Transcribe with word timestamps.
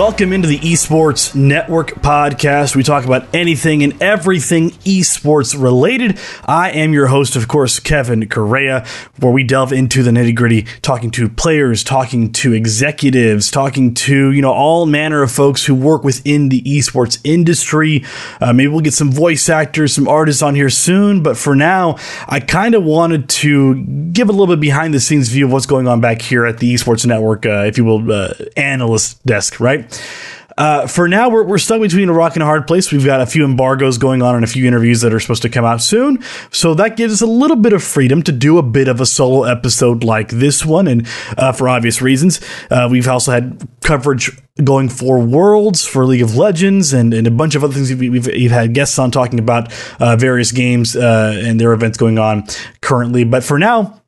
Welcome 0.00 0.32
into 0.32 0.48
the 0.48 0.58
Esports 0.60 1.34
Network 1.34 1.90
podcast. 1.96 2.74
We 2.74 2.82
talk 2.82 3.04
about 3.04 3.26
anything 3.34 3.82
and 3.82 4.02
everything 4.02 4.70
esports 4.70 5.54
related. 5.62 6.18
I 6.46 6.70
am 6.70 6.94
your 6.94 7.08
host, 7.08 7.36
of 7.36 7.48
course, 7.48 7.78
Kevin 7.78 8.26
Correa, 8.26 8.86
where 9.18 9.30
we 9.30 9.44
delve 9.44 9.74
into 9.74 10.02
the 10.02 10.10
nitty 10.10 10.34
gritty, 10.34 10.62
talking 10.80 11.10
to 11.10 11.28
players, 11.28 11.84
talking 11.84 12.32
to 12.32 12.54
executives, 12.54 13.50
talking 13.50 13.92
to, 13.92 14.32
you 14.32 14.40
know, 14.40 14.54
all 14.54 14.86
manner 14.86 15.22
of 15.22 15.30
folks 15.30 15.66
who 15.66 15.74
work 15.74 16.02
within 16.02 16.48
the 16.48 16.62
esports 16.62 17.20
industry. 17.22 18.02
Uh, 18.40 18.54
maybe 18.54 18.68
we'll 18.68 18.80
get 18.80 18.94
some 18.94 19.12
voice 19.12 19.50
actors, 19.50 19.92
some 19.92 20.08
artists 20.08 20.40
on 20.40 20.54
here 20.54 20.70
soon. 20.70 21.22
But 21.22 21.36
for 21.36 21.54
now, 21.54 21.98
I 22.26 22.40
kind 22.40 22.74
of 22.74 22.84
wanted 22.84 23.28
to 23.28 23.84
give 23.84 24.30
a 24.30 24.32
little 24.32 24.46
bit 24.46 24.60
behind 24.60 24.94
the 24.94 25.00
scenes 25.00 25.28
view 25.28 25.44
of 25.44 25.52
what's 25.52 25.66
going 25.66 25.86
on 25.86 26.00
back 26.00 26.22
here 26.22 26.46
at 26.46 26.56
the 26.56 26.72
Esports 26.72 27.04
Network, 27.04 27.44
uh, 27.44 27.64
if 27.66 27.76
you 27.76 27.84
will, 27.84 28.10
uh, 28.10 28.32
analyst 28.56 29.22
desk, 29.26 29.60
right? 29.60 29.89
Uh, 30.60 30.86
for 30.86 31.08
now, 31.08 31.30
we're, 31.30 31.42
we're 31.42 31.58
stuck 31.58 31.80
between 31.80 32.10
a 32.10 32.12
rock 32.12 32.36
and 32.36 32.42
a 32.42 32.46
hard 32.46 32.66
place. 32.66 32.92
We've 32.92 33.04
got 33.04 33.22
a 33.22 33.26
few 33.26 33.46
embargoes 33.46 33.96
going 33.96 34.20
on 34.20 34.34
and 34.34 34.44
a 34.44 34.46
few 34.46 34.66
interviews 34.66 35.00
that 35.00 35.14
are 35.14 35.20
supposed 35.20 35.40
to 35.42 35.48
come 35.48 35.64
out 35.64 35.80
soon. 35.80 36.22
So 36.50 36.74
that 36.74 36.98
gives 36.98 37.14
us 37.14 37.22
a 37.22 37.26
little 37.26 37.56
bit 37.56 37.72
of 37.72 37.82
freedom 37.82 38.22
to 38.24 38.32
do 38.32 38.58
a 38.58 38.62
bit 38.62 38.86
of 38.86 39.00
a 39.00 39.06
solo 39.06 39.44
episode 39.44 40.04
like 40.04 40.28
this 40.28 40.64
one. 40.64 40.86
And 40.86 41.08
uh, 41.38 41.52
for 41.52 41.66
obvious 41.66 42.02
reasons, 42.02 42.40
uh, 42.70 42.88
we've 42.90 43.08
also 43.08 43.32
had 43.32 43.66
coverage 43.82 44.30
going 44.62 44.90
for 44.90 45.18
Worlds, 45.18 45.86
for 45.86 46.04
League 46.04 46.20
of 46.20 46.36
Legends, 46.36 46.92
and, 46.92 47.14
and 47.14 47.26
a 47.26 47.30
bunch 47.30 47.54
of 47.54 47.64
other 47.64 47.72
things. 47.72 47.94
We've, 47.94 48.26
we've, 48.26 48.50
had 48.50 48.74
guests 48.74 48.98
on 48.98 49.10
talking 49.10 49.38
about 49.38 49.72
uh, 49.98 50.16
various 50.16 50.52
games 50.52 50.94
uh, 50.94 51.40
and 51.42 51.58
their 51.58 51.72
events 51.72 51.96
going 51.96 52.18
on 52.18 52.44
currently. 52.82 53.24
But 53.24 53.44
for 53.44 53.58
now, 53.58 53.99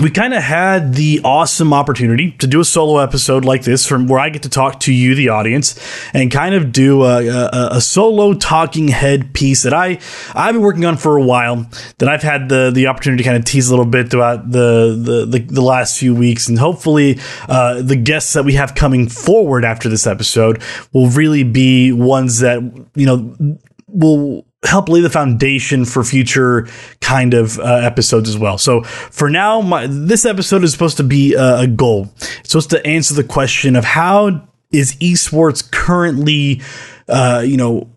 we 0.00 0.10
kind 0.10 0.32
of 0.32 0.42
had 0.42 0.94
the 0.94 1.20
awesome 1.24 1.72
opportunity 1.72 2.30
to 2.32 2.46
do 2.46 2.60
a 2.60 2.64
solo 2.64 2.98
episode 2.98 3.44
like 3.44 3.62
this 3.62 3.86
from 3.86 4.06
where 4.06 4.20
I 4.20 4.28
get 4.28 4.44
to 4.44 4.48
talk 4.48 4.80
to 4.80 4.92
you, 4.92 5.14
the 5.14 5.30
audience, 5.30 5.78
and 6.12 6.30
kind 6.30 6.54
of 6.54 6.70
do 6.70 7.02
a, 7.02 7.26
a, 7.26 7.68
a, 7.72 7.80
solo 7.80 8.34
talking 8.34 8.88
head 8.88 9.34
piece 9.34 9.64
that 9.64 9.74
I 9.74 9.98
I've 10.34 10.54
been 10.54 10.62
working 10.62 10.84
on 10.84 10.96
for 10.96 11.16
a 11.16 11.22
while. 11.22 11.68
That 11.98 12.08
I've 12.08 12.22
had 12.22 12.48
the 12.48 12.70
the 12.72 12.86
opportunity 12.86 13.22
to 13.22 13.28
kind 13.28 13.36
of 13.38 13.44
tease 13.44 13.68
a 13.68 13.70
little 13.70 13.86
bit 13.90 14.10
throughout 14.10 14.50
the 14.50 14.96
the, 15.00 15.38
the, 15.38 15.44
the 15.52 15.62
last 15.62 15.98
few 15.98 16.14
weeks, 16.14 16.48
and 16.48 16.58
hopefully 16.58 17.18
uh, 17.48 17.82
the 17.82 17.96
guests 17.96 18.34
that 18.34 18.44
we 18.44 18.54
have 18.54 18.74
coming 18.74 19.08
forward 19.08 19.64
after 19.64 19.88
this 19.88 20.06
episode 20.06 20.62
will 20.92 21.08
really 21.08 21.42
be 21.42 21.92
ones 21.92 22.38
that 22.38 22.60
you 22.94 23.06
know 23.06 23.58
will 23.88 24.47
help 24.64 24.88
lay 24.88 25.00
the 25.00 25.10
foundation 25.10 25.84
for 25.84 26.02
future 26.02 26.66
kind 27.00 27.34
of 27.34 27.58
uh, 27.60 27.62
episodes 27.62 28.28
as 28.28 28.36
well. 28.36 28.58
So 28.58 28.82
for 28.82 29.30
now, 29.30 29.60
my, 29.60 29.86
this 29.86 30.24
episode 30.26 30.64
is 30.64 30.72
supposed 30.72 30.96
to 30.96 31.04
be 31.04 31.34
a, 31.34 31.60
a 31.60 31.66
goal. 31.66 32.08
It's 32.40 32.50
supposed 32.50 32.70
to 32.70 32.84
answer 32.84 33.14
the 33.14 33.24
question 33.24 33.76
of 33.76 33.84
how 33.84 34.48
is 34.72 34.96
esports 34.96 35.68
currently, 35.70 36.60
uh, 37.08 37.44
you 37.46 37.56
know, 37.56 37.88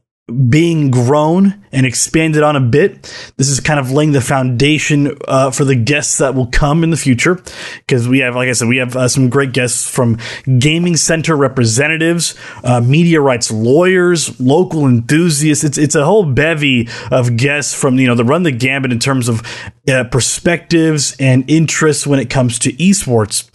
being 0.49 0.91
grown 0.91 1.61
and 1.71 1.85
expanded 1.85 2.43
on 2.43 2.55
a 2.55 2.59
bit. 2.59 3.01
This 3.37 3.49
is 3.49 3.59
kind 3.59 3.79
of 3.79 3.91
laying 3.91 4.11
the 4.11 4.21
foundation 4.21 5.17
uh, 5.27 5.51
for 5.51 5.65
the 5.65 5.75
guests 5.75 6.19
that 6.19 6.35
will 6.35 6.47
come 6.47 6.83
in 6.83 6.89
the 6.89 6.97
future 6.97 7.41
because 7.79 8.07
we 8.07 8.19
have, 8.19 8.35
like 8.35 8.47
I 8.49 8.53
said, 8.53 8.67
we 8.67 8.77
have 8.77 8.95
uh, 8.95 9.07
some 9.07 9.29
great 9.29 9.51
guests 9.51 9.89
from 9.89 10.17
gaming 10.59 10.95
center 10.95 11.35
representatives, 11.35 12.35
uh, 12.63 12.81
media 12.81 13.19
rights 13.19 13.51
lawyers, 13.51 14.39
local 14.39 14.87
enthusiasts. 14.87 15.63
It's 15.63 15.77
it's 15.77 15.95
a 15.95 16.05
whole 16.05 16.25
bevy 16.25 16.87
of 17.11 17.35
guests 17.35 17.73
from 17.73 17.99
you 17.99 18.07
know 18.07 18.15
the 18.15 18.25
run 18.25 18.43
the 18.43 18.51
gambit 18.51 18.91
in 18.91 18.99
terms 18.99 19.27
of 19.27 19.41
uh, 19.89 20.05
perspectives 20.05 21.15
and 21.19 21.49
interests 21.49 22.07
when 22.07 22.19
it 22.19 22.29
comes 22.29 22.59
to 22.59 22.71
esports. 22.73 23.49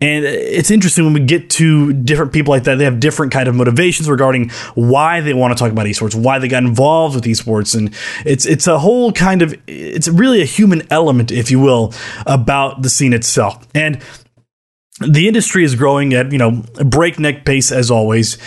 And 0.00 0.24
it's 0.24 0.70
interesting 0.70 1.04
when 1.04 1.12
we 1.12 1.20
get 1.20 1.50
to 1.50 1.92
different 1.92 2.32
people 2.32 2.52
like 2.52 2.64
that, 2.64 2.76
they 2.76 2.84
have 2.84 3.00
different 3.00 3.32
kind 3.32 3.48
of 3.48 3.56
motivations 3.56 4.08
regarding 4.08 4.50
why 4.76 5.20
they 5.20 5.34
want 5.34 5.56
to 5.56 5.58
talk 5.58 5.72
about 5.72 5.86
esports, 5.86 6.14
why 6.14 6.38
they 6.38 6.46
got 6.46 6.62
involved 6.62 7.16
with 7.16 7.24
esports. 7.24 7.76
And 7.76 7.92
it's, 8.24 8.46
it's 8.46 8.68
a 8.68 8.78
whole 8.78 9.10
kind 9.10 9.42
of, 9.42 9.54
it's 9.66 10.06
really 10.06 10.40
a 10.40 10.44
human 10.44 10.82
element, 10.92 11.32
if 11.32 11.50
you 11.50 11.58
will, 11.58 11.92
about 12.26 12.82
the 12.82 12.88
scene 12.88 13.12
itself. 13.12 13.66
And 13.74 14.00
the 15.00 15.26
industry 15.26 15.64
is 15.64 15.74
growing 15.74 16.14
at, 16.14 16.30
you 16.30 16.38
know, 16.38 16.62
a 16.78 16.84
breakneck 16.84 17.44
pace 17.44 17.72
as 17.72 17.90
always. 17.90 18.38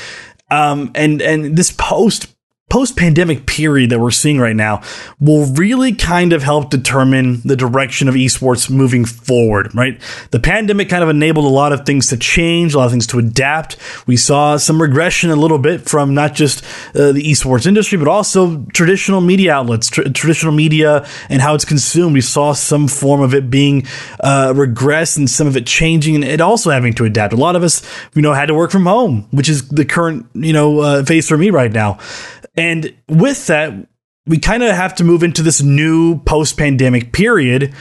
Um, 0.49 0.91
and, 0.95 1.21
and 1.21 1.57
this 1.57 1.71
post 1.71 2.30
post 2.71 2.95
pandemic 2.95 3.45
period 3.45 3.89
that 3.89 3.99
we're 3.99 4.09
seeing 4.09 4.39
right 4.39 4.55
now 4.55 4.81
will 5.19 5.45
really 5.55 5.93
kind 5.93 6.31
of 6.31 6.41
help 6.41 6.69
determine 6.69 7.41
the 7.41 7.57
direction 7.57 8.07
of 8.07 8.15
esports 8.15 8.69
moving 8.69 9.03
forward, 9.03 9.75
right? 9.75 9.99
The 10.31 10.39
pandemic 10.39 10.87
kind 10.87 11.03
of 11.03 11.09
enabled 11.09 11.43
a 11.43 11.49
lot 11.49 11.73
of 11.73 11.85
things 11.85 12.07
to 12.07 12.17
change, 12.17 12.73
a 12.73 12.77
lot 12.77 12.85
of 12.85 12.91
things 12.91 13.07
to 13.07 13.19
adapt. 13.19 13.75
We 14.07 14.15
saw 14.15 14.55
some 14.55 14.81
regression 14.81 15.31
a 15.31 15.35
little 15.35 15.57
bit 15.57 15.81
from 15.81 16.13
not 16.13 16.33
just 16.33 16.63
uh, 16.95 17.11
the 17.11 17.21
esports 17.21 17.67
industry, 17.67 17.97
but 17.97 18.07
also 18.07 18.63
traditional 18.67 19.19
media 19.19 19.53
outlets, 19.53 19.89
tr- 19.89 20.03
traditional 20.03 20.53
media 20.53 21.05
and 21.27 21.41
how 21.41 21.55
it's 21.55 21.65
consumed. 21.65 22.13
We 22.13 22.21
saw 22.21 22.53
some 22.53 22.87
form 22.87 23.19
of 23.19 23.33
it 23.33 23.49
being 23.49 23.85
uh, 24.21 24.53
regressed 24.55 25.17
and 25.17 25.29
some 25.29 25.45
of 25.45 25.57
it 25.57 25.67
changing 25.67 26.15
and 26.15 26.23
it 26.23 26.39
also 26.39 26.69
having 26.69 26.93
to 26.93 27.03
adapt. 27.03 27.33
A 27.33 27.35
lot 27.35 27.57
of 27.57 27.63
us, 27.63 27.85
you 28.15 28.21
know, 28.21 28.31
had 28.31 28.45
to 28.45 28.53
work 28.53 28.71
from 28.71 28.85
home, 28.85 29.27
which 29.31 29.49
is 29.49 29.67
the 29.67 29.83
current, 29.83 30.25
you 30.33 30.53
know, 30.53 30.79
uh, 30.79 31.03
phase 31.03 31.27
for 31.27 31.37
me 31.37 31.49
right 31.49 31.73
now. 31.73 31.99
And 32.61 32.93
with 33.09 33.47
that, 33.47 33.73
we 34.27 34.37
kind 34.37 34.61
of 34.61 34.75
have 34.75 34.93
to 34.95 35.03
move 35.03 35.23
into 35.23 35.41
this 35.41 35.63
new 35.63 36.19
post 36.19 36.59
pandemic 36.59 37.11
period 37.11 37.73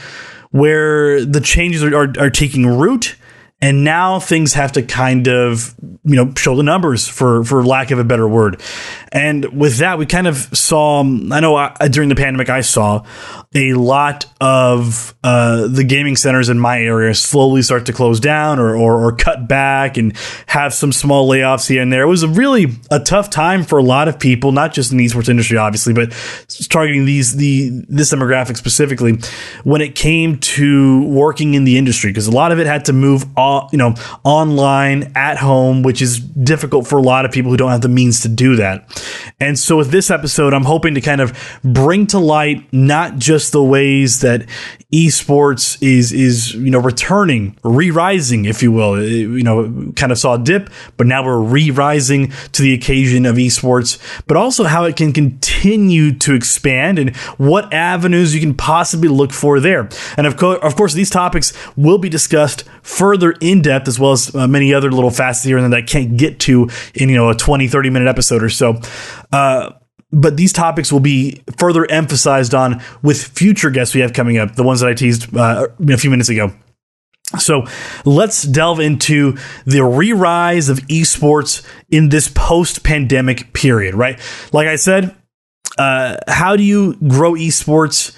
where 0.49 1.23
the 1.23 1.39
changes 1.39 1.83
are, 1.83 1.95
are, 1.95 2.13
are, 2.17 2.29
taking 2.31 2.65
root 2.65 3.15
and 3.61 3.83
now 3.83 4.19
things 4.19 4.53
have 4.53 4.71
to 4.73 4.81
kind 4.81 5.27
of 5.27 5.75
you 6.03 6.15
know 6.15 6.33
show 6.35 6.55
the 6.55 6.63
numbers 6.63 7.07
for 7.07 7.43
for 7.43 7.63
lack 7.63 7.91
of 7.91 7.99
a 7.99 8.03
better 8.03 8.27
word. 8.27 8.61
And 9.11 9.59
with 9.59 9.77
that 9.77 9.97
we 9.97 10.05
kind 10.05 10.27
of 10.27 10.37
saw 10.57 11.01
i 11.01 11.39
know 11.39 11.55
I, 11.55 11.87
during 11.89 12.09
the 12.09 12.15
pandemic 12.15 12.49
i 12.49 12.61
saw 12.61 13.03
a 13.53 13.73
lot 13.73 14.25
of 14.39 15.13
uh, 15.23 15.67
the 15.67 15.83
gaming 15.83 16.15
centers 16.15 16.47
in 16.47 16.57
my 16.57 16.81
area 16.81 17.13
slowly 17.13 17.61
start 17.61 17.87
to 17.87 17.93
close 17.93 18.21
down 18.21 18.59
or, 18.59 18.77
or, 18.77 19.05
or 19.05 19.11
cut 19.11 19.45
back 19.45 19.97
and 19.97 20.15
have 20.47 20.73
some 20.73 20.93
small 20.93 21.29
layoffs 21.29 21.67
here 21.67 21.81
and 21.81 21.91
there. 21.91 22.03
It 22.03 22.07
was 22.07 22.23
a 22.23 22.29
really 22.29 22.67
a 22.89 23.01
tough 23.01 23.29
time 23.29 23.65
for 23.65 23.77
a 23.77 23.83
lot 23.83 24.07
of 24.07 24.19
people 24.19 24.53
not 24.53 24.73
just 24.73 24.93
in 24.93 24.97
the 24.97 25.05
esports 25.05 25.27
industry 25.27 25.57
obviously 25.57 25.93
but 25.93 26.11
targeting 26.69 27.03
these 27.03 27.35
the 27.35 27.71
this 27.89 28.13
demographic 28.13 28.55
specifically 28.55 29.19
when 29.65 29.81
it 29.81 29.95
came 29.95 30.37
to 30.39 31.03
working 31.07 31.53
in 31.53 31.65
the 31.65 31.77
industry 31.77 32.11
because 32.11 32.27
a 32.27 32.31
lot 32.31 32.53
of 32.53 32.59
it 32.59 32.67
had 32.67 32.85
to 32.85 32.93
move 32.93 33.25
off 33.37 33.50
you 33.71 33.77
know, 33.77 33.95
online 34.23 35.11
at 35.15 35.37
home, 35.37 35.83
which 35.83 36.01
is 36.01 36.19
difficult 36.19 36.87
for 36.87 36.97
a 36.97 37.01
lot 37.01 37.25
of 37.25 37.31
people 37.31 37.51
who 37.51 37.57
don't 37.57 37.71
have 37.71 37.81
the 37.81 37.89
means 37.89 38.21
to 38.21 38.29
do 38.29 38.55
that. 38.57 38.87
And 39.39 39.57
so 39.57 39.77
with 39.77 39.91
this 39.91 40.11
episode, 40.11 40.53
I'm 40.53 40.63
hoping 40.63 40.95
to 40.95 41.01
kind 41.01 41.21
of 41.21 41.59
bring 41.63 42.07
to 42.07 42.19
light 42.19 42.71
not 42.71 43.17
just 43.17 43.51
the 43.51 43.63
ways 43.63 44.21
that 44.21 44.45
esports 44.93 45.81
is 45.81 46.11
is 46.11 46.53
you 46.53 46.69
know 46.69 46.79
returning, 46.79 47.57
re-rising, 47.63 48.45
if 48.45 48.61
you 48.61 48.71
will. 48.71 48.95
It, 48.95 49.09
you 49.09 49.43
know, 49.43 49.91
kind 49.95 50.11
of 50.11 50.17
saw 50.17 50.35
a 50.35 50.39
dip, 50.39 50.69
but 50.97 51.07
now 51.07 51.23
we're 51.23 51.39
re-rising 51.39 52.31
to 52.51 52.61
the 52.61 52.73
occasion 52.73 53.25
of 53.25 53.35
esports, 53.37 53.99
but 54.27 54.37
also 54.37 54.65
how 54.65 54.83
it 54.83 54.95
can 54.95 55.13
continue 55.13 56.13
to 56.19 56.33
expand 56.35 56.99
and 56.99 57.15
what 57.37 57.73
avenues 57.73 58.35
you 58.35 58.41
can 58.41 58.53
possibly 58.53 59.07
look 59.07 59.31
for 59.31 59.59
there. 59.59 59.89
And 60.17 60.27
of 60.27 60.37
course, 60.37 60.59
of 60.61 60.75
course, 60.75 60.93
these 60.93 61.09
topics 61.09 61.53
will 61.77 61.97
be 61.97 62.09
discussed 62.09 62.65
further 62.81 63.33
in 63.41 63.61
depth 63.61 63.87
as 63.87 63.99
well 63.99 64.11
as 64.13 64.33
uh, 64.35 64.47
many 64.47 64.73
other 64.73 64.91
little 64.91 65.09
facets 65.11 65.45
here 65.45 65.57
and 65.57 65.71
that 65.71 65.77
I 65.77 65.81
can't 65.81 66.17
get 66.17 66.39
to 66.41 66.69
in 66.95 67.09
you 67.09 67.15
know 67.15 67.29
a 67.29 67.35
20 67.35 67.67
30 67.67 67.89
minute 67.89 68.07
episode 68.07 68.43
or 68.43 68.49
so. 68.49 68.79
Uh, 69.31 69.71
but 70.11 70.35
these 70.35 70.51
topics 70.51 70.91
will 70.91 70.99
be 70.99 71.41
further 71.57 71.89
emphasized 71.89 72.53
on 72.53 72.81
with 73.01 73.23
future 73.23 73.69
guests 73.69 73.95
we 73.95 74.01
have 74.01 74.13
coming 74.13 74.37
up, 74.37 74.55
the 74.55 74.63
ones 74.63 74.81
that 74.81 74.89
I 74.89 74.93
teased 74.93 75.35
uh, 75.35 75.67
a 75.89 75.97
few 75.97 76.09
minutes 76.09 76.29
ago. 76.29 76.51
So 77.39 77.65
let's 78.03 78.43
delve 78.43 78.81
into 78.81 79.37
the 79.65 79.85
re-rise 79.85 80.67
of 80.67 80.79
esports 80.87 81.65
in 81.89 82.09
this 82.09 82.27
post-pandemic 82.27 83.53
period, 83.53 83.95
right? 83.95 84.19
Like 84.51 84.67
I 84.67 84.75
said, 84.75 85.15
uh, 85.77 86.17
how 86.27 86.57
do 86.57 86.63
you 86.63 86.95
grow 87.07 87.33
esports 87.33 88.13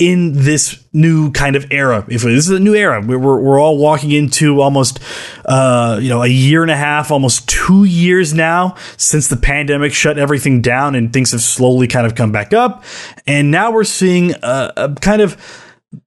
in 0.00 0.32
this 0.32 0.82
new 0.94 1.30
kind 1.30 1.54
of 1.54 1.66
era. 1.70 2.04
If 2.08 2.22
this 2.22 2.48
is 2.48 2.50
a 2.50 2.58
new 2.58 2.74
era, 2.74 3.04
we're, 3.06 3.18
we're 3.18 3.60
all 3.60 3.76
walking 3.76 4.10
into 4.10 4.62
almost, 4.62 4.98
uh, 5.44 5.98
you 6.00 6.08
know, 6.08 6.22
a 6.22 6.26
year 6.26 6.62
and 6.62 6.70
a 6.70 6.76
half, 6.76 7.10
almost 7.10 7.46
two 7.48 7.84
years 7.84 8.32
now 8.32 8.76
since 8.96 9.28
the 9.28 9.36
pandemic 9.36 9.92
shut 9.92 10.18
everything 10.18 10.62
down 10.62 10.94
and 10.94 11.12
things 11.12 11.32
have 11.32 11.42
slowly 11.42 11.86
kind 11.86 12.06
of 12.06 12.14
come 12.14 12.32
back 12.32 12.54
up. 12.54 12.82
And 13.26 13.50
now 13.50 13.70
we're 13.70 13.84
seeing 13.84 14.32
a, 14.42 14.72
a 14.76 14.94
kind 14.94 15.20
of 15.20 15.36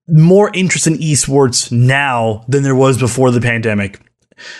more 0.08 0.50
interest 0.52 0.88
in 0.88 0.94
esports 0.94 1.70
now 1.70 2.44
than 2.48 2.64
there 2.64 2.74
was 2.74 2.98
before 2.98 3.30
the 3.30 3.40
pandemic. 3.40 4.00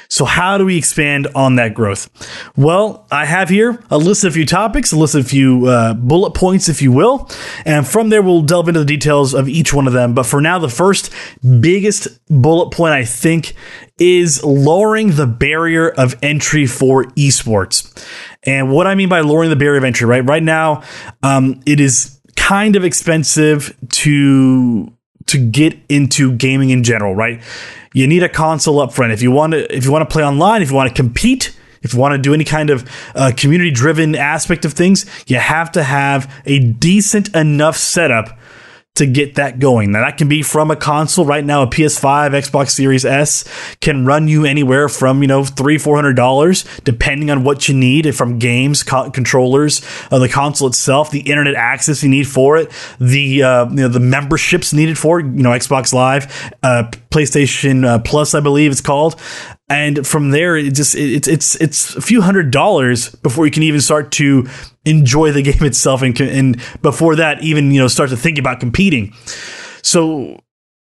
So, 0.08 0.24
how 0.24 0.58
do 0.58 0.64
we 0.64 0.76
expand 0.78 1.28
on 1.34 1.56
that 1.56 1.74
growth? 1.74 2.08
Well, 2.56 3.06
I 3.10 3.24
have 3.24 3.48
here 3.48 3.82
a 3.90 3.98
list 3.98 4.24
of 4.24 4.32
a 4.32 4.34
few 4.34 4.46
topics, 4.46 4.92
a 4.92 4.96
list 4.96 5.14
of 5.14 5.24
a 5.24 5.28
few 5.28 5.66
uh, 5.66 5.94
bullet 5.94 6.32
points, 6.32 6.68
if 6.68 6.80
you 6.82 6.92
will. 6.92 7.28
And 7.64 7.86
from 7.86 8.10
there, 8.10 8.22
we'll 8.22 8.42
delve 8.42 8.68
into 8.68 8.80
the 8.80 8.86
details 8.86 9.34
of 9.34 9.48
each 9.48 9.72
one 9.74 9.86
of 9.86 9.92
them. 9.92 10.14
But 10.14 10.24
for 10.24 10.40
now, 10.40 10.58
the 10.58 10.68
first 10.68 11.12
biggest 11.60 12.08
bullet 12.28 12.70
point, 12.70 12.92
I 12.92 13.04
think, 13.04 13.54
is 13.98 14.42
lowering 14.42 15.12
the 15.12 15.26
barrier 15.26 15.88
of 15.88 16.16
entry 16.22 16.66
for 16.66 17.04
esports. 17.04 18.06
And 18.42 18.70
what 18.70 18.86
I 18.86 18.94
mean 18.94 19.08
by 19.08 19.20
lowering 19.20 19.50
the 19.50 19.56
barrier 19.56 19.78
of 19.78 19.84
entry, 19.84 20.06
right? 20.06 20.24
Right 20.24 20.42
now, 20.42 20.82
um, 21.22 21.60
it 21.66 21.80
is 21.80 22.20
kind 22.36 22.76
of 22.76 22.84
expensive 22.84 23.76
to 23.90 24.92
to 25.26 25.38
get 25.38 25.78
into 25.88 26.32
gaming 26.32 26.68
in 26.68 26.84
general, 26.84 27.14
right? 27.14 27.42
You 27.94 28.06
need 28.06 28.22
a 28.22 28.28
console 28.28 28.80
up 28.80 28.92
front 28.92 29.12
if 29.12 29.22
you 29.22 29.30
want 29.30 29.52
to 29.54 29.74
if 29.74 29.84
you 29.86 29.92
want 29.92 30.06
to 30.08 30.12
play 30.12 30.24
online, 30.24 30.60
if 30.60 30.68
you 30.68 30.76
want 30.76 30.88
to 30.88 30.94
compete. 30.94 31.56
If 31.80 31.92
you 31.92 32.00
want 32.00 32.12
to 32.12 32.18
do 32.18 32.32
any 32.32 32.44
kind 32.44 32.70
of 32.70 32.90
uh, 33.14 33.30
community 33.36 33.70
driven 33.70 34.14
aspect 34.14 34.64
of 34.64 34.72
things, 34.72 35.04
you 35.26 35.36
have 35.36 35.70
to 35.72 35.82
have 35.82 36.32
a 36.46 36.58
decent 36.58 37.36
enough 37.36 37.76
setup 37.76 38.38
to 38.94 39.06
get 39.06 39.34
that 39.34 39.58
going. 39.58 39.90
Now 39.90 40.02
that 40.04 40.18
can 40.18 40.28
be 40.28 40.42
from 40.42 40.70
a 40.70 40.76
console. 40.76 41.24
Right 41.24 41.44
now, 41.44 41.62
a 41.62 41.66
PS5, 41.66 42.30
Xbox 42.30 42.70
Series 42.70 43.04
S 43.04 43.44
can 43.80 44.06
run 44.06 44.28
you 44.28 44.44
anywhere 44.44 44.88
from, 44.88 45.20
you 45.20 45.26
know, 45.26 45.44
three, 45.44 45.78
four 45.78 45.96
hundred 45.96 46.14
dollars, 46.14 46.64
depending 46.84 47.30
on 47.30 47.42
what 47.42 47.68
you 47.68 47.74
need. 47.74 48.14
From 48.14 48.38
games, 48.38 48.82
co- 48.82 49.10
controllers, 49.10 49.82
uh, 50.12 50.18
the 50.18 50.28
console 50.28 50.68
itself, 50.68 51.10
the 51.10 51.20
internet 51.20 51.54
access 51.54 52.02
you 52.02 52.08
need 52.08 52.28
for 52.28 52.56
it, 52.56 52.70
the, 53.00 53.42
uh, 53.42 53.68
you 53.70 53.76
know, 53.76 53.88
the 53.88 53.98
memberships 54.00 54.72
needed 54.72 54.96
for 54.96 55.20
it, 55.20 55.24
you 55.24 55.42
know, 55.42 55.50
Xbox 55.50 55.92
Live, 55.92 56.52
uh, 56.62 56.84
PlayStation 57.10 57.84
uh, 57.84 57.98
Plus, 57.98 58.34
I 58.34 58.40
believe 58.40 58.70
it's 58.70 58.80
called 58.80 59.20
and 59.68 60.06
from 60.06 60.30
there 60.30 60.56
it 60.56 60.74
just 60.74 60.94
it's 60.94 61.26
it's 61.26 61.56
it's 61.56 61.96
a 61.96 62.00
few 62.00 62.20
hundred 62.20 62.50
dollars 62.50 63.14
before 63.16 63.46
you 63.46 63.50
can 63.50 63.62
even 63.62 63.80
start 63.80 64.12
to 64.12 64.46
enjoy 64.84 65.32
the 65.32 65.42
game 65.50 65.62
itself 65.64 66.02
and 66.02 66.20
and 66.20 66.60
before 66.82 67.16
that 67.16 67.42
even 67.42 67.70
you 67.70 67.80
know 67.80 67.88
start 67.88 68.10
to 68.10 68.16
think 68.16 68.38
about 68.38 68.60
competing. 68.60 69.12
So 69.82 70.40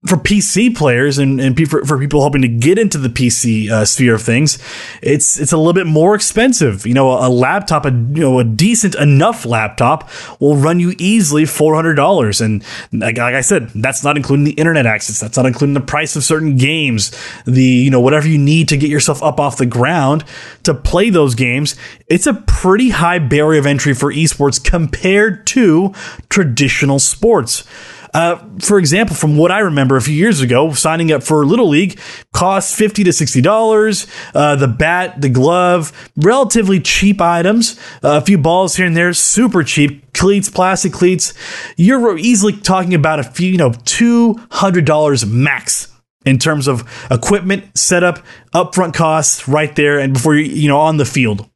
for 0.07 0.15
PC 0.15 0.73
players 0.73 1.17
and, 1.17 1.41
and 1.41 1.57
for, 1.69 1.83
for 1.83 1.99
people 1.99 2.21
hoping 2.21 2.41
to 2.41 2.47
get 2.47 2.79
into 2.79 2.97
the 2.97 3.09
PC 3.09 3.69
uh, 3.69 3.83
sphere 3.83 4.15
of 4.15 4.21
things, 4.21 4.57
it's 5.01 5.37
it's 5.37 5.51
a 5.51 5.57
little 5.57 5.73
bit 5.73 5.87
more 5.87 6.15
expensive. 6.15 6.87
You 6.87 6.93
know, 6.93 7.11
a, 7.11 7.27
a 7.27 7.29
laptop, 7.29 7.85
a 7.85 7.91
you 7.91 8.21
know 8.21 8.39
a 8.39 8.45
decent 8.45 8.95
enough 8.95 9.45
laptop 9.45 10.09
will 10.39 10.55
run 10.55 10.79
you 10.79 10.95
easily 10.99 11.45
four 11.45 11.75
hundred 11.75 11.95
dollars, 11.95 12.39
and 12.39 12.63
like, 12.93 13.17
like, 13.17 13.35
I 13.35 13.41
said, 13.41 13.71
that's 13.75 14.01
not 14.01 14.15
including 14.15 14.45
the 14.45 14.53
internet 14.53 14.85
access. 14.85 15.19
That's 15.19 15.35
not 15.35 15.45
including 15.45 15.73
the 15.73 15.81
price 15.81 16.15
of 16.15 16.23
certain 16.23 16.55
games, 16.55 17.11
the 17.45 17.61
you 17.61 17.91
know 17.91 17.99
whatever 17.99 18.27
you 18.29 18.37
need 18.37 18.69
to 18.69 18.77
get 18.77 18.89
yourself 18.89 19.21
up 19.21 19.37
off 19.37 19.57
the 19.57 19.65
ground 19.65 20.23
to 20.63 20.73
play 20.73 21.09
those 21.09 21.35
games. 21.35 21.75
It's 22.07 22.25
a 22.25 22.35
pretty 22.35 22.91
high 22.91 23.19
barrier 23.19 23.59
of 23.59 23.65
entry 23.65 23.93
for 23.93 24.13
esports 24.13 24.63
compared 24.63 25.45
to 25.47 25.93
traditional 26.29 26.99
sports. 26.99 27.65
Uh, 28.13 28.37
for 28.59 28.79
example, 28.79 29.15
from 29.15 29.37
what 29.37 29.51
I 29.51 29.59
remember 29.59 29.95
a 29.95 30.01
few 30.01 30.15
years 30.15 30.41
ago, 30.41 30.73
signing 30.73 31.11
up 31.11 31.23
for 31.23 31.45
Little 31.45 31.67
League 31.67 31.99
cost 32.33 32.75
fifty 32.75 33.03
to 33.03 33.13
sixty 33.13 33.41
dollars. 33.41 34.07
Uh, 34.33 34.55
the 34.55 34.67
bat, 34.67 35.21
the 35.21 35.29
glove, 35.29 35.91
relatively 36.15 36.79
cheap 36.79 37.21
items. 37.21 37.79
Uh, 38.03 38.17
a 38.17 38.21
few 38.21 38.37
balls 38.37 38.75
here 38.75 38.85
and 38.85 38.97
there, 38.97 39.13
super 39.13 39.63
cheap. 39.63 40.11
Cleats, 40.13 40.49
plastic 40.49 40.91
cleats. 40.91 41.33
You're 41.77 42.17
easily 42.17 42.53
talking 42.53 42.93
about 42.93 43.19
a 43.19 43.23
few, 43.23 43.51
you 43.51 43.57
know, 43.57 43.73
two 43.85 44.35
hundred 44.51 44.85
dollars 44.85 45.25
max 45.25 45.87
in 46.25 46.37
terms 46.37 46.67
of 46.67 46.83
equipment, 47.09 47.77
setup, 47.77 48.19
upfront 48.53 48.93
costs, 48.93 49.47
right 49.47 49.73
there, 49.75 49.99
and 49.99 50.13
before 50.13 50.35
you, 50.35 50.43
you 50.43 50.67
know, 50.67 50.79
on 50.79 50.97
the 50.97 51.05
field. 51.05 51.49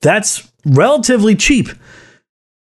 That's 0.00 0.50
relatively 0.64 1.34
cheap 1.34 1.68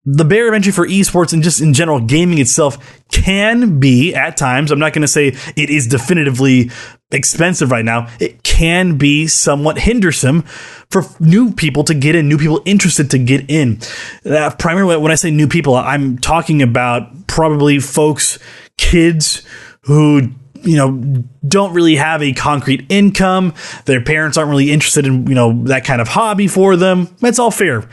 the 0.06 0.24
barrier 0.24 0.48
of 0.48 0.54
entry 0.54 0.72
for 0.72 0.88
esports 0.88 1.34
and 1.34 1.44
just 1.44 1.62
in 1.62 1.74
general 1.74 2.00
gaming 2.00 2.40
itself 2.40 2.78
can 3.12 3.80
be 3.80 4.16
at 4.16 4.38
times 4.38 4.72
i'm 4.72 4.80
not 4.80 4.94
going 4.94 5.02
to 5.02 5.08
say 5.08 5.28
it 5.56 5.70
is 5.70 5.88
definitively 5.88 6.72
expensive 7.12 7.72
right 7.72 7.86
now 7.86 8.08
it 8.20 8.42
can 8.44 8.98
be 8.98 9.28
somewhat 9.28 9.80
hindersome 9.80 10.44
for 10.90 11.04
new 11.20 11.52
people 11.52 11.84
to 11.84 11.94
get 11.94 12.16
in 12.16 12.30
new 12.30 12.38
people 12.38 12.62
interested 12.66 13.12
to 13.12 13.18
get 13.18 13.50
in. 13.50 13.80
Uh, 14.26 14.52
primarily 14.58 14.96
when 14.98 15.12
i 15.12 15.16
say 15.16 15.32
new 15.32 15.48
people 15.48 15.76
i'm 15.76 16.18
talking 16.18 16.62
about 16.62 17.28
probably 17.28 17.80
folks 17.80 18.40
kids 18.78 19.44
who 19.82 20.22
you 20.62 20.76
know 20.78 21.24
don't 21.48 21.74
really 21.74 21.96
have 21.96 22.22
a 22.22 22.32
concrete 22.34 22.86
income 22.90 23.54
their 23.86 24.02
parents 24.02 24.38
aren't 24.38 24.50
really 24.50 24.72
interested 24.72 25.06
in 25.06 25.28
you 25.28 25.36
know 25.36 25.64
that 25.64 25.84
kind 25.84 26.02
of 26.02 26.08
hobby 26.08 26.48
for 26.48 26.76
them. 26.76 27.08
That's 27.20 27.40
all 27.40 27.52
fair 27.52 27.88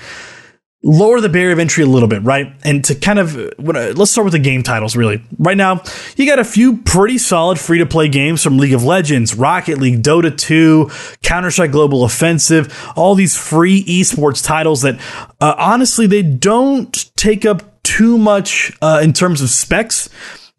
lower 0.86 1.20
the 1.20 1.28
barrier 1.28 1.52
of 1.52 1.58
entry 1.58 1.82
a 1.82 1.86
little 1.86 2.08
bit, 2.08 2.22
right? 2.22 2.52
And 2.64 2.84
to 2.84 2.94
kind 2.94 3.18
of 3.18 3.34
let's 3.58 4.10
start 4.12 4.24
with 4.24 4.32
the 4.32 4.38
game 4.38 4.62
titles. 4.62 4.96
Really, 4.96 5.22
right 5.38 5.56
now 5.56 5.82
you 6.16 6.26
got 6.26 6.38
a 6.38 6.44
few 6.44 6.78
pretty 6.78 7.18
solid 7.18 7.58
free 7.58 7.78
to 7.78 7.86
play 7.86 8.08
games 8.08 8.42
from 8.42 8.56
League 8.56 8.72
of 8.72 8.84
Legends, 8.84 9.34
Rocket 9.34 9.78
League, 9.78 10.02
Dota 10.02 10.36
2, 10.36 10.90
Counter 11.22 11.50
Strike 11.50 11.72
Global 11.72 12.04
Offensive, 12.04 12.72
all 12.94 13.14
these 13.14 13.36
free 13.36 13.84
esports 13.84 14.44
titles 14.44 14.82
that 14.82 14.98
uh, 15.40 15.54
honestly 15.58 16.06
they 16.06 16.22
don't 16.22 17.10
take 17.16 17.44
up 17.44 17.82
too 17.82 18.16
much 18.16 18.72
uh, 18.80 19.00
in 19.02 19.12
terms 19.12 19.42
of 19.42 19.50
specs. 19.50 20.08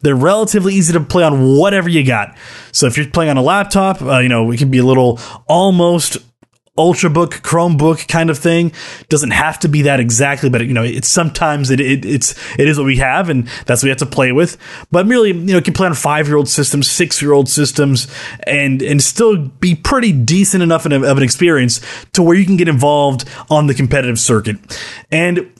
They're 0.00 0.14
relatively 0.14 0.74
easy 0.74 0.92
to 0.92 1.00
play 1.00 1.24
on 1.24 1.56
whatever 1.56 1.88
you 1.88 2.06
got. 2.06 2.36
So 2.70 2.86
if 2.86 2.96
you're 2.96 3.08
playing 3.08 3.30
on 3.30 3.36
a 3.36 3.42
laptop, 3.42 4.00
uh, 4.00 4.18
you 4.18 4.28
know, 4.28 4.48
it 4.52 4.58
can 4.58 4.70
be 4.70 4.78
a 4.78 4.84
little 4.84 5.18
almost 5.48 6.18
ultrabook 6.78 7.42
chromebook 7.42 8.08
kind 8.08 8.30
of 8.30 8.38
thing. 8.38 8.72
Doesn't 9.08 9.32
have 9.32 9.58
to 9.60 9.68
be 9.68 9.82
that 9.82 10.00
exactly 10.00 10.48
but 10.48 10.64
you 10.66 10.72
know 10.72 10.84
it's 10.84 11.08
sometimes 11.08 11.70
it, 11.70 11.80
it 11.80 12.04
it's 12.04 12.34
it 12.58 12.68
is 12.68 12.78
what 12.78 12.86
we 12.86 12.96
have 12.96 13.28
and 13.28 13.46
that's 13.66 13.82
what 13.82 13.84
we 13.84 13.90
have 13.90 13.98
to 13.98 14.06
play 14.06 14.32
with. 14.32 14.56
But 14.90 15.06
merely 15.06 15.30
you 15.30 15.34
know 15.34 15.56
you 15.56 15.62
can 15.62 15.74
play 15.74 15.86
on 15.86 15.94
five 15.94 16.26
year 16.26 16.36
old 16.36 16.48
systems 16.48 16.90
six 16.90 17.20
year 17.20 17.32
old 17.32 17.48
systems 17.48 18.06
and 18.44 18.80
and 18.80 19.02
still 19.02 19.36
be 19.36 19.74
pretty 19.74 20.12
decent 20.12 20.62
enough 20.62 20.86
of 20.86 20.92
an 20.92 21.22
experience 21.22 21.80
to 22.12 22.22
where 22.22 22.36
you 22.36 22.46
can 22.46 22.56
get 22.56 22.68
involved 22.68 23.28
on 23.50 23.66
the 23.66 23.74
competitive 23.74 24.18
circuit. 24.18 24.56
And 25.10 25.50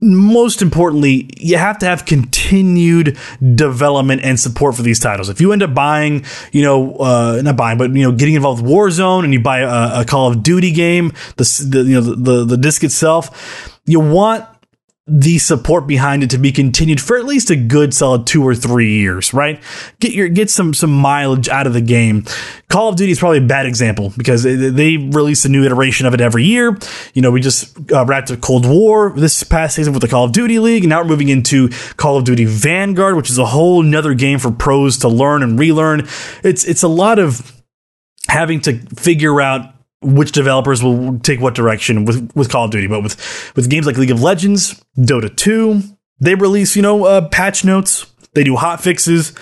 most 0.00 0.62
importantly, 0.62 1.28
you 1.36 1.58
have 1.58 1.78
to 1.78 1.86
have 1.86 2.04
continued 2.04 3.18
development 3.54 4.22
and 4.22 4.38
support 4.38 4.76
for 4.76 4.82
these 4.82 5.00
titles. 5.00 5.28
If 5.28 5.40
you 5.40 5.52
end 5.52 5.62
up 5.62 5.74
buying, 5.74 6.24
you 6.52 6.62
know, 6.62 6.94
uh, 6.96 7.40
not 7.42 7.56
buying, 7.56 7.78
but 7.78 7.90
you 7.92 8.02
know, 8.02 8.12
getting 8.12 8.34
involved 8.34 8.62
with 8.62 8.70
Warzone, 8.70 9.24
and 9.24 9.32
you 9.32 9.40
buy 9.40 9.60
a, 9.60 10.02
a 10.02 10.04
Call 10.04 10.30
of 10.30 10.42
Duty 10.42 10.70
game, 10.70 11.12
the, 11.36 11.66
the 11.68 11.82
you 11.82 11.94
know 11.94 12.00
the, 12.00 12.14
the 12.16 12.44
the 12.44 12.56
disc 12.56 12.84
itself, 12.84 13.80
you 13.86 13.98
want 13.98 14.44
the 15.08 15.38
support 15.38 15.86
behind 15.86 16.22
it 16.22 16.30
to 16.30 16.38
be 16.38 16.52
continued 16.52 17.00
for 17.00 17.16
at 17.16 17.24
least 17.24 17.50
a 17.50 17.56
good 17.56 17.94
solid 17.94 18.26
two 18.26 18.46
or 18.46 18.54
three 18.54 18.98
years, 18.98 19.32
right? 19.32 19.62
Get 20.00 20.12
your 20.12 20.28
get 20.28 20.50
some 20.50 20.74
some 20.74 20.92
mileage 20.92 21.48
out 21.48 21.66
of 21.66 21.72
the 21.72 21.80
game. 21.80 22.24
Call 22.68 22.90
of 22.90 22.96
Duty 22.96 23.12
is 23.12 23.18
probably 23.18 23.38
a 23.38 23.46
bad 23.46 23.64
example 23.64 24.12
because 24.18 24.42
they 24.42 24.98
release 24.98 25.46
a 25.46 25.48
new 25.48 25.64
iteration 25.64 26.06
of 26.06 26.12
it 26.12 26.20
every 26.20 26.44
year. 26.44 26.76
You 27.14 27.22
know, 27.22 27.30
we 27.30 27.40
just 27.40 27.74
uh, 27.90 28.04
wrapped 28.04 28.30
up 28.30 28.42
Cold 28.42 28.66
War 28.66 29.14
this 29.16 29.42
past 29.44 29.76
season 29.76 29.94
with 29.94 30.02
the 30.02 30.08
Call 30.08 30.24
of 30.24 30.32
Duty 30.32 30.58
League, 30.58 30.84
and 30.84 30.90
now 30.90 31.00
we're 31.00 31.08
moving 31.08 31.30
into 31.30 31.70
Call 31.96 32.18
of 32.18 32.24
Duty 32.24 32.44
Vanguard, 32.44 33.16
which 33.16 33.30
is 33.30 33.38
a 33.38 33.46
whole 33.46 33.82
nother 33.82 34.12
game 34.12 34.38
for 34.38 34.50
pros 34.50 34.98
to 34.98 35.08
learn 35.08 35.42
and 35.42 35.58
relearn. 35.58 36.06
It's 36.44 36.64
it's 36.64 36.82
a 36.82 36.88
lot 36.88 37.18
of 37.18 37.50
having 38.28 38.60
to 38.60 38.78
figure 38.96 39.40
out 39.40 39.72
which 40.00 40.32
developers 40.32 40.82
will 40.82 41.18
take 41.20 41.40
what 41.40 41.54
direction 41.54 42.04
with, 42.04 42.30
with 42.34 42.50
Call 42.50 42.66
of 42.66 42.70
Duty. 42.70 42.86
But 42.86 43.02
with, 43.02 43.52
with 43.56 43.68
games 43.68 43.86
like 43.86 43.96
League 43.96 44.10
of 44.10 44.22
Legends, 44.22 44.82
Dota 44.96 45.34
2, 45.34 45.82
they 46.20 46.34
release, 46.34 46.76
you 46.76 46.82
know, 46.82 47.04
uh, 47.04 47.28
patch 47.28 47.64
notes. 47.64 48.06
They 48.34 48.44
do 48.44 48.56
hot 48.56 48.80
fixes 48.80 49.32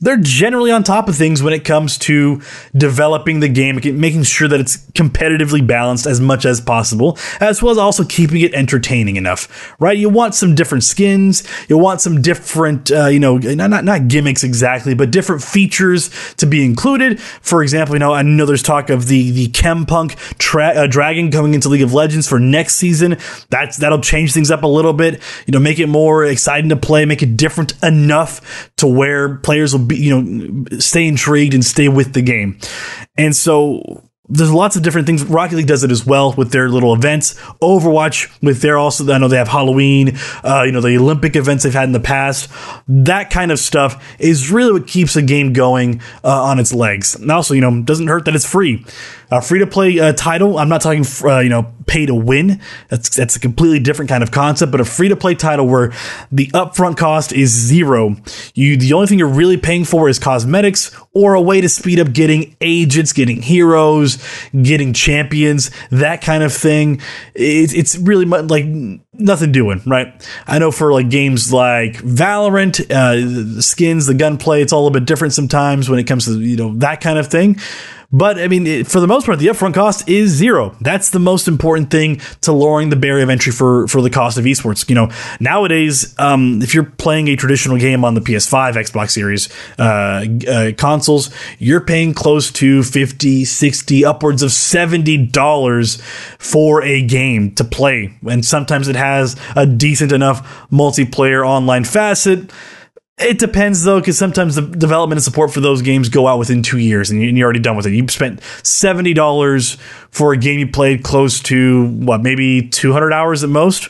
they're 0.00 0.16
generally 0.16 0.70
on 0.70 0.82
top 0.82 1.08
of 1.08 1.16
things 1.16 1.42
when 1.42 1.52
it 1.52 1.64
comes 1.64 1.98
to 1.98 2.40
developing 2.74 3.40
the 3.40 3.48
game, 3.48 3.76
making 3.76 4.22
sure 4.22 4.48
that 4.48 4.58
it's 4.58 4.78
competitively 4.92 5.64
balanced 5.64 6.06
as 6.06 6.20
much 6.20 6.46
as 6.46 6.60
possible, 6.60 7.18
as 7.40 7.62
well 7.62 7.70
as 7.70 7.78
also 7.78 8.04
keeping 8.04 8.40
it 8.40 8.54
entertaining 8.54 9.16
enough, 9.16 9.74
right? 9.78 9.98
You 9.98 10.08
want 10.08 10.34
some 10.34 10.54
different 10.54 10.84
skins, 10.84 11.46
you 11.68 11.76
want 11.76 12.00
some 12.00 12.22
different, 12.22 12.90
uh, 12.90 13.06
you 13.06 13.20
know, 13.20 13.36
not, 13.36 13.84
not, 13.84 14.08
gimmicks 14.08 14.42
exactly, 14.42 14.94
but 14.94 15.10
different 15.10 15.42
features 15.42 16.10
to 16.36 16.46
be 16.46 16.64
included. 16.64 17.20
For 17.20 17.62
example, 17.62 17.94
you 17.94 18.00
know, 18.00 18.14
I 18.14 18.22
know 18.22 18.46
there's 18.46 18.62
talk 18.62 18.88
of 18.88 19.06
the 19.06 19.30
the 19.30 19.48
Chempunk 19.48 20.16
tra- 20.38 20.68
uh, 20.68 20.86
Dragon 20.86 21.30
coming 21.30 21.52
into 21.52 21.68
League 21.68 21.82
of 21.82 21.92
Legends 21.92 22.26
for 22.26 22.40
next 22.40 22.76
season. 22.76 23.18
That's 23.50 23.76
that'll 23.76 24.00
change 24.00 24.32
things 24.32 24.50
up 24.50 24.62
a 24.62 24.66
little 24.66 24.94
bit, 24.94 25.20
you 25.46 25.52
know, 25.52 25.60
make 25.60 25.78
it 25.78 25.86
more 25.86 26.24
exciting 26.24 26.70
to 26.70 26.76
play, 26.76 27.04
make 27.04 27.22
it 27.22 27.36
different 27.36 27.74
enough 27.82 28.70
to 28.76 28.86
where 28.86 29.36
players 29.36 29.76
will 29.76 29.89
be, 29.90 29.96
you 29.96 30.22
know, 30.22 30.78
stay 30.78 31.06
intrigued 31.06 31.54
and 31.54 31.64
stay 31.64 31.88
with 31.88 32.14
the 32.14 32.22
game. 32.22 32.58
And 33.18 33.36
so 33.36 34.02
there's 34.30 34.52
lots 34.52 34.76
of 34.76 34.82
different 34.82 35.06
things. 35.06 35.24
Rocket 35.24 35.56
League 35.56 35.66
does 35.66 35.82
it 35.82 35.90
as 35.90 36.06
well 36.06 36.32
with 36.34 36.52
their 36.52 36.68
little 36.68 36.94
events. 36.94 37.34
Overwatch 37.60 38.30
with 38.40 38.62
their 38.62 38.78
also, 38.78 39.12
I 39.12 39.18
know 39.18 39.28
they 39.28 39.36
have 39.36 39.48
Halloween, 39.48 40.16
uh, 40.44 40.62
you 40.64 40.72
know, 40.72 40.80
the 40.80 40.96
Olympic 40.96 41.34
events 41.34 41.64
they've 41.64 41.72
had 41.74 41.84
in 41.84 41.92
the 41.92 42.00
past. 42.00 42.48
That 42.86 43.30
kind 43.30 43.50
of 43.50 43.58
stuff 43.58 44.16
is 44.20 44.50
really 44.50 44.72
what 44.72 44.86
keeps 44.86 45.16
a 45.16 45.22
game 45.22 45.52
going 45.52 46.00
uh, 46.22 46.44
on 46.44 46.60
its 46.60 46.72
legs. 46.72 47.16
And 47.16 47.30
also, 47.30 47.54
you 47.54 47.60
know, 47.60 47.82
doesn't 47.82 48.06
hurt 48.06 48.24
that 48.26 48.36
it's 48.36 48.46
free. 48.46 48.84
A 49.30 49.40
free 49.40 49.60
to 49.60 49.66
play 49.66 49.98
uh, 50.00 50.12
title. 50.12 50.58
I'm 50.58 50.68
not 50.68 50.80
talking, 50.80 51.04
uh, 51.24 51.38
you 51.38 51.48
know, 51.48 51.72
pay 51.86 52.06
to 52.06 52.14
win. 52.14 52.60
That's 52.88 53.14
that's 53.14 53.36
a 53.36 53.40
completely 53.40 53.78
different 53.78 54.08
kind 54.08 54.22
of 54.22 54.30
concept. 54.30 54.72
But 54.72 54.80
a 54.80 54.84
free 54.84 55.08
to 55.08 55.16
play 55.16 55.34
title 55.34 55.66
where 55.66 55.92
the 56.32 56.48
upfront 56.48 56.96
cost 56.96 57.32
is 57.32 57.50
zero. 57.50 58.16
You 58.54 58.76
the 58.76 58.92
only 58.92 59.06
thing 59.06 59.18
you're 59.18 59.28
really 59.28 59.56
paying 59.56 59.84
for 59.84 60.08
is 60.08 60.18
cosmetics 60.18 60.96
or 61.14 61.34
a 61.34 61.40
way 61.40 61.60
to 61.60 61.68
speed 61.68 62.00
up 62.00 62.12
getting 62.12 62.56
agents, 62.60 63.12
getting 63.12 63.42
heroes, 63.42 64.18
getting 64.62 64.92
champions, 64.92 65.70
that 65.90 66.22
kind 66.22 66.42
of 66.42 66.52
thing. 66.52 67.00
It, 67.34 67.74
it's 67.74 67.96
really 67.98 68.24
like 68.24 68.64
nothing 69.12 69.52
doing, 69.52 69.82
right? 69.86 70.12
I 70.46 70.58
know 70.58 70.70
for 70.70 70.92
like 70.92 71.08
games 71.10 71.52
like 71.52 71.94
Valorant, 71.94 72.90
uh, 72.90 73.60
skins, 73.60 74.06
the 74.06 74.14
gunplay, 74.14 74.62
it's 74.62 74.72
all 74.72 74.86
a 74.86 74.90
bit 74.90 75.04
different 75.04 75.34
sometimes 75.34 75.88
when 75.88 75.98
it 75.98 76.04
comes 76.04 76.26
to 76.26 76.40
you 76.40 76.56
know 76.56 76.74
that 76.78 77.00
kind 77.00 77.18
of 77.18 77.28
thing. 77.28 77.58
But 78.12 78.38
I 78.38 78.48
mean, 78.48 78.66
it, 78.66 78.86
for 78.88 78.98
the 78.98 79.06
most 79.06 79.26
part, 79.26 79.38
the 79.38 79.46
upfront 79.46 79.74
cost 79.74 80.08
is 80.08 80.30
zero. 80.30 80.74
That's 80.80 81.10
the 81.10 81.20
most 81.20 81.46
important 81.46 81.90
thing 81.90 82.20
to 82.40 82.52
lowering 82.52 82.90
the 82.90 82.96
barrier 82.96 83.22
of 83.22 83.30
entry 83.30 83.52
for 83.52 83.86
for 83.86 84.02
the 84.02 84.10
cost 84.10 84.36
of 84.36 84.44
esports. 84.44 84.88
You 84.88 84.96
know, 84.96 85.10
nowadays, 85.38 86.14
um, 86.18 86.60
if 86.60 86.74
you're 86.74 86.84
playing 86.84 87.28
a 87.28 87.36
traditional 87.36 87.76
game 87.76 88.04
on 88.04 88.14
the 88.14 88.20
PS5, 88.20 88.74
Xbox 88.74 89.10
Series 89.10 89.48
uh, 89.78 90.26
uh, 90.50 90.72
consoles, 90.76 91.30
you're 91.58 91.80
paying 91.80 92.12
close 92.12 92.50
to 92.52 92.82
50, 92.82 93.44
60, 93.44 94.04
upwards 94.04 94.42
of 94.42 94.50
$70 94.50 96.00
for 96.38 96.82
a 96.82 97.02
game 97.02 97.54
to 97.54 97.64
play. 97.64 98.12
And 98.28 98.44
sometimes 98.44 98.88
it 98.88 98.96
has 98.96 99.36
a 99.54 99.66
decent 99.66 100.10
enough 100.10 100.68
multiplayer 100.70 101.46
online 101.46 101.84
facet 101.84 102.50
it 103.20 103.38
depends 103.38 103.84
though, 103.84 104.00
because 104.00 104.18
sometimes 104.18 104.54
the 104.54 104.62
development 104.62 105.18
and 105.18 105.24
support 105.24 105.52
for 105.52 105.60
those 105.60 105.82
games 105.82 106.08
go 106.08 106.26
out 106.26 106.38
within 106.38 106.62
two 106.62 106.78
years, 106.78 107.10
and 107.10 107.22
you're 107.22 107.44
already 107.44 107.60
done 107.60 107.76
with 107.76 107.86
it. 107.86 107.92
You 107.92 108.06
spent 108.08 108.42
seventy 108.62 109.14
dollars 109.14 109.76
for 110.10 110.32
a 110.32 110.36
game 110.36 110.58
you 110.58 110.66
played 110.66 111.02
close 111.02 111.40
to 111.44 111.86
what, 111.86 112.22
maybe 112.22 112.68
two 112.68 112.92
hundred 112.92 113.12
hours 113.12 113.44
at 113.44 113.50
most. 113.50 113.88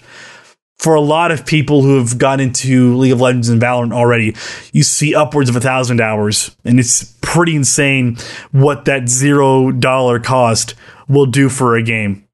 For 0.79 0.95
a 0.95 1.01
lot 1.01 1.31
of 1.31 1.45
people 1.45 1.83
who 1.83 1.99
have 1.99 2.17
got 2.17 2.41
into 2.41 2.97
League 2.97 3.13
of 3.13 3.21
Legends 3.21 3.51
and 3.51 3.61
Valorant 3.61 3.93
already, 3.93 4.35
you 4.73 4.83
see 4.83 5.15
upwards 5.15 5.51
of 5.51 5.57
a 5.57 5.61
thousand 5.61 6.01
hours, 6.01 6.57
and 6.65 6.81
it's 6.81 7.15
pretty 7.21 7.55
insane 7.55 8.17
what 8.51 8.87
that 8.87 9.07
zero 9.09 9.71
dollar 9.73 10.19
cost 10.19 10.75
will 11.07 11.27
do 11.27 11.51
for 11.51 11.77
a 11.77 11.83
game 11.83 12.27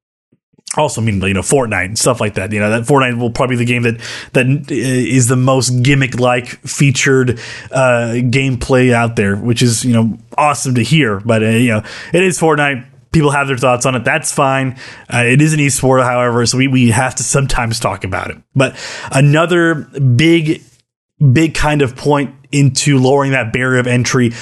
also 0.76 1.00
mean 1.00 1.20
you 1.20 1.34
know 1.34 1.40
Fortnite 1.40 1.86
and 1.86 1.98
stuff 1.98 2.20
like 2.20 2.34
that. 2.34 2.52
You 2.52 2.60
know 2.60 2.70
that 2.70 2.82
Fortnite 2.82 3.18
will 3.18 3.30
probably 3.30 3.56
be 3.56 3.64
the 3.64 3.72
game 3.72 3.82
that 3.82 4.00
that 4.32 4.70
is 4.70 5.28
the 5.28 5.36
most 5.36 5.82
gimmick 5.82 6.18
like 6.18 6.46
featured 6.46 7.38
uh, 7.70 8.14
gameplay 8.14 8.92
out 8.92 9.16
there, 9.16 9.36
which 9.36 9.62
is 9.62 9.84
you 9.84 9.92
know 9.92 10.18
awesome 10.36 10.74
to 10.74 10.82
hear. 10.82 11.20
But 11.20 11.42
uh, 11.42 11.48
you 11.48 11.68
know 11.68 11.82
it 12.12 12.22
is 12.22 12.38
Fortnite. 12.38 12.86
People 13.12 13.30
have 13.30 13.48
their 13.48 13.56
thoughts 13.56 13.86
on 13.86 13.94
it. 13.94 14.04
That's 14.04 14.30
fine. 14.30 14.76
Uh, 15.12 15.22
it 15.24 15.40
is 15.40 15.54
an 15.54 15.60
esport, 15.60 16.02
however, 16.04 16.44
so 16.44 16.58
we, 16.58 16.68
we 16.68 16.90
have 16.90 17.14
to 17.14 17.22
sometimes 17.22 17.80
talk 17.80 18.04
about 18.04 18.30
it. 18.30 18.36
But 18.54 18.76
another 19.10 19.74
big, 19.74 20.62
big 21.32 21.54
kind 21.54 21.80
of 21.80 21.96
point 21.96 22.34
into 22.52 22.98
lowering 22.98 23.32
that 23.32 23.54
barrier 23.54 23.78
of 23.78 23.86
entry 23.86 24.32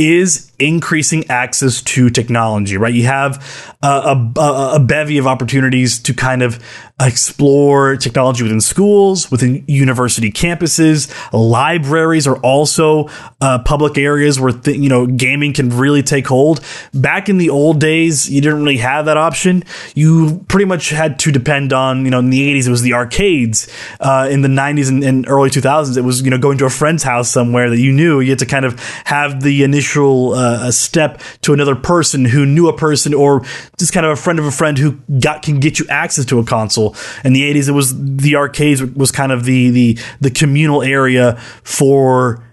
is 0.00 0.50
increasing 0.58 1.28
access 1.30 1.82
to 1.82 2.08
technology, 2.08 2.78
right? 2.78 2.92
You 2.92 3.04
have 3.04 3.76
a, 3.82 4.30
a, 4.36 4.72
a, 4.76 4.80
bevy 4.80 5.18
of 5.18 5.26
opportunities 5.26 5.98
to 6.00 6.14
kind 6.14 6.42
of 6.42 6.62
explore 7.00 7.96
technology 7.96 8.42
within 8.42 8.60
schools, 8.60 9.30
within 9.30 9.64
university 9.66 10.30
campuses. 10.30 11.10
Libraries 11.32 12.26
are 12.26 12.36
also 12.38 13.08
uh, 13.40 13.58
public 13.60 13.96
areas 13.98 14.40
where 14.40 14.52
th- 14.52 14.76
you 14.76 14.88
know 14.88 15.06
gaming 15.06 15.52
can 15.52 15.70
really 15.70 16.02
take 16.02 16.26
hold. 16.26 16.60
Back 16.92 17.28
in 17.28 17.38
the 17.38 17.50
old 17.50 17.80
days, 17.80 18.28
you 18.28 18.40
didn't 18.40 18.58
really 18.58 18.78
have 18.78 19.06
that 19.06 19.16
option. 19.16 19.64
You 19.94 20.44
pretty 20.48 20.66
much 20.66 20.90
had 20.90 21.18
to 21.20 21.32
depend 21.32 21.72
on 21.72 22.04
you 22.04 22.10
know 22.10 22.18
in 22.18 22.30
the 22.30 22.54
'80s 22.54 22.66
it 22.66 22.70
was 22.70 22.82
the 22.82 22.94
arcades. 22.94 23.68
Uh, 23.98 24.28
in 24.30 24.40
the 24.40 24.48
'90s 24.48 24.88
and, 24.88 25.04
and, 25.04 25.28
early 25.28 25.50
2000s, 25.50 25.96
it 25.96 26.02
was 26.02 26.22
you 26.22 26.30
know 26.30 26.38
going 26.38 26.58
to 26.58 26.64
a 26.66 26.70
friend's 26.70 27.02
house 27.02 27.30
somewhere 27.30 27.70
that 27.70 27.78
you 27.78 27.92
knew. 27.92 28.20
You 28.20 28.30
had 28.30 28.38
to 28.40 28.46
kind 28.46 28.64
of 28.64 28.78
have 29.04 29.42
the 29.42 29.62
initial 29.62 29.89
uh, 29.96 30.70
step 30.70 31.20
to 31.42 31.52
another 31.52 31.74
person 31.74 32.24
who 32.24 32.46
knew 32.46 32.68
a 32.68 32.76
person 32.76 33.14
or 33.14 33.42
just 33.78 33.92
kind 33.92 34.06
of 34.06 34.12
a 34.12 34.16
friend 34.16 34.38
of 34.38 34.44
a 34.44 34.50
friend 34.50 34.78
who 34.78 34.92
got 35.20 35.42
can 35.42 35.60
get 35.60 35.78
you 35.78 35.86
access 35.88 36.24
to 36.26 36.38
a 36.38 36.44
console. 36.44 36.94
In 37.24 37.32
the 37.32 37.42
80s, 37.52 37.68
it 37.68 37.72
was 37.72 38.16
the 38.16 38.36
arcades 38.36 38.82
was 38.82 39.10
kind 39.10 39.32
of 39.32 39.44
the 39.44 39.70
the 39.70 39.98
the 40.20 40.30
communal 40.30 40.82
area 40.82 41.36
for 41.62 42.44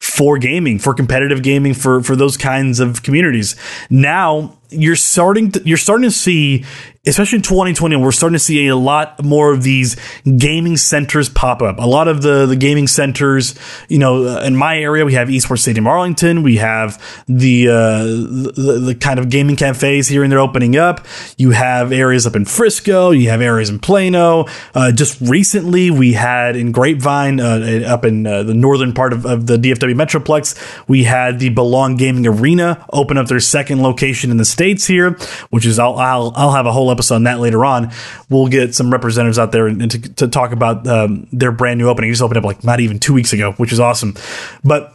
for 0.00 0.36
gaming, 0.36 0.80
for 0.80 0.94
competitive 0.94 1.42
gaming, 1.42 1.74
for 1.74 2.02
for 2.02 2.16
those 2.16 2.36
kinds 2.36 2.80
of 2.80 3.02
communities. 3.02 3.54
Now 3.88 4.58
you're 4.72 4.96
starting 4.96 5.52
to, 5.52 5.62
you're 5.64 5.78
starting 5.78 6.04
to 6.04 6.10
see 6.10 6.64
especially 7.04 7.36
in 7.36 7.42
2020 7.42 7.96
we're 7.96 8.12
starting 8.12 8.34
to 8.34 8.38
see 8.38 8.68
a 8.68 8.76
lot 8.76 9.22
more 9.24 9.52
of 9.52 9.64
these 9.64 9.96
gaming 10.38 10.76
centers 10.76 11.28
pop 11.28 11.60
up. 11.60 11.78
A 11.78 11.86
lot 11.86 12.06
of 12.06 12.22
the 12.22 12.46
the 12.46 12.56
gaming 12.56 12.86
centers 12.86 13.54
you 13.88 13.98
know 13.98 14.24
uh, 14.26 14.42
in 14.42 14.54
my 14.54 14.78
area 14.78 15.04
we 15.04 15.14
have 15.14 15.28
esports 15.28 15.60
stadium 15.60 15.86
arlington. 15.86 16.42
We 16.42 16.56
have 16.56 17.02
the, 17.26 17.68
uh, 17.68 18.04
the, 18.04 18.82
the 18.86 18.94
kind 18.94 19.18
of 19.18 19.30
gaming 19.30 19.56
cafes 19.56 20.08
here 20.08 20.22
and 20.22 20.30
they're 20.30 20.38
opening 20.38 20.76
up. 20.76 21.06
You 21.36 21.50
have 21.50 21.92
areas 21.92 22.26
up 22.26 22.36
in 22.36 22.44
frisco. 22.44 23.10
You 23.10 23.30
have 23.30 23.40
areas 23.40 23.68
in 23.68 23.78
plano. 23.80 24.46
Uh, 24.74 24.92
just 24.92 25.20
recently 25.20 25.90
we 25.90 26.12
had 26.12 26.56
in 26.56 26.70
grapevine 26.72 27.40
uh, 27.40 27.82
up 27.86 28.04
in 28.04 28.26
uh, 28.26 28.44
the 28.44 28.54
northern 28.54 28.92
part 28.92 29.12
of, 29.12 29.26
of 29.26 29.46
the 29.46 29.56
dfw 29.56 29.94
metroplex 29.94 30.88
we 30.88 31.04
had 31.04 31.38
the 31.38 31.48
belong 31.48 31.96
gaming 31.96 32.26
arena 32.26 32.84
open 32.92 33.16
up 33.18 33.26
their 33.26 33.40
second 33.40 33.82
location 33.82 34.30
in 34.30 34.36
the 34.36 34.44
state 34.44 34.61
states 34.62 34.86
here, 34.86 35.12
which 35.50 35.66
is 35.66 35.78
I'll 35.78 35.96
I'll, 35.96 36.32
I'll 36.36 36.52
have 36.52 36.66
a 36.66 36.72
whole 36.72 36.90
episode 36.90 37.16
on 37.16 37.24
that 37.24 37.40
later 37.40 37.64
on. 37.64 37.90
We'll 38.30 38.46
get 38.46 38.74
some 38.74 38.92
representatives 38.92 39.38
out 39.38 39.50
there 39.50 39.66
and, 39.66 39.90
to, 39.90 40.14
to 40.14 40.28
talk 40.28 40.52
about 40.52 40.86
um, 40.86 41.26
their 41.32 41.50
brand 41.50 41.78
new 41.78 41.88
opening. 41.88 42.10
It 42.10 42.12
just 42.12 42.22
opened 42.22 42.38
up 42.38 42.44
like 42.44 42.62
not 42.62 42.78
even 42.78 43.00
two 43.00 43.12
weeks 43.12 43.32
ago, 43.32 43.52
which 43.52 43.72
is 43.72 43.80
awesome. 43.80 44.14
But 44.62 44.94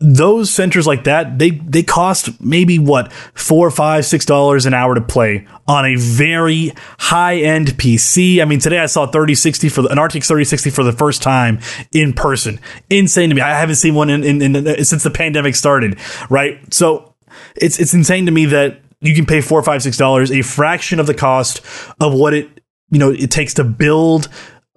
those 0.00 0.50
centers 0.50 0.86
like 0.86 1.04
that, 1.04 1.38
they 1.38 1.50
they 1.50 1.82
cost 1.82 2.40
maybe 2.40 2.78
what 2.78 3.12
four, 3.12 3.70
five, 3.70 4.06
six 4.06 4.24
dollars 4.24 4.64
an 4.64 4.72
hour 4.72 4.94
to 4.94 5.02
play 5.02 5.46
on 5.68 5.84
a 5.84 5.96
very 5.96 6.72
high 6.98 7.36
end 7.36 7.68
PC. 7.68 8.40
I 8.40 8.46
mean, 8.46 8.60
today 8.60 8.78
I 8.78 8.86
saw 8.86 9.04
3060 9.04 9.68
for 9.68 9.80
an 9.82 9.98
RTX 9.98 10.26
3060 10.26 10.70
for 10.70 10.84
the 10.84 10.92
first 10.92 11.22
time 11.22 11.60
in 11.92 12.14
person. 12.14 12.60
Insane 12.88 13.28
to 13.28 13.34
me. 13.34 13.42
I 13.42 13.58
haven't 13.58 13.76
seen 13.76 13.94
one 13.94 14.08
in, 14.08 14.24
in, 14.24 14.56
in 14.56 14.84
since 14.84 15.02
the 15.02 15.10
pandemic 15.10 15.54
started. 15.54 15.98
Right, 16.30 16.72
so 16.72 17.14
it's 17.56 17.78
it's 17.78 17.94
insane 17.94 18.26
to 18.26 18.32
me 18.32 18.46
that 18.46 18.80
you 19.02 19.14
can 19.14 19.26
pay 19.26 19.40
four, 19.40 19.62
five, 19.62 19.82
six 19.82 19.96
dollars, 19.96 20.30
a 20.30 20.42
fraction 20.42 21.00
of 21.00 21.06
the 21.06 21.14
cost 21.14 21.60
of 22.00 22.14
what 22.14 22.32
it 22.32 22.48
you 22.90 22.98
know 22.98 23.10
it 23.10 23.30
takes 23.30 23.54
to 23.54 23.64
build 23.64 24.28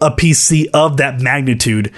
a 0.02 0.12
PC 0.12 0.68
of 0.74 0.98
that 0.98 1.22
magnitude 1.22 1.94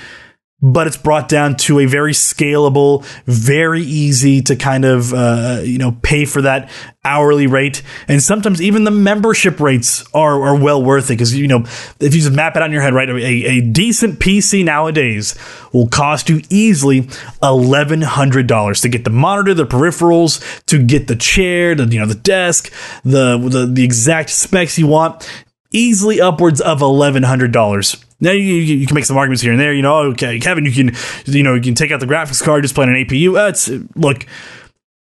but 0.60 0.88
it's 0.88 0.98
brought 0.98 1.30
down 1.30 1.56
to 1.56 1.80
a 1.80 1.86
very 1.86 2.14
scalable, 2.14 3.06
very 3.26 3.82
easy 3.82 4.42
to 4.42 4.56
kind 4.56 4.86
of 4.86 5.14
uh, 5.14 5.62
you 5.64 5.78
know 5.78 5.92
pay 6.02 6.26
for 6.26 6.42
that 6.42 6.70
hourly 7.06 7.46
rate, 7.46 7.84
and 8.08 8.24
sometimes 8.24 8.62
even 8.62 8.84
the 8.84 8.92
membership 8.92 9.60
rates 9.60 10.04
are, 10.16 10.44
are 10.44 10.56
well 10.56 10.84
worth 10.84 11.06
it 11.06 11.14
because 11.14 11.36
you 11.36 11.48
know 11.48 11.60
if 12.00 12.16
you 12.16 12.22
just 12.22 12.34
map 12.34 12.56
it 12.56 12.64
in 12.64 12.72
your 12.72 12.82
head, 12.82 12.96
right, 12.96 13.08
a, 13.08 13.16
a 13.16 13.62
decent 13.62 14.20
PC 14.20 14.66
nowadays 14.66 15.36
will 15.74 15.88
cost 15.88 16.28
you 16.28 16.42
easily 16.50 17.08
eleven 17.44 18.02
hundred 18.02 18.48
dollars 18.48 18.82
to 18.82 18.90
get 18.90 19.04
the 19.04 19.12
monitor, 19.12 19.54
the 19.54 19.66
peripherals, 19.66 20.64
to 20.66 20.84
get 20.84 21.08
the 21.08 21.16
chair, 21.16 21.76
the 21.76 21.86
you 21.86 22.00
know 22.00 22.08
the 22.08 22.16
desk, 22.16 22.74
the 23.04 23.38
the, 23.38 23.68
the 23.68 23.84
exact 23.84 24.32
specs 24.32 24.80
you 24.80 24.88
want, 24.88 25.30
easily 25.72 26.20
upwards 26.20 26.60
of 26.62 26.82
eleven 26.82 27.22
hundred 27.22 27.52
dollars 27.52 28.04
now 28.20 28.32
you, 28.32 28.42
you, 28.42 28.88
can 28.88 28.96
make 28.96 29.06
some 29.06 29.18
arguments 29.18 29.42
here 29.42 29.52
and 29.52 29.60
there. 29.60 29.74
You 29.74 29.82
know, 29.82 30.00
oh, 30.00 30.12
okay, 30.12 30.40
Kevin, 30.40 30.66
you 30.66 30.72
can 30.72 30.96
you 31.26 31.44
know 31.44 31.54
you 31.54 31.62
can 31.62 31.76
take 31.76 31.92
out 31.92 32.00
the 32.00 32.06
graphics 32.06 32.44
card, 32.44 32.64
just 32.64 32.76
play 32.76 32.86
an 32.86 32.94
APU. 32.94 33.34
That's 33.34 33.70
uh, 33.70 33.80
look 33.96 34.26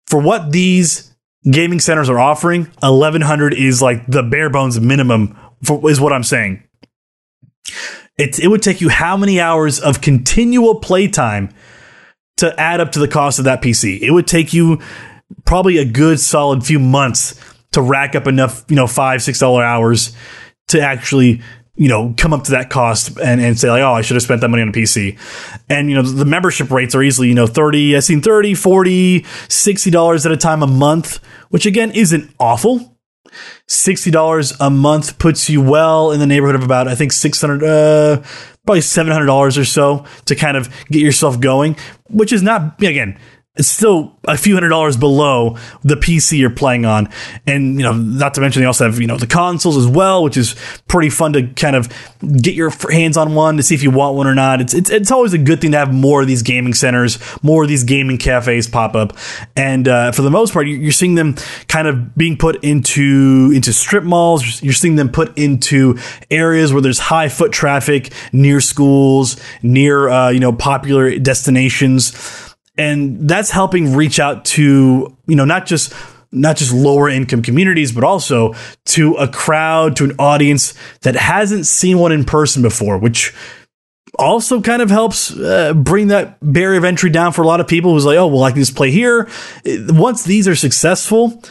for 0.07 0.21
what 0.21 0.53
these 0.53 1.15
gaming 1.51 1.81
centers 1.81 2.09
are 2.09 2.19
offering. 2.19 2.71
Eleven 2.83 3.23
hundred 3.23 3.55
is 3.55 3.81
like 3.81 4.07
the 4.07 4.23
bare 4.23 4.51
bones 4.51 4.79
minimum 4.81 5.39
for, 5.63 5.91
is 5.91 6.01
what 6.01 6.13
I'm 6.13 6.25
saying. 6.25 6.63
It 8.19 8.39
it 8.39 8.49
would 8.49 8.63
take 8.63 8.81
you 8.81 8.89
how 8.89 9.17
many 9.17 9.41
hours 9.41 9.81
of 9.81 10.01
continual 10.01 10.81
playtime 10.81 11.55
to 12.41 12.59
add 12.59 12.81
up 12.81 12.93
to 12.93 12.99
the 12.99 13.09
cost 13.09 13.39
of 13.39 13.45
that 13.45 13.63
PC? 13.63 14.01
It 14.01 14.11
would 14.11 14.27
take 14.27 14.53
you 14.53 14.81
probably 15.45 15.79
a 15.79 15.85
good 15.85 16.19
solid 16.19 16.65
few 16.65 16.79
months 16.79 17.39
to 17.73 17.81
rack 17.81 18.15
up 18.15 18.27
enough, 18.27 18.65
you 18.69 18.77
know, 18.77 18.87
five, 18.87 19.23
six 19.23 19.39
dollar 19.39 19.63
hours 19.63 20.15
to 20.69 20.81
actually 20.81 21.43
you 21.81 21.89
know, 21.89 22.13
come 22.19 22.35
up 22.35 22.45
to 22.45 22.51
that 22.51 22.69
cost 22.69 23.19
and, 23.19 23.41
and 23.41 23.59
say 23.59 23.71
like, 23.71 23.81
oh, 23.81 23.95
I 23.95 24.03
should 24.03 24.15
have 24.15 24.23
spent 24.23 24.43
that 24.43 24.51
money 24.51 24.63
on 24.63 24.69
a 24.69 24.73
PC. 24.73 25.19
And, 25.71 25.89
you 25.89 25.97
know, 25.97 26.03
the 26.03 26.27
membership 26.27 26.71
rates 26.71 26.95
are 26.95 27.03
easily, 27.03 27.29
you 27.29 27.35
know, 27.35 27.47
30, 27.47 27.97
I've 27.97 28.05
seen 28.05 28.21
30, 28.21 28.53
40, 28.53 29.21
$60 29.23 30.27
at 30.27 30.31
a 30.31 30.37
time 30.37 30.63
a 30.63 30.67
month, 30.67 31.21
which 31.49 31.65
again 31.65 31.91
isn't 31.93 32.35
awful. 32.39 32.99
$60 33.67 34.57
a 34.61 34.69
month 34.69 35.19
puts 35.19 35.49
you 35.49 35.63
well 35.63 36.13
in 36.13 36.21
the 36.21 36.27
neighborhood 36.27 36.57
of 36.57 36.63
about, 36.63 36.87
I 36.87 36.95
think 36.95 37.13
600, 37.13 37.65
uh, 37.65 38.23
probably 38.67 38.81
$700 38.81 39.59
or 39.59 39.65
so 39.65 40.05
to 40.27 40.35
kind 40.35 40.59
of 40.59 40.69
get 40.91 41.01
yourself 41.01 41.41
going, 41.41 41.77
which 42.11 42.31
is 42.31 42.43
not, 42.43 42.83
again, 42.83 43.19
it's 43.57 43.67
still 43.67 44.17
a 44.25 44.39
few 44.39 44.55
hundred 44.55 44.69
dollars 44.69 44.97
below 44.97 45.57
the 45.83 45.97
PC 45.97 46.39
you're 46.39 46.51
playing 46.51 46.87
on. 46.87 47.09
And, 47.49 47.75
you 47.75 47.83
know, 47.83 47.93
not 47.93 48.35
to 48.35 48.41
mention 48.41 48.63
they 48.63 48.67
also 48.67 48.85
have, 48.85 49.01
you 49.01 49.09
know, 49.09 49.17
the 49.17 49.27
consoles 49.27 49.77
as 49.77 49.89
well, 49.89 50.23
which 50.23 50.37
is 50.37 50.55
pretty 50.87 51.11
fun 51.11 51.33
to 51.33 51.49
kind 51.49 51.75
of 51.75 51.89
get 52.41 52.55
your 52.55 52.71
hands 52.91 53.17
on 53.17 53.35
one 53.35 53.57
to 53.57 53.65
see 53.65 53.75
if 53.75 53.83
you 53.83 53.91
want 53.91 54.17
one 54.17 54.29
or 54.29 54.37
not. 54.37 54.61
It's, 54.61 54.73
it's, 54.73 54.89
it's 54.89 55.11
always 55.11 55.33
a 55.33 55.39
good 55.39 55.61
thing 55.61 55.73
to 55.73 55.79
have 55.79 55.93
more 55.93 56.23
of 56.23 56.29
these 56.29 56.43
gaming 56.43 56.75
centers, 56.75 57.19
more 57.43 57.65
of 57.65 57.69
these 57.69 57.83
gaming 57.83 58.19
cafes 58.19 58.69
pop 58.69 58.95
up. 58.95 59.17
And, 59.57 59.89
uh, 59.89 60.13
for 60.13 60.23
the 60.23 60.31
most 60.31 60.53
part, 60.53 60.69
you're 60.69 60.93
seeing 60.93 61.17
them 61.17 61.35
kind 61.67 61.89
of 61.89 62.17
being 62.17 62.37
put 62.39 62.63
into, 62.63 63.51
into 63.53 63.73
strip 63.73 64.05
malls. 64.05 64.63
You're 64.63 64.75
seeing 64.75 64.95
them 64.95 65.09
put 65.09 65.37
into 65.37 65.99
areas 66.31 66.73
where 66.73 66.83
there's 66.83 67.01
high 67.01 67.29
foot 67.29 67.51
traffic 67.51 68.13
near 68.33 68.61
schools, 68.61 69.43
near, 69.61 70.09
uh, 70.09 70.31
you 70.31 70.39
know, 70.39 70.53
popular 70.53 71.19
destinations 71.19 72.47
and 72.81 73.29
that's 73.29 73.51
helping 73.51 73.95
reach 73.95 74.19
out 74.19 74.45
to 74.45 75.17
you 75.27 75.37
know 75.37 75.45
not 75.45 75.67
just 75.67 75.93
not 76.33 76.57
just 76.57 76.73
lower 76.73 77.09
income 77.09 77.43
communities 77.43 77.93
but 77.93 78.05
also 78.05 78.55
to 78.85 79.15
a 79.15 79.29
crowd 79.29 79.97
to 79.97 80.05
an 80.05 80.13
audience 80.19 80.75
that 81.03 81.15
hasn't 81.15 81.67
seen 81.67 81.99
one 81.99 82.13
in 82.13 82.25
person 82.25 82.63
before 82.63 82.99
which 82.99 83.35
also 84.19 84.61
kind 84.61 84.83
of 84.83 84.91
helps 84.91 85.37
uh, 85.39 85.73
bring 85.75 86.09
that 86.09 86.37
barrier 86.43 86.79
of 86.79 86.85
entry 86.85 87.11
down 87.11 87.33
for 87.33 87.43
a 87.43 87.47
lot 87.47 87.61
of 87.61 87.69
people 87.69 87.93
who's 87.93 88.05
like 88.05 88.17
oh 88.17 88.27
well 88.27 88.43
i 88.43 88.51
can 88.51 88.61
just 88.61 88.77
play 88.77 88.91
here. 88.91 89.29
Once 89.67 90.25
these 90.25 90.49
are 90.49 90.57
successful 90.57 91.43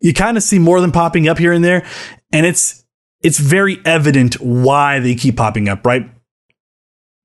you 0.00 0.14
kind 0.14 0.36
of 0.36 0.42
see 0.42 0.58
more 0.58 0.80
them 0.80 0.92
popping 0.92 1.28
up 1.28 1.38
here 1.38 1.52
and 1.52 1.64
there. 1.64 1.86
And 2.32 2.46
it's 2.46 2.84
it's 3.20 3.38
very 3.38 3.80
evident 3.84 4.34
why 4.34 5.00
they 5.00 5.14
keep 5.14 5.36
popping 5.36 5.68
up 5.68 5.84
right 5.84 6.08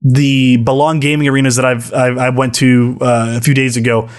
the 0.04 0.58
Belong 0.58 1.00
Gaming 1.00 1.28
arenas 1.28 1.56
that 1.56 1.66
I've, 1.66 1.94
I've 1.94 2.18
I 2.18 2.30
went 2.30 2.56
to 2.56 2.98
uh, 3.02 3.36
a 3.38 3.42
few 3.42 3.54
days 3.54 3.78
ago, 3.78 4.10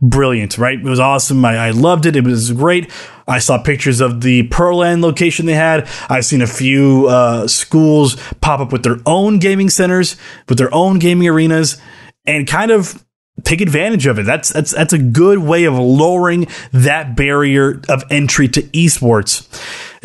brilliant, 0.00 0.58
right? 0.58 0.78
It 0.78 0.84
was 0.84 1.00
awesome. 1.00 1.44
I, 1.44 1.56
I, 1.56 1.70
loved 1.70 2.06
it. 2.06 2.16
It 2.16 2.24
was 2.24 2.52
great. 2.52 2.90
I 3.26 3.38
saw 3.38 3.62
pictures 3.62 4.00
of 4.00 4.22
the 4.22 4.48
Pearland 4.48 5.02
location 5.02 5.46
they 5.46 5.54
had. 5.54 5.88
I've 6.08 6.24
seen 6.24 6.40
a 6.40 6.46
few 6.46 7.06
uh, 7.08 7.46
schools 7.46 8.16
pop 8.40 8.60
up 8.60 8.72
with 8.72 8.84
their 8.84 8.98
own 9.04 9.38
gaming 9.38 9.68
centers, 9.68 10.16
with 10.48 10.58
their 10.58 10.72
own 10.74 10.98
gaming 10.98 11.28
arenas, 11.28 11.80
and 12.24 12.46
kind 12.46 12.70
of 12.70 13.04
take 13.44 13.60
advantage 13.60 14.06
of 14.06 14.18
it. 14.18 14.24
That's 14.24 14.50
that's 14.50 14.70
that's 14.70 14.92
a 14.92 14.98
good 14.98 15.38
way 15.38 15.64
of 15.64 15.74
lowering 15.74 16.46
that 16.72 17.16
barrier 17.16 17.82
of 17.88 18.04
entry 18.10 18.48
to 18.48 18.62
esports. 18.62 19.46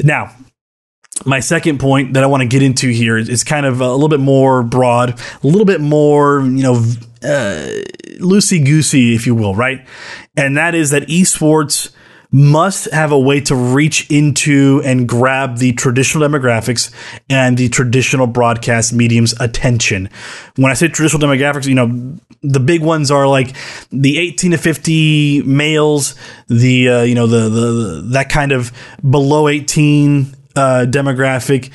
Now, 0.03 0.35
my 1.25 1.39
second 1.39 1.79
point 1.79 2.13
that 2.13 2.23
I 2.23 2.27
want 2.27 2.41
to 2.41 2.47
get 2.47 2.61
into 2.61 2.89
here 2.89 3.17
is 3.17 3.43
kind 3.43 3.65
of 3.65 3.81
a 3.81 3.91
little 3.91 4.09
bit 4.09 4.19
more 4.19 4.63
broad, 4.63 5.19
a 5.43 5.47
little 5.47 5.65
bit 5.65 5.79
more, 5.79 6.41
you 6.41 6.63
know, 6.63 6.75
uh, 7.23 7.69
loosey 8.19 8.65
goosey, 8.65 9.15
if 9.15 9.25
you 9.25 9.35
will, 9.35 9.55
right? 9.55 9.85
And 10.35 10.57
that 10.57 10.75
is 10.75 10.89
that 10.89 11.03
esports 11.03 11.93
must 12.31 12.91
have 12.91 13.11
a 13.11 13.19
way 13.19 13.39
to 13.39 13.55
reach 13.55 14.09
into 14.09 14.81
and 14.83 15.07
grab 15.07 15.57
the 15.57 15.71
traditional 15.73 16.27
demographics 16.27 16.91
and 17.29 17.57
the 17.57 17.69
traditional 17.69 18.25
broadcast 18.25 18.91
medium's 18.91 19.39
attention. 19.39 20.09
When 20.55 20.71
I 20.71 20.73
say 20.73 20.87
traditional 20.87 21.21
demographics, 21.21 21.67
you 21.67 21.75
know, 21.75 22.17
the 22.41 22.59
big 22.59 22.81
ones 22.81 23.11
are 23.11 23.27
like 23.27 23.55
the 23.91 24.17
18 24.17 24.51
to 24.51 24.57
50 24.57 25.43
males, 25.43 26.15
the, 26.47 26.89
uh, 26.89 27.01
you 27.03 27.13
know, 27.13 27.27
the, 27.27 27.49
the, 27.49 27.49
the, 27.49 28.01
that 28.13 28.29
kind 28.29 28.51
of 28.51 28.73
below 29.07 29.47
18 29.47 30.35
uh, 30.55 30.85
demographic. 30.87 31.71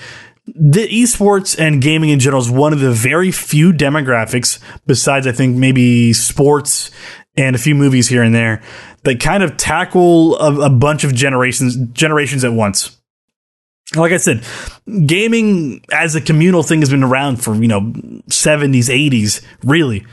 The 0.46 0.88
esports 0.88 1.58
and 1.58 1.82
gaming 1.82 2.10
in 2.10 2.20
general 2.20 2.40
is 2.40 2.50
one 2.50 2.72
of 2.72 2.80
the 2.80 2.90
very 2.90 3.30
few 3.30 3.72
demographics, 3.72 4.58
besides 4.86 5.26
I 5.26 5.32
think 5.32 5.56
maybe 5.56 6.12
sports 6.14 6.90
and 7.36 7.54
a 7.54 7.58
few 7.58 7.74
movies 7.74 8.08
here 8.08 8.22
and 8.22 8.34
there, 8.34 8.62
that 9.04 9.20
kind 9.20 9.42
of 9.42 9.56
tackle 9.56 10.36
a, 10.38 10.66
a 10.66 10.70
bunch 10.70 11.04
of 11.04 11.14
generations 11.14 11.76
generations 11.92 12.44
at 12.44 12.52
once 12.52 12.98
like 13.96 14.12
I 14.12 14.18
said, 14.18 14.44
gaming 15.06 15.84
as 15.90 16.14
a 16.14 16.20
communal 16.20 16.62
thing 16.62 16.80
has 16.80 16.90
been 16.90 17.02
around 17.02 17.36
for, 17.36 17.54
you 17.54 17.68
know, 17.68 17.80
70s, 18.28 18.88
80s, 18.88 19.44
really. 19.64 20.06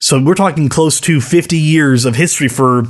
So 0.00 0.22
we're 0.22 0.34
talking 0.34 0.68
close 0.68 1.00
to 1.02 1.20
50 1.20 1.56
years 1.56 2.04
of 2.04 2.16
history 2.16 2.48
for 2.48 2.84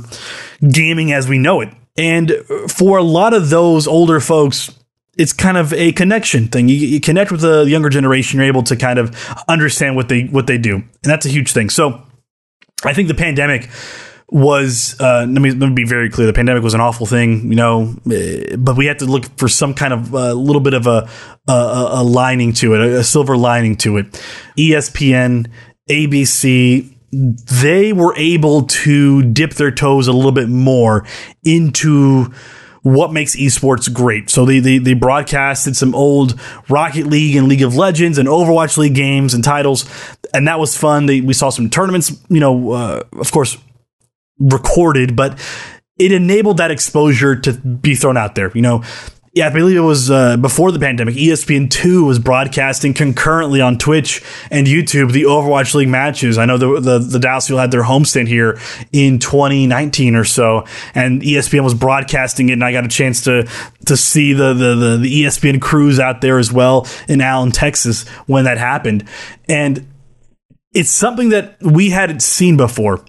gaming 0.67 1.11
as 1.11 1.29
we 1.29 1.37
know 1.37 1.61
it. 1.61 1.69
And 1.97 2.33
for 2.67 2.97
a 2.97 3.03
lot 3.03 3.33
of 3.33 3.49
those 3.49 3.87
older 3.87 4.19
folks, 4.19 4.71
it's 5.17 5.33
kind 5.33 5.57
of 5.57 5.73
a 5.73 5.91
connection 5.93 6.47
thing. 6.47 6.69
You, 6.69 6.75
you, 6.75 6.99
connect 6.99 7.31
with 7.31 7.41
the 7.41 7.63
younger 7.63 7.89
generation, 7.89 8.39
you're 8.39 8.47
able 8.47 8.63
to 8.63 8.75
kind 8.75 8.99
of 8.99 9.15
understand 9.47 9.95
what 9.95 10.09
they 10.09 10.23
what 10.23 10.47
they 10.47 10.57
do, 10.57 10.75
and 10.75 10.87
that's 11.03 11.25
a 11.25 11.29
huge 11.29 11.51
thing. 11.51 11.69
So, 11.69 12.03
I 12.83 12.93
think 12.93 13.07
the 13.07 13.13
pandemic 13.13 13.69
was 14.29 14.99
uh, 14.99 15.25
let 15.29 15.41
me 15.41 15.51
let 15.51 15.69
me 15.69 15.73
be 15.73 15.85
very 15.85 16.09
clear. 16.09 16.27
The 16.27 16.33
pandemic 16.33 16.63
was 16.63 16.73
an 16.73 16.81
awful 16.81 17.05
thing, 17.05 17.49
you 17.49 17.55
know, 17.55 17.95
eh, 18.11 18.55
but 18.57 18.75
we 18.75 18.85
had 18.85 18.99
to 18.99 19.05
look 19.05 19.25
for 19.37 19.47
some 19.47 19.73
kind 19.73 19.93
of 19.93 20.13
a 20.13 20.17
uh, 20.17 20.33
little 20.33 20.61
bit 20.61 20.73
of 20.73 20.87
a, 20.87 21.07
a, 21.47 21.87
a 21.91 22.03
lining 22.03 22.53
to 22.53 22.73
it, 22.73 22.81
a, 22.81 22.99
a 22.99 23.03
silver 23.03 23.37
lining 23.37 23.75
to 23.77 23.97
it. 23.97 24.11
ESPN, 24.57 25.47
ABC, 25.89 26.91
they 27.11 27.93
were 27.93 28.15
able 28.17 28.63
to 28.63 29.21
dip 29.31 29.53
their 29.53 29.71
toes 29.71 30.07
a 30.07 30.13
little 30.13 30.31
bit 30.31 30.49
more 30.49 31.05
into 31.43 32.33
what 32.85 33.11
makes 33.11 33.35
esports 33.35 33.91
great. 33.91 34.29
So 34.29 34.45
they, 34.45 34.59
they, 34.59 34.77
they 34.77 34.93
broadcasted 34.93 35.75
some 35.75 35.95
old 35.95 36.39
Rocket 36.69 37.07
League 37.07 37.35
and 37.35 37.47
League 37.47 37.63
of 37.63 37.75
Legends 37.75 38.19
and 38.19 38.27
Overwatch 38.27 38.77
League 38.77 38.93
games 38.93 39.33
and 39.33 39.43
titles, 39.43 39.89
and 40.35 40.47
that 40.47 40.59
was 40.59 40.77
fun. 40.77 41.07
They, 41.07 41.19
we 41.19 41.33
saw 41.33 41.49
some 41.49 41.67
tournaments, 41.67 42.15
you 42.29 42.39
know, 42.39 42.73
uh, 42.73 43.01
of 43.13 43.31
course, 43.31 43.57
recorded, 44.37 45.15
but 45.15 45.39
it 45.97 46.11
enabled 46.11 46.57
that 46.57 46.69
exposure 46.69 47.35
to 47.35 47.53
be 47.53 47.95
thrown 47.95 48.17
out 48.17 48.35
there. 48.35 48.51
You 48.53 48.61
know, 48.61 48.83
yeah, 49.35 49.47
I 49.47 49.49
believe 49.49 49.75
it 49.75 49.81
was 49.81 50.09
uh, 50.09 50.37
before 50.37 50.71
the 50.71 50.79
pandemic. 50.79 51.15
ESPN 51.15 51.69
two 51.69 52.05
was 52.05 52.19
broadcasting 52.19 52.93
concurrently 52.93 53.59
on 53.59 53.77
Twitch 53.77 54.23
and 54.49 54.65
YouTube 54.65 55.11
the 55.11 55.23
Overwatch 55.23 55.73
League 55.75 55.89
matches. 55.89 56.37
I 56.37 56.45
know 56.45 56.57
the 56.57 56.79
the, 56.79 56.99
the 56.99 57.19
Dallas 57.19 57.47
Fuel 57.47 57.59
had 57.59 57.69
their 57.69 57.83
homestand 57.83 58.29
here 58.29 58.57
in 58.93 59.19
2019 59.19 60.15
or 60.15 60.23
so, 60.23 60.63
and 60.95 61.21
ESPN 61.21 61.65
was 61.65 61.73
broadcasting 61.73 62.47
it, 62.47 62.53
and 62.53 62.63
I 62.63 62.71
got 62.71 62.85
a 62.85 62.87
chance 62.87 63.25
to 63.25 63.45
to 63.87 63.97
see 63.97 64.31
the 64.31 64.53
the 64.53 64.75
the, 64.75 64.97
the 64.99 65.23
ESPN 65.23 65.61
crews 65.61 65.99
out 65.99 66.21
there 66.21 66.39
as 66.39 66.53
well 66.53 66.87
in 67.09 67.19
Allen, 67.19 67.51
Texas, 67.51 68.07
when 68.27 68.45
that 68.45 68.57
happened, 68.57 69.05
and 69.49 69.85
it's 70.73 70.91
something 70.91 71.29
that 71.29 71.57
we 71.61 71.89
hadn't 71.89 72.21
seen 72.21 72.55
before 72.55 73.03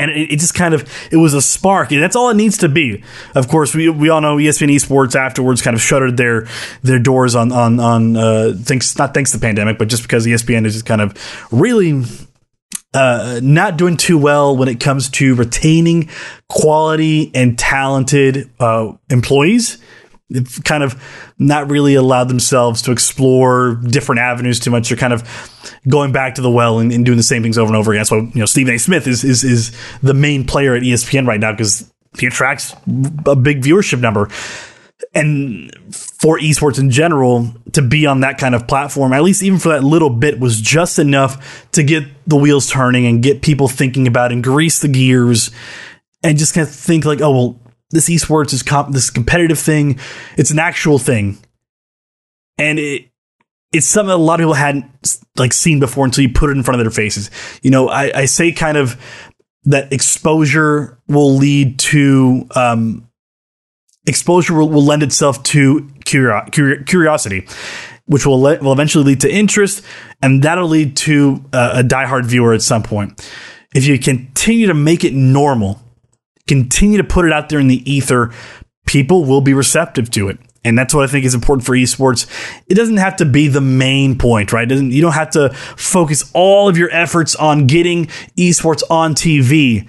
and 0.00 0.10
it, 0.10 0.38
just 0.38 0.54
kind 0.54 0.74
of 0.74 0.88
it 1.12 1.16
was 1.16 1.34
a 1.34 1.42
spark 1.42 1.92
and 1.92 2.02
that's 2.02 2.16
all 2.16 2.30
it 2.30 2.36
needs 2.36 2.58
to 2.58 2.68
be. 2.68 3.04
Of 3.34 3.48
course 3.48 3.74
we, 3.74 3.88
we 3.88 4.08
all 4.08 4.20
know 4.20 4.36
espn 4.36 4.74
esports 4.74 5.14
afterwards 5.14 5.62
kind 5.62 5.74
of 5.74 5.80
shuttered 5.80 6.16
their 6.16 6.46
their 6.82 6.98
doors 6.98 7.34
on 7.34 7.52
on 7.52 7.78
on 7.78 8.16
uh 8.16 8.54
thanks 8.56 8.96
not 8.98 9.14
thanks 9.14 9.30
to 9.32 9.38
the 9.38 9.42
pandemic 9.42 9.78
but 9.78 9.88
just 9.88 10.02
because 10.02 10.26
espn 10.26 10.64
is 10.64 10.74
just 10.74 10.86
kind 10.86 11.00
of 11.00 11.16
really 11.52 12.02
uh, 12.92 13.38
not 13.42 13.76
doing 13.76 13.96
too 13.96 14.18
well 14.18 14.56
when 14.56 14.68
it 14.68 14.80
comes 14.80 15.08
to 15.10 15.36
retaining 15.36 16.08
quality 16.48 17.30
and 17.34 17.56
talented 17.56 18.50
uh, 18.58 18.92
employees 19.10 19.78
kind 20.64 20.82
of 20.82 21.02
not 21.38 21.70
really 21.70 21.94
allowed 21.94 22.28
themselves 22.28 22.82
to 22.82 22.92
explore 22.92 23.74
different 23.74 24.20
avenues 24.20 24.60
too 24.60 24.70
much. 24.70 24.88
They're 24.88 24.98
kind 24.98 25.12
of 25.12 25.24
going 25.88 26.12
back 26.12 26.36
to 26.36 26.42
the 26.42 26.50
well 26.50 26.78
and, 26.78 26.92
and 26.92 27.04
doing 27.04 27.16
the 27.16 27.22
same 27.22 27.42
things 27.42 27.58
over 27.58 27.68
and 27.68 27.76
over 27.76 27.92
again. 27.92 28.00
That's 28.00 28.10
why 28.10 28.18
you 28.18 28.40
know 28.40 28.46
Stephen 28.46 28.74
A. 28.74 28.78
Smith 28.78 29.06
is 29.06 29.24
is 29.24 29.44
is 29.44 29.76
the 30.02 30.14
main 30.14 30.44
player 30.46 30.74
at 30.74 30.82
ESPN 30.82 31.26
right 31.26 31.40
now 31.40 31.52
because 31.52 31.90
he 32.18 32.26
attracts 32.26 32.74
a 33.26 33.36
big 33.36 33.62
viewership 33.62 34.00
number. 34.00 34.28
And 35.14 35.72
for 36.20 36.38
esports 36.38 36.78
in 36.78 36.90
general 36.90 37.52
to 37.72 37.82
be 37.82 38.06
on 38.06 38.20
that 38.20 38.38
kind 38.38 38.54
of 38.54 38.68
platform, 38.68 39.12
at 39.12 39.22
least 39.22 39.42
even 39.42 39.58
for 39.58 39.70
that 39.70 39.82
little 39.82 40.10
bit, 40.10 40.38
was 40.38 40.60
just 40.60 40.98
enough 40.98 41.68
to 41.72 41.82
get 41.82 42.04
the 42.28 42.36
wheels 42.36 42.70
turning 42.70 43.06
and 43.06 43.22
get 43.22 43.42
people 43.42 43.66
thinking 43.66 44.06
about 44.06 44.30
and 44.30 44.44
grease 44.44 44.78
the 44.80 44.88
gears 44.88 45.50
and 46.22 46.38
just 46.38 46.54
kind 46.54 46.66
of 46.66 46.72
think 46.72 47.04
like, 47.04 47.20
oh 47.20 47.30
well, 47.30 47.60
this 47.90 48.08
esports 48.08 48.52
is 48.52 48.62
comp- 48.62 48.92
this 48.92 49.10
competitive 49.10 49.58
thing. 49.58 49.98
It's 50.36 50.50
an 50.50 50.58
actual 50.58 50.98
thing, 50.98 51.38
and 52.58 52.78
it 52.78 53.10
it's 53.72 53.86
something 53.86 54.12
a 54.12 54.16
lot 54.16 54.40
of 54.40 54.44
people 54.44 54.54
hadn't 54.54 55.18
like 55.36 55.52
seen 55.52 55.78
before 55.78 56.04
until 56.04 56.22
you 56.22 56.32
put 56.32 56.50
it 56.50 56.56
in 56.56 56.62
front 56.62 56.80
of 56.80 56.84
their 56.84 56.90
faces. 56.90 57.30
You 57.62 57.70
know, 57.70 57.88
I, 57.88 58.20
I 58.20 58.24
say 58.24 58.52
kind 58.52 58.76
of 58.76 59.00
that 59.64 59.92
exposure 59.92 60.98
will 61.06 61.36
lead 61.36 61.78
to 61.78 62.48
um, 62.56 63.08
exposure 64.06 64.54
will, 64.54 64.68
will 64.68 64.84
lend 64.84 65.02
itself 65.02 65.42
to 65.44 65.88
curiosity, 66.04 67.46
which 68.06 68.26
will, 68.26 68.40
le- 68.40 68.58
will 68.58 68.72
eventually 68.72 69.04
lead 69.04 69.20
to 69.20 69.32
interest, 69.32 69.84
and 70.20 70.42
that'll 70.42 70.66
lead 70.66 70.96
to 70.96 71.44
uh, 71.52 71.74
a 71.76 71.82
diehard 71.82 72.24
viewer 72.24 72.52
at 72.52 72.62
some 72.62 72.82
point. 72.82 73.28
If 73.74 73.86
you 73.86 73.98
continue 73.98 74.66
to 74.66 74.74
make 74.74 75.04
it 75.04 75.14
normal, 75.14 75.80
continue 76.46 76.98
to 76.98 77.04
put 77.04 77.24
it 77.24 77.32
out 77.32 77.48
there 77.48 77.60
in 77.60 77.68
the 77.68 77.90
ether, 77.90 78.32
people 78.86 79.24
will 79.24 79.40
be 79.40 79.54
receptive 79.54 80.10
to 80.10 80.28
it. 80.28 80.38
And 80.62 80.76
that's 80.76 80.92
what 80.92 81.04
I 81.04 81.06
think 81.06 81.24
is 81.24 81.34
important 81.34 81.64
for 81.64 81.74
esports. 81.74 82.26
It 82.66 82.74
doesn't 82.74 82.98
have 82.98 83.16
to 83.16 83.24
be 83.24 83.48
the 83.48 83.62
main 83.62 84.18
point, 84.18 84.52
right? 84.52 84.70
You 84.70 85.00
don't 85.00 85.12
have 85.12 85.30
to 85.30 85.50
focus 85.50 86.30
all 86.34 86.68
of 86.68 86.76
your 86.76 86.90
efforts 86.90 87.34
on 87.34 87.66
getting 87.66 88.06
esports 88.36 88.82
on 88.90 89.14
TV. 89.14 89.88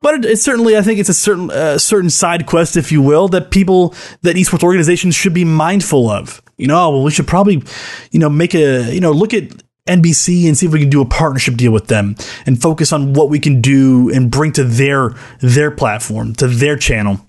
But 0.00 0.16
it, 0.16 0.24
it's 0.24 0.42
certainly, 0.42 0.76
I 0.76 0.82
think 0.82 0.98
it's 0.98 1.08
a 1.08 1.14
certain 1.14 1.50
uh, 1.50 1.78
certain 1.78 2.10
side 2.10 2.46
quest, 2.46 2.76
if 2.76 2.90
you 2.90 3.00
will, 3.00 3.28
that 3.28 3.52
people 3.52 3.94
that 4.22 4.34
esports 4.34 4.64
organizations 4.64 5.14
should 5.14 5.34
be 5.34 5.44
mindful 5.44 6.10
of. 6.10 6.42
You 6.56 6.66
know, 6.66 6.90
well, 6.90 7.04
we 7.04 7.12
should 7.12 7.28
probably, 7.28 7.62
you 8.10 8.18
know, 8.18 8.28
make 8.28 8.54
a, 8.54 8.92
you 8.92 9.00
know, 9.00 9.12
look 9.12 9.32
at 9.32 9.62
NBC 9.86 10.46
and 10.46 10.56
see 10.56 10.66
if 10.66 10.72
we 10.72 10.78
can 10.78 10.90
do 10.90 11.00
a 11.00 11.06
partnership 11.06 11.56
deal 11.56 11.72
with 11.72 11.88
them 11.88 12.14
and 12.46 12.60
focus 12.60 12.92
on 12.92 13.14
what 13.14 13.30
we 13.30 13.38
can 13.38 13.60
do 13.60 14.10
and 14.14 14.30
bring 14.30 14.52
to 14.52 14.64
their 14.64 15.14
their 15.40 15.70
platform, 15.70 16.34
to 16.34 16.46
their 16.46 16.76
channel. 16.76 17.20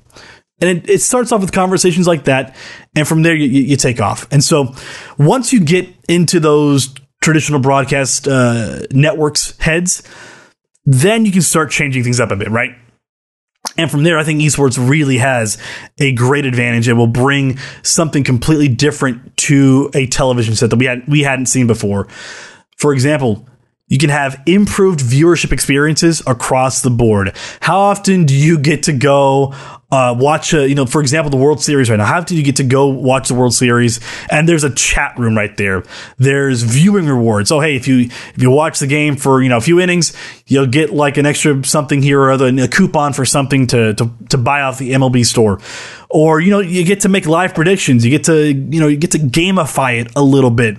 And 0.62 0.78
it, 0.78 0.90
it 0.90 1.02
starts 1.02 1.32
off 1.32 1.42
with 1.42 1.52
conversations 1.52 2.08
like 2.08 2.26
that, 2.26 2.56
and 2.96 3.08
from 3.08 3.24
there 3.24 3.36
you, 3.36 3.48
you 3.48 3.76
take 3.76 4.00
off. 4.00 4.28
And 4.32 4.44
so 4.44 4.74
once 5.18 5.52
you 5.52 5.60
get 5.60 5.90
into 6.08 6.40
those 6.40 6.94
traditional 7.22 7.60
broadcast 7.60 8.28
uh, 8.28 8.82
networks 8.92 9.58
heads, 9.58 10.04
then 10.86 11.26
you 11.26 11.32
can 11.32 11.42
start 11.42 11.72
changing 11.72 12.04
things 12.04 12.20
up 12.20 12.32
a 12.32 12.36
bit, 12.36 12.52
right? 12.52 12.76
And 13.78 13.90
from 13.90 14.04
there, 14.04 14.20
I 14.20 14.24
think 14.24 14.40
esports 14.42 14.78
really 14.78 15.18
has 15.18 15.58
a 15.98 16.12
great 16.14 16.46
advantage. 16.46 16.88
It 16.88 16.94
will 16.94 17.08
bring 17.08 17.58
something 17.82 18.24
completely 18.24 18.68
different 18.68 19.36
to 19.38 19.90
a 19.94 20.06
television 20.08 20.56
set 20.56 20.70
that 20.70 20.78
we 20.78 20.86
had 20.86 21.08
we 21.08 21.22
hadn't 21.22 21.48
seen 21.48 21.68
before. 21.68 22.08
For 22.78 22.94
example, 22.94 23.48
you 23.88 23.98
can 23.98 24.10
have 24.10 24.42
improved 24.46 25.02
viewership 25.02 25.52
experiences 25.52 26.24
across 26.26 26.82
the 26.82 26.90
board. 26.90 27.36
How 27.60 27.78
often 27.80 28.26
do 28.26 28.36
you 28.36 28.58
get 28.58 28.84
to 28.84 28.94
go 28.94 29.54
uh, 29.92 30.16
watch, 30.18 30.54
a, 30.54 30.68
you 30.68 30.74
know, 30.74 30.86
for 30.86 31.02
example, 31.02 31.30
the 31.30 31.38
World 31.38 31.62
Series 31.62 31.90
right 31.90 31.98
now? 31.98 32.06
How 32.06 32.18
often 32.18 32.30
do 32.30 32.38
you 32.38 32.44
get 32.44 32.56
to 32.56 32.64
go 32.64 32.88
watch 32.88 33.28
the 33.28 33.36
World 33.36 33.54
Series 33.54 34.00
and 34.32 34.48
there's 34.50 34.64
a 34.64 34.74
chat 34.74 35.20
room 35.20 35.36
right 35.36 35.56
there? 35.58 35.84
There's 36.18 36.64
viewing 36.64 37.08
rewards. 37.08 37.52
Oh, 37.52 37.60
hey, 37.60 37.76
if 37.76 37.88
you 37.88 38.06
if 38.06 38.42
you 38.42 38.50
watch 38.50 38.80
the 38.80 38.88
game 38.88 39.18
for 39.18 39.44
you 39.44 39.50
know 39.50 39.58
a 39.58 39.62
few 39.62 39.80
innings, 39.80 40.16
you'll 40.48 40.66
get 40.66 40.94
like 40.94 41.18
an 41.18 41.26
extra 41.26 41.64
something 41.66 42.02
here 42.02 42.22
or 42.22 42.32
other, 42.32 42.48
a 42.48 42.68
coupon 42.70 43.12
for 43.14 43.26
something 43.26 43.68
to 43.68 43.94
to 43.96 44.10
to 44.30 44.38
buy 44.38 44.62
off 44.62 44.80
the 44.80 44.94
MLB 44.94 45.26
store 45.26 45.60
or 46.10 46.40
you 46.40 46.52
know 46.52 46.60
you 46.60 46.86
get 46.86 47.02
to 47.02 47.10
make 47.10 47.26
live 47.26 47.54
predictions 47.56 48.06
you 48.06 48.12
get 48.12 48.24
to 48.26 48.54
you 48.54 48.80
know 48.80 48.88
you 48.88 48.98
get 48.98 49.12
to 49.12 49.18
gamify 49.18 50.00
it 50.00 50.12
a 50.16 50.22
little 50.22 50.52
bit 50.52 50.78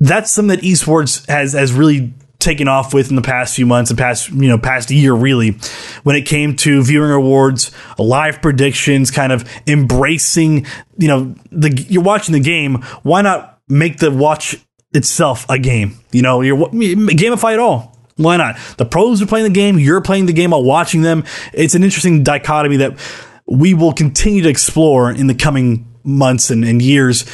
that's 0.00 0.30
something 0.30 0.56
that 0.56 0.64
esports 0.64 1.26
has 1.28 1.52
has 1.52 1.72
really 1.72 2.14
taken 2.38 2.68
off 2.68 2.94
with 2.94 3.10
in 3.10 3.16
the 3.16 3.22
past 3.22 3.56
few 3.56 3.66
months 3.66 3.90
and 3.90 3.98
past 3.98 4.28
you 4.30 4.48
know 4.48 4.58
past 4.58 4.90
year 4.90 5.12
really. 5.12 5.58
When 6.02 6.16
it 6.16 6.22
came 6.22 6.56
to 6.56 6.82
viewing 6.82 7.10
awards 7.10 7.70
live 7.98 8.40
predictions 8.40 9.10
kind 9.10 9.32
of 9.32 9.48
embracing 9.66 10.66
you 10.96 11.08
know 11.08 11.34
the 11.50 11.70
you're 11.88 12.02
watching 12.02 12.32
the 12.32 12.40
game. 12.40 12.76
Why 13.02 13.22
not 13.22 13.60
make 13.68 13.98
the 13.98 14.10
watch 14.10 14.56
itself 14.92 15.46
a 15.48 15.58
game? 15.58 15.98
You 16.12 16.22
know 16.22 16.40
you're 16.40 16.56
gamify 16.56 17.54
it 17.54 17.58
all. 17.58 17.96
Why 18.16 18.36
not? 18.36 18.58
The 18.78 18.84
pros 18.84 19.22
are 19.22 19.26
playing 19.26 19.44
the 19.44 19.50
game 19.50 19.78
you're 19.78 20.00
playing 20.00 20.26
the 20.26 20.32
game 20.32 20.50
while 20.50 20.64
watching 20.64 21.02
them. 21.02 21.24
It's 21.52 21.74
an 21.74 21.84
interesting 21.84 22.24
dichotomy 22.24 22.78
that 22.78 22.98
we 23.46 23.74
will 23.74 23.92
continue 23.92 24.42
to 24.42 24.48
explore 24.48 25.10
in 25.10 25.26
the 25.26 25.34
coming 25.34 25.86
months 26.04 26.50
and, 26.50 26.64
and 26.64 26.82
years. 26.82 27.24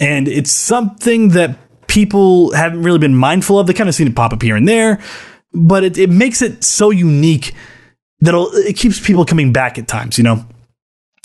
And 0.00 0.28
it's 0.28 0.52
something 0.52 1.30
that 1.30 1.58
people 1.88 2.52
haven't 2.52 2.82
really 2.82 2.98
been 2.98 3.16
mindful 3.16 3.58
of. 3.58 3.66
They 3.66 3.72
kind 3.72 3.88
of 3.88 3.94
seen 3.94 4.06
it 4.06 4.14
pop 4.14 4.32
up 4.32 4.42
here 4.42 4.54
and 4.54 4.68
there, 4.68 5.00
but 5.52 5.82
it, 5.82 5.98
it 5.98 6.10
makes 6.10 6.40
it 6.42 6.62
so 6.62 6.90
unique 6.90 7.52
that 8.20 8.34
it 8.66 8.76
keeps 8.76 9.04
people 9.04 9.24
coming 9.24 9.52
back 9.52 9.78
at 9.78 9.88
times, 9.88 10.18
you 10.18 10.24
know? 10.24 10.46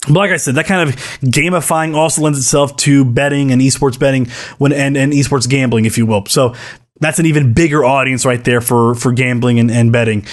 But 0.07 0.15
like 0.15 0.31
I 0.31 0.37
said, 0.37 0.55
that 0.55 0.65
kind 0.65 0.89
of 0.89 0.95
gamifying 1.21 1.95
also 1.95 2.21
lends 2.21 2.37
itself 2.37 2.75
to 2.77 3.05
betting 3.05 3.51
and 3.51 3.61
esports 3.61 3.97
betting 3.97 4.27
when 4.57 4.73
and, 4.73 4.97
and 4.97 5.13
esports 5.13 5.47
gambling, 5.47 5.85
if 5.85 5.97
you 5.97 6.05
will. 6.05 6.25
So 6.25 6.55
that's 6.99 7.19
an 7.19 7.25
even 7.25 7.53
bigger 7.53 7.85
audience 7.85 8.25
right 8.25 8.43
there 8.43 8.59
for 8.59 8.95
for 8.95 9.13
gambling 9.13 9.59
and, 9.59 9.71
and 9.71 9.91
betting. 9.91 10.25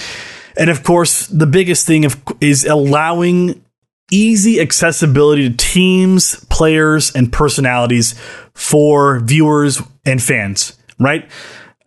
And 0.57 0.69
of 0.69 0.83
course, 0.83 1.27
the 1.27 1.47
biggest 1.47 1.87
thing 1.87 2.03
of, 2.03 2.21
is 2.41 2.65
allowing 2.65 3.63
easy 4.11 4.59
accessibility 4.59 5.49
to 5.49 5.55
teams, 5.55 6.43
players, 6.49 7.15
and 7.15 7.31
personalities 7.31 8.13
for 8.53 9.19
viewers 9.21 9.81
and 10.05 10.21
fans, 10.21 10.77
right? 10.99 11.29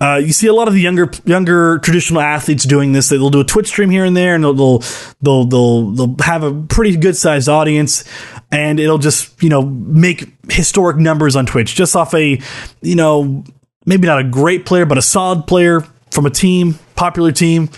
Uh, 0.01 0.17
you 0.17 0.33
see 0.33 0.49
a 0.49 0.53
lot 0.53 0.67
of 0.67 0.75
the 0.75 0.81
younger 0.81 1.09
younger 1.25 1.79
traditional 1.79 2.21
athletes 2.21 2.65
doing 2.65 2.93
this. 2.93 3.09
They'll 3.09 3.31
do 3.31 3.41
a 3.41 3.45
Twitch 3.45 3.69
stream 3.69 3.91
here 3.91 4.05
and 4.05 4.17
there, 4.17 4.35
and 4.35 4.43
they'll 4.43 4.55
they'll 4.55 4.83
they'll 5.23 5.45
they'll, 5.45 5.91
they'll 5.93 6.17
have 6.25 6.43
a 6.43 6.53
pretty 6.53 6.97
good 6.97 7.17
sized 7.17 7.49
audience, 7.49 8.05
and 8.51 8.81
it'll 8.81 8.99
just 8.99 9.41
you 9.43 9.49
know 9.49 9.63
make 9.63 10.27
historic 10.51 10.97
numbers 10.97 11.37
on 11.37 11.47
Twitch 11.47 11.75
just 11.75 11.95
off 11.95 12.13
a 12.13 12.41
you 12.83 12.97
know 12.97 13.45
maybe 13.87 14.07
not 14.07 14.19
a 14.19 14.25
great 14.25 14.67
player, 14.67 14.85
but 14.85 14.99
a 14.99 15.03
solid 15.03 15.47
player 15.47 15.81
from 16.11 16.27
a 16.27 16.31
team, 16.31 16.79
popular 16.97 17.33
team, 17.33 17.71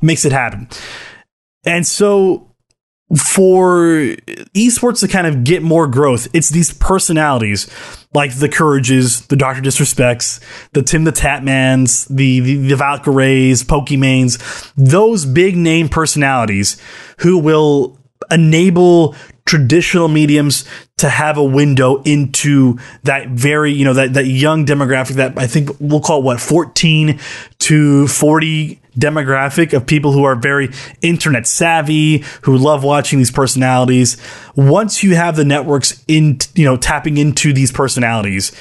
makes 0.00 0.24
it 0.24 0.32
happen. 0.32 0.68
And 1.64 1.86
so 1.86 2.49
for 3.16 4.14
esports 4.54 5.00
to 5.00 5.08
kind 5.08 5.26
of 5.26 5.42
get 5.42 5.62
more 5.62 5.86
growth, 5.88 6.28
it's 6.32 6.50
these 6.50 6.72
personalities 6.72 7.68
like 8.14 8.34
the 8.36 8.48
Courages, 8.48 9.26
the 9.26 9.36
Doctor 9.36 9.62
Disrespects, 9.62 10.40
the 10.72 10.82
Tim 10.82 11.04
the 11.04 11.12
Tatmans, 11.12 12.08
the 12.08 12.40
the, 12.40 12.56
the 12.68 12.74
Valkyraes, 12.74 13.64
Pokimanes, 13.64 14.72
those 14.76 15.26
big 15.26 15.56
name 15.56 15.88
personalities 15.88 16.80
who 17.18 17.38
will 17.38 17.98
enable 18.30 19.16
traditional 19.44 20.06
mediums 20.06 20.64
to 21.00 21.08
have 21.08 21.38
a 21.38 21.44
window 21.44 22.02
into 22.02 22.78
that 23.04 23.28
very, 23.28 23.72
you 23.72 23.84
know, 23.84 23.94
that, 23.94 24.12
that 24.14 24.26
young 24.26 24.66
demographic 24.66 25.14
that 25.14 25.38
I 25.38 25.46
think 25.46 25.70
we'll 25.80 26.00
call 26.00 26.20
it 26.20 26.24
what, 26.24 26.40
14 26.40 27.18
to 27.60 28.06
40 28.06 28.80
demographic 28.98 29.72
of 29.72 29.86
people 29.86 30.12
who 30.12 30.24
are 30.24 30.36
very 30.36 30.68
internet 31.00 31.46
savvy, 31.46 32.18
who 32.42 32.56
love 32.56 32.84
watching 32.84 33.18
these 33.18 33.30
personalities. 33.30 34.18
Once 34.56 35.02
you 35.02 35.14
have 35.14 35.36
the 35.36 35.44
networks 35.44 36.04
in, 36.06 36.38
you 36.54 36.66
know, 36.66 36.76
tapping 36.76 37.16
into 37.16 37.54
these 37.54 37.72
personalities, 37.72 38.52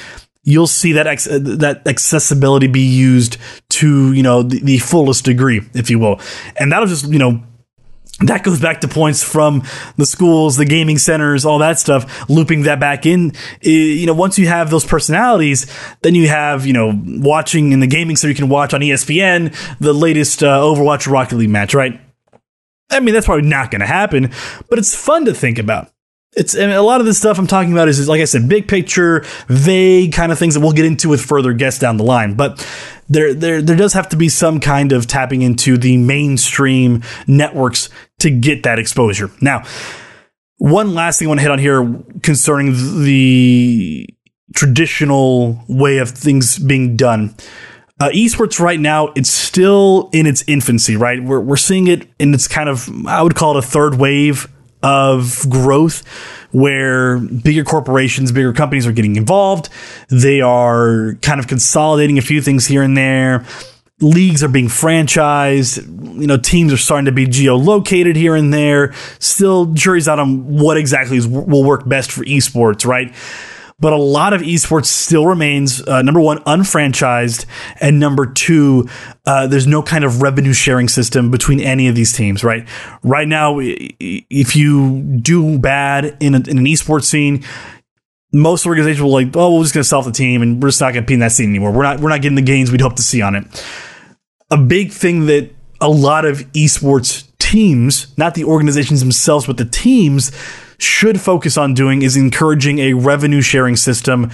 you'll 0.43 0.67
see 0.67 0.93
that 0.93 1.07
ex- 1.07 1.25
that 1.25 1.81
accessibility 1.85 2.67
be 2.67 2.79
used 2.79 3.37
to 3.67 4.13
you 4.13 4.23
know 4.23 4.41
the, 4.41 4.59
the, 4.61 4.77
fullest 4.77 5.25
degree, 5.25 5.61
if 5.73 5.89
you 5.89 5.99
will, 5.99 6.21
and 6.57 6.71
that'll 6.71 6.87
just 6.87 7.11
you 7.11 7.19
know 7.19 7.43
that 8.21 8.43
goes 8.43 8.59
back 8.59 8.81
to 8.81 8.87
points 8.87 9.23
from 9.23 9.63
the 9.97 10.05
schools, 10.05 10.57
the 10.57 10.65
gaming 10.65 10.97
centers, 10.97 11.45
all 11.45 11.59
that 11.59 11.79
stuff, 11.79 12.29
looping 12.29 12.63
that 12.63 12.79
back 12.79 13.05
in. 13.05 13.33
You 13.61 14.05
know, 14.05 14.13
once 14.13 14.37
you 14.37 14.47
have 14.47 14.69
those 14.69 14.85
personalities, 14.85 15.67
then 16.01 16.15
you 16.15 16.27
have, 16.27 16.65
you 16.65 16.73
know, 16.73 16.91
watching 17.05 17.71
in 17.71 17.79
the 17.79 17.87
gaming 17.87 18.15
center, 18.15 18.31
you 18.31 18.35
can 18.35 18.49
watch 18.49 18.73
on 18.73 18.81
ESPN 18.81 19.55
the 19.79 19.93
latest 19.93 20.43
uh, 20.43 20.59
Overwatch 20.59 21.09
Rocket 21.09 21.37
League 21.37 21.49
match, 21.49 21.73
right? 21.73 21.99
I 22.91 22.99
mean, 22.99 23.13
that's 23.13 23.25
probably 23.25 23.47
not 23.47 23.71
going 23.71 23.81
to 23.81 23.87
happen, 23.87 24.31
but 24.69 24.79
it's 24.79 24.95
fun 24.95 25.25
to 25.25 25.33
think 25.33 25.59
about. 25.59 25.91
It's 26.33 26.53
and 26.53 26.71
a 26.71 26.81
lot 26.83 26.99
of 26.99 27.07
this 27.07 27.17
stuff 27.17 27.39
I'm 27.39 27.47
talking 27.47 27.71
about 27.71 27.87
is, 27.87 28.07
like 28.07 28.21
I 28.21 28.25
said, 28.25 28.47
big 28.47 28.67
picture, 28.67 29.25
vague 29.47 30.13
kind 30.13 30.31
of 30.31 30.37
things 30.37 30.53
that 30.53 30.59
we'll 30.59 30.73
get 30.73 30.85
into 30.85 31.09
with 31.09 31.21
further 31.21 31.53
guests 31.53 31.79
down 31.79 31.97
the 31.97 32.03
line. 32.03 32.35
But 32.35 32.65
there, 33.09 33.33
there, 33.33 33.61
there 33.63 33.75
does 33.75 33.93
have 33.93 34.09
to 34.09 34.15
be 34.15 34.29
some 34.29 34.59
kind 34.59 34.91
of 34.91 35.07
tapping 35.07 35.41
into 35.41 35.75
the 35.75 35.97
mainstream 35.97 37.01
networks 37.25 37.89
to 38.19 38.29
get 38.29 38.61
that 38.63 38.77
exposure. 38.77 39.31
Now, 39.41 39.63
one 40.57 40.93
last 40.93 41.17
thing 41.17 41.27
I 41.27 41.29
want 41.29 41.39
to 41.39 41.41
hit 41.41 41.51
on 41.51 41.59
here 41.59 41.99
concerning 42.21 42.73
the 43.03 44.07
traditional 44.55 45.63
way 45.67 45.97
of 45.97 46.11
things 46.11 46.59
being 46.59 46.95
done. 46.95 47.35
Uh, 47.99 48.09
esports 48.09 48.59
right 48.59 48.79
now, 48.79 49.07
it's 49.15 49.29
still 49.29 50.09
in 50.13 50.25
its 50.27 50.43
infancy, 50.47 50.95
right? 50.95 51.23
We're, 51.23 51.39
we're 51.39 51.57
seeing 51.57 51.87
it 51.87 52.07
in 52.19 52.33
its 52.33 52.47
kind 52.47 52.69
of, 52.69 52.87
I 53.07 53.23
would 53.23 53.35
call 53.35 53.57
it 53.57 53.63
a 53.63 53.67
third 53.67 53.95
wave 53.95 54.47
of 54.81 55.45
growth 55.49 56.03
where 56.51 57.19
bigger 57.19 57.63
corporations, 57.63 58.31
bigger 58.31 58.53
companies 58.53 58.87
are 58.87 58.91
getting 58.91 59.15
involved. 59.15 59.69
They 60.09 60.41
are 60.41 61.17
kind 61.21 61.39
of 61.39 61.47
consolidating 61.47 62.17
a 62.17 62.21
few 62.21 62.41
things 62.41 62.65
here 62.65 62.81
and 62.81 62.97
there. 62.97 63.45
Leagues 64.01 64.43
are 64.43 64.47
being 64.47 64.67
franchised. 64.67 65.77
You 66.19 66.27
know, 66.27 66.37
teams 66.37 66.71
are 66.71 66.77
starting 66.77 67.05
to 67.05 67.11
be 67.11 67.27
geolocated 67.27 68.15
here 68.15 68.35
and 68.35 68.53
there. 68.53 68.93
Still, 69.19 69.65
jury's 69.67 70.07
out 70.07 70.19
on 70.19 70.57
what 70.57 70.77
exactly 70.77 71.17
is, 71.17 71.27
will 71.27 71.63
work 71.63 71.87
best 71.87 72.11
for 72.11 72.23
esports, 72.23 72.85
right? 72.85 73.13
But 73.79 73.93
a 73.93 73.97
lot 73.97 74.33
of 74.33 74.41
esports 74.41 74.85
still 74.85 75.25
remains 75.25 75.85
uh, 75.87 76.01
number 76.01 76.19
one 76.19 76.39
unfranchised 76.45 77.45
and 77.79 77.99
number 77.99 78.25
two 78.25 78.87
uh, 79.25 79.47
there's 79.47 79.67
no 79.67 79.81
kind 79.81 80.03
of 80.03 80.21
revenue 80.21 80.53
sharing 80.53 80.87
system 80.87 81.31
between 81.31 81.59
any 81.59 81.87
of 81.87 81.95
these 81.95 82.13
teams 82.13 82.43
right 82.43 82.67
right 83.03 83.27
now 83.27 83.57
if 83.59 84.55
you 84.55 85.01
do 85.21 85.57
bad 85.59 86.17
in, 86.19 86.35
a, 86.35 86.39
in 86.39 86.57
an 86.57 86.65
esports 86.65 87.05
scene 87.05 87.43
most 88.31 88.65
organizations 88.65 89.01
will 89.01 89.11
like, 89.11 89.35
oh, 89.35 89.55
we're 89.55 89.63
just 89.63 89.73
going 89.73 89.83
to 89.83 89.87
sell 89.87 90.01
the 90.01 90.11
team 90.11 90.41
and 90.41 90.61
we're 90.61 90.69
just 90.69 90.81
not 90.81 90.93
going 90.93 91.03
to 91.03 91.07
be 91.07 91.15
in 91.15 91.19
that 91.21 91.31
scene 91.31 91.49
anymore. 91.49 91.71
We're 91.71 91.83
not 91.83 91.99
we're 91.99 92.09
not 92.09 92.21
getting 92.21 92.35
the 92.35 92.41
gains 92.41 92.71
we'd 92.71 92.81
hope 92.81 92.95
to 92.97 93.01
see 93.01 93.21
on 93.21 93.35
it. 93.35 93.65
A 94.51 94.57
big 94.57 94.91
thing 94.91 95.25
that 95.27 95.51
a 95.81 95.89
lot 95.89 96.25
of 96.25 96.39
esports 96.53 97.27
teams, 97.39 98.15
not 98.17 98.35
the 98.35 98.43
organizations 98.43 98.99
themselves, 98.99 99.47
but 99.47 99.57
the 99.57 99.65
teams 99.65 100.31
should 100.81 101.19
focus 101.19 101.57
on 101.57 101.73
doing 101.73 102.01
is 102.01 102.15
encouraging 102.15 102.79
a 102.79 102.93
revenue 102.93 103.41
sharing 103.41 103.75
system. 103.75 104.31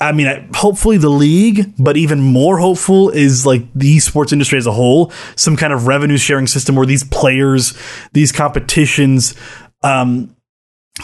I 0.00 0.10
mean, 0.12 0.48
hopefully 0.52 0.96
the 0.98 1.08
league, 1.08 1.74
but 1.78 1.96
even 1.96 2.20
more 2.20 2.58
hopeful 2.58 3.10
is 3.10 3.46
like 3.46 3.62
the 3.72 3.96
esports 3.96 4.32
industry 4.32 4.58
as 4.58 4.66
a 4.66 4.72
whole, 4.72 5.12
some 5.36 5.56
kind 5.56 5.72
of 5.72 5.86
revenue 5.86 6.16
sharing 6.16 6.48
system 6.48 6.74
where 6.74 6.86
these 6.86 7.04
players, 7.04 7.78
these 8.12 8.32
competitions, 8.32 9.34
um, 9.84 10.34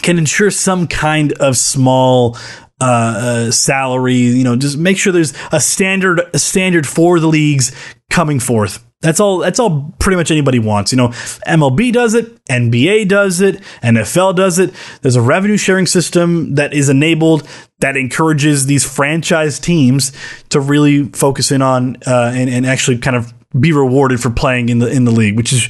can 0.03 0.19
ensure 0.19 0.51
some 0.51 0.89
kind 0.89 1.33
of 1.35 1.57
small 1.57 2.37
uh, 2.81 2.85
uh, 2.85 3.51
salary. 3.51 4.17
You 4.17 4.45
know, 4.45 4.57
just 4.57 4.77
make 4.77 4.99
sure 4.99 5.13
there's 5.13 5.33
a 5.53 5.61
standard 5.61 6.21
a 6.35 6.39
standard 6.39 6.87
for 6.87 7.21
the 7.21 7.29
leagues 7.29 7.73
coming 8.11 8.41
forth. 8.41 8.85
That's 9.01 9.21
all. 9.21 9.39
That's 9.39 9.61
all. 9.61 9.95
Pretty 10.01 10.17
much 10.17 10.33
anybody 10.33 10.59
wants. 10.59 10.91
You 10.91 10.97
know, 10.97 11.09
MLB 11.47 11.93
does 11.93 12.15
it, 12.15 12.45
NBA 12.47 13.09
does 13.09 13.41
it, 13.41 13.61
NFL 13.83 14.35
does 14.35 14.59
it. 14.59 14.75
There's 15.03 15.15
a 15.15 15.23
revenue 15.23 15.57
sharing 15.57 15.87
system 15.87 16.57
that 16.57 16.75
is 16.75 16.89
enabled 16.89 17.49
that 17.79 17.97
encourages 17.97 18.67
these 18.67 18.85
franchise 18.85 19.61
teams 19.61 20.11
to 20.49 20.61
really 20.61 21.05
focus 21.05 21.53
in 21.53 21.63
on 21.63 21.97
uh, 22.09 22.33
and, 22.35 22.51
and 22.51 22.67
actually 22.67 22.99
kind 22.99 23.17
of 23.17 23.33
be 23.59 23.73
rewarded 23.73 24.21
for 24.21 24.31
playing 24.31 24.69
in 24.69 24.81
the 24.81 24.91
in 24.91 25.05
the 25.05 25.13
league, 25.13 25.37
which 25.37 25.53
is 25.53 25.69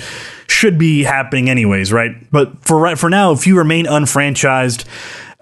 should 0.49 0.79
be 0.79 1.03
happening 1.03 1.51
anyways, 1.51 1.93
right? 1.93 2.13
But 2.31 2.65
for 2.65 2.79
right 2.79 2.99
for 2.99 3.11
now, 3.11 3.33
if 3.33 3.47
you 3.47 3.59
remain 3.59 3.87
unfranchised, 3.87 4.87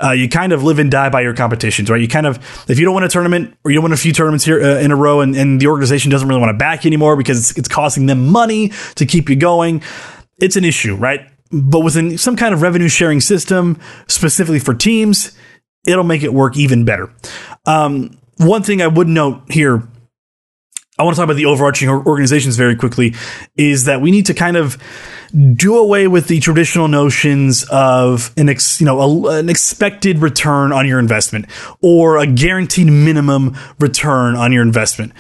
uh, 0.03 0.11
you 0.11 0.29
kind 0.29 0.53
of 0.53 0.63
live 0.63 0.79
and 0.79 0.91
die 0.91 1.09
by 1.09 1.23
your 1.23 1.35
competitions, 1.35 1.89
right? 1.89 2.01
You 2.01 2.09
kind 2.09 2.27
of, 2.27 2.39
if 2.69 2.79
you 2.79 2.85
don't 2.85 2.95
win 2.95 3.05
a 3.05 3.09
tournament 3.09 3.57
or 3.65 3.71
you 3.71 3.77
don't 3.77 3.85
win 3.85 3.93
a 3.93 3.97
few 3.97 4.13
tournaments 4.13 4.45
here 4.45 4.63
uh, 4.63 4.79
in 4.79 4.91
a 4.91 4.97
row 4.97 5.21
and, 5.21 5.35
and, 5.35 5.61
the 5.61 5.69
organization 5.69 6.11
doesn't 6.11 6.29
really 6.29 6.41
want 6.41 6.51
to 6.51 6.59
back 6.59 6.85
you 6.85 6.89
anymore 6.89 7.17
because 7.17 7.39
it's, 7.39 7.59
it's 7.59 7.69
costing 7.69 8.07
them 8.07 8.27
money 8.27 8.73
to 8.97 9.07
keep 9.07 9.31
you 9.31 9.37
going, 9.37 9.83
it's 10.39 10.57
an 10.57 10.65
issue, 10.65 10.95
right? 10.95 11.27
But 11.51 11.81
within 11.81 12.19
some 12.19 12.37
kind 12.37 12.53
of 12.53 12.61
revenue 12.61 12.89
sharing 12.89 13.21
system, 13.21 13.81
specifically 14.07 14.59
for 14.59 14.75
teams, 14.75 15.37
it'll 15.87 16.05
make 16.05 16.23
it 16.23 16.35
work 16.35 16.57
even 16.57 16.85
better. 16.85 17.11
Um, 17.65 18.19
one 18.37 18.63
thing 18.63 18.83
I 18.83 18.87
would 18.89 19.09
note 19.09 19.51
here 19.51 19.89
I 20.99 21.03
want 21.03 21.15
to 21.15 21.21
talk 21.21 21.25
about 21.25 21.37
the 21.37 21.45
overarching 21.45 21.91
organizations 21.91 22.57
very 22.57 22.75
quickly 22.75 23.15
is 23.57 23.85
that 23.85 24.01
we 24.01 24.11
need 24.11 24.27
to 24.27 24.35
kind 24.35 24.57
of 24.57 24.79
do 25.55 25.77
away 25.77 26.09
with 26.09 26.29
the 26.29 26.41
traditional 26.41 26.89
notions 26.89 27.65
of 27.71 28.33
an 28.37 28.49
ex, 28.49 28.81
you 28.81 28.87
know 28.87 29.01
a, 29.01 29.39
an 29.39 29.49
expected 29.49 30.19
return 30.19 30.73
on 30.73 30.87
your 30.87 30.99
investment 30.99 31.47
or 31.81 32.19
a 32.19 32.27
guaranteed 32.27 32.87
minimum 32.87 33.57
return 33.79 34.37
on 34.37 34.53
your 34.53 34.62
investment. 34.62 35.12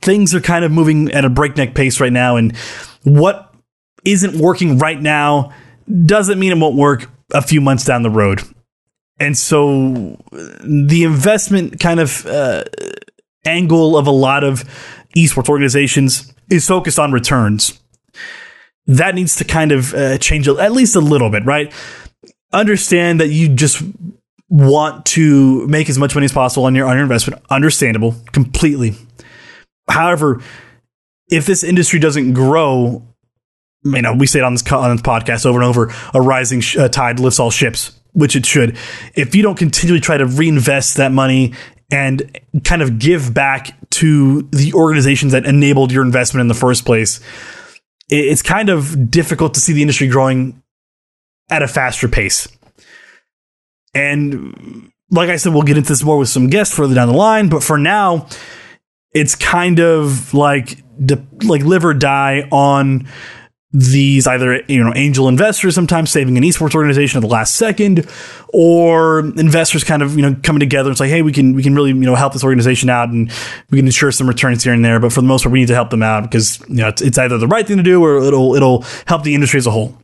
Things 0.00 0.34
are 0.34 0.40
kind 0.40 0.64
of 0.64 0.70
moving 0.70 1.10
at 1.12 1.24
a 1.24 1.30
breakneck 1.30 1.74
pace 1.74 2.00
right 2.00 2.12
now 2.12 2.36
and 2.36 2.56
what 3.04 3.54
isn't 4.04 4.38
working 4.38 4.78
right 4.78 5.00
now 5.00 5.52
doesn't 6.04 6.38
mean 6.38 6.52
it 6.52 6.58
won't 6.58 6.76
work 6.76 7.10
a 7.32 7.42
few 7.42 7.60
months 7.60 7.84
down 7.84 8.02
the 8.02 8.10
road. 8.10 8.42
And 9.20 9.36
so 9.36 10.16
the 10.30 11.02
investment 11.04 11.80
kind 11.80 12.00
of 12.00 12.24
uh, 12.26 12.64
angle 13.44 13.96
of 13.96 14.06
a 14.06 14.12
lot 14.12 14.44
of 14.44 14.64
esports 15.16 15.48
organizations 15.48 16.32
is 16.50 16.66
focused 16.66 16.98
on 16.98 17.12
returns. 17.12 17.78
That 18.88 19.14
needs 19.14 19.36
to 19.36 19.44
kind 19.44 19.70
of 19.70 19.94
uh, 19.94 20.18
change 20.18 20.48
at 20.48 20.72
least 20.72 20.96
a 20.96 21.00
little 21.00 21.30
bit, 21.30 21.44
right? 21.44 21.72
Understand 22.52 23.20
that 23.20 23.28
you 23.28 23.48
just 23.48 23.82
want 24.48 25.04
to 25.04 25.66
make 25.68 25.90
as 25.90 25.98
much 25.98 26.14
money 26.14 26.24
as 26.24 26.32
possible 26.32 26.64
on 26.64 26.74
your 26.74 26.88
on 26.88 26.96
your 26.96 27.02
investment. 27.02 27.42
Understandable, 27.50 28.14
completely. 28.32 28.94
However, 29.88 30.42
if 31.30 31.46
this 31.46 31.62
industry 31.62 31.98
doesn't 31.98 32.32
grow, 32.32 33.02
you 33.84 34.02
know, 34.02 34.14
we 34.14 34.26
say 34.26 34.40
it 34.40 34.44
on 34.44 34.54
this, 34.54 34.72
on 34.72 34.96
this 34.96 35.02
podcast 35.02 35.46
over 35.46 35.58
and 35.58 35.66
over: 35.66 35.92
a 36.14 36.20
rising 36.20 36.60
sh- 36.60 36.76
uh, 36.76 36.88
tide 36.88 37.20
lifts 37.20 37.38
all 37.38 37.50
ships, 37.50 37.98
which 38.12 38.36
it 38.36 38.46
should. 38.46 38.76
If 39.14 39.34
you 39.34 39.42
don't 39.42 39.56
continually 39.56 40.00
try 40.00 40.16
to 40.16 40.26
reinvest 40.26 40.96
that 40.96 41.12
money 41.12 41.52
and 41.90 42.38
kind 42.64 42.82
of 42.82 42.98
give 42.98 43.32
back 43.32 43.74
to 43.90 44.42
the 44.50 44.72
organizations 44.74 45.32
that 45.32 45.46
enabled 45.46 45.92
your 45.92 46.04
investment 46.04 46.42
in 46.42 46.48
the 46.48 46.54
first 46.54 46.84
place, 46.84 47.20
it's 48.08 48.42
kind 48.42 48.68
of 48.68 49.10
difficult 49.10 49.54
to 49.54 49.60
see 49.60 49.72
the 49.72 49.82
industry 49.82 50.08
growing 50.08 50.62
at 51.50 51.62
a 51.62 51.68
faster 51.68 52.08
pace. 52.08 52.48
And 53.94 54.90
like 55.10 55.30
I 55.30 55.36
said, 55.36 55.52
we'll 55.52 55.62
get 55.62 55.76
into 55.76 55.88
this 55.88 56.02
more 56.02 56.18
with 56.18 56.28
some 56.28 56.48
guests 56.48 56.74
further 56.74 56.94
down 56.94 57.08
the 57.08 57.14
line, 57.14 57.48
but 57.48 57.62
for 57.62 57.78
now, 57.78 58.26
it's 59.12 59.34
kind 59.34 59.78
of 59.80 60.34
like 60.34 60.82
like 61.44 61.62
live 61.62 61.84
or 61.84 61.94
die 61.94 62.48
on 62.50 63.08
these 63.72 64.26
either 64.26 64.62
you 64.66 64.82
know 64.82 64.94
angel 64.94 65.28
investors 65.28 65.74
sometimes 65.74 66.10
saving 66.10 66.38
an 66.38 66.42
esports 66.42 66.74
organization 66.74 67.18
at 67.18 67.20
the 67.20 67.26
last 67.26 67.54
second 67.56 68.08
or 68.48 69.20
investors 69.20 69.84
kind 69.84 70.02
of 70.02 70.16
you 70.16 70.22
know 70.22 70.34
coming 70.42 70.60
together. 70.60 70.88
And 70.88 70.96
say 70.96 71.08
hey 71.08 71.20
we 71.20 71.32
can 71.32 71.54
we 71.54 71.62
can 71.62 71.74
really 71.74 71.90
you 71.90 71.96
know 71.96 72.14
help 72.14 72.32
this 72.32 72.44
organization 72.44 72.88
out 72.88 73.10
and 73.10 73.30
we 73.70 73.78
can 73.78 73.86
ensure 73.86 74.10
some 74.10 74.26
returns 74.26 74.64
here 74.64 74.72
and 74.72 74.82
there. 74.84 74.98
But 74.98 75.12
for 75.12 75.20
the 75.20 75.26
most 75.26 75.42
part 75.42 75.52
we 75.52 75.60
need 75.60 75.68
to 75.68 75.74
help 75.74 75.90
them 75.90 76.02
out 76.02 76.22
because 76.22 76.60
you 76.68 76.76
know 76.76 76.88
it's, 76.88 77.02
it's 77.02 77.18
either 77.18 77.36
the 77.36 77.46
right 77.46 77.66
thing 77.66 77.76
to 77.76 77.82
do 77.82 78.02
or 78.02 78.24
it'll 78.24 78.54
it'll 78.54 78.82
help 79.06 79.22
the 79.22 79.34
industry 79.34 79.58
as 79.58 79.66
a 79.66 79.70
whole. 79.70 79.98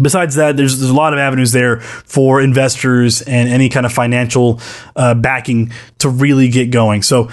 Besides 0.00 0.36
that, 0.36 0.56
there's 0.56 0.78
there's 0.78 0.90
a 0.90 0.94
lot 0.94 1.14
of 1.14 1.18
avenues 1.18 1.50
there 1.50 1.80
for 1.80 2.40
investors 2.40 3.22
and 3.22 3.48
any 3.48 3.68
kind 3.68 3.86
of 3.86 3.92
financial 3.92 4.60
uh, 4.94 5.14
backing 5.14 5.72
to 5.98 6.10
really 6.10 6.48
get 6.48 6.70
going. 6.70 7.02
So, 7.02 7.30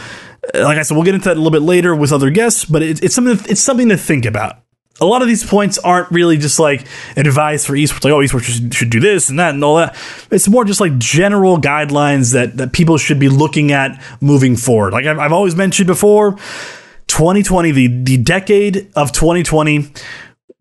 like 0.54 0.78
I 0.78 0.82
said, 0.82 0.96
we'll 0.96 1.04
get 1.04 1.14
into 1.14 1.26
that 1.26 1.36
a 1.36 1.40
little 1.40 1.52
bit 1.52 1.62
later 1.62 1.94
with 1.94 2.14
other 2.14 2.30
guests, 2.30 2.66
but 2.66 2.82
it, 2.82 3.04
it's 3.04 3.14
something 3.14 3.38
it's 3.52 3.62
something 3.62 3.90
to 3.90 3.98
think 3.98 4.26
about 4.26 4.63
a 5.02 5.06
lot 5.06 5.22
of 5.22 5.28
these 5.28 5.44
points 5.44 5.78
aren't 5.80 6.12
really 6.12 6.38
just 6.38 6.60
like 6.60 6.88
advice 7.18 7.66
for 7.66 7.74
esports, 7.74 8.04
like, 8.04 8.14
oh, 8.14 8.20
esports 8.20 8.44
should, 8.44 8.74
should 8.74 8.90
do 8.90 9.00
this 9.00 9.30
and 9.30 9.40
that 9.40 9.54
and 9.54 9.64
all 9.64 9.78
that. 9.78 9.96
It's 10.30 10.48
more 10.48 10.66
just 10.66 10.80
like 10.80 10.98
general 10.98 11.58
guidelines 11.58 12.34
that, 12.34 12.58
that 12.58 12.74
people 12.74 12.98
should 12.98 13.20
be 13.20 13.30
looking 13.30 13.72
at 13.72 14.02
moving 14.22 14.56
forward. 14.56 14.94
Like 14.94 15.06
I've, 15.06 15.18
I've 15.18 15.34
always 15.34 15.56
mentioned 15.56 15.88
before, 15.88 16.38
2020, 17.08 17.72
the, 17.72 17.88
the 17.88 18.18
decade 18.18 18.92
of 18.96 19.12
2020 19.12 19.92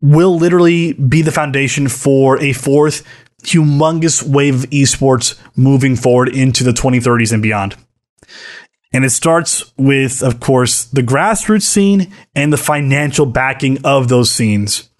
will 0.00 0.36
literally 0.36 0.94
be 0.94 1.22
the 1.22 1.30
foundation 1.30 1.88
for 1.88 2.38
a 2.42 2.52
fourth 2.52 3.06
humongous 3.42 4.22
wave 4.22 4.64
of 4.64 4.70
esports 4.70 5.38
moving 5.56 5.96
forward 5.96 6.28
into 6.28 6.64
the 6.64 6.72
2030s 6.72 7.32
and 7.32 7.42
beyond. 7.42 7.76
And 8.92 9.04
it 9.04 9.10
starts 9.10 9.72
with, 9.78 10.22
of 10.22 10.38
course, 10.40 10.84
the 10.84 11.02
grassroots 11.02 11.62
scene 11.62 12.12
and 12.34 12.52
the 12.52 12.58
financial 12.58 13.26
backing 13.26 13.84
of 13.84 14.08
those 14.08 14.30
scenes. 14.30 14.90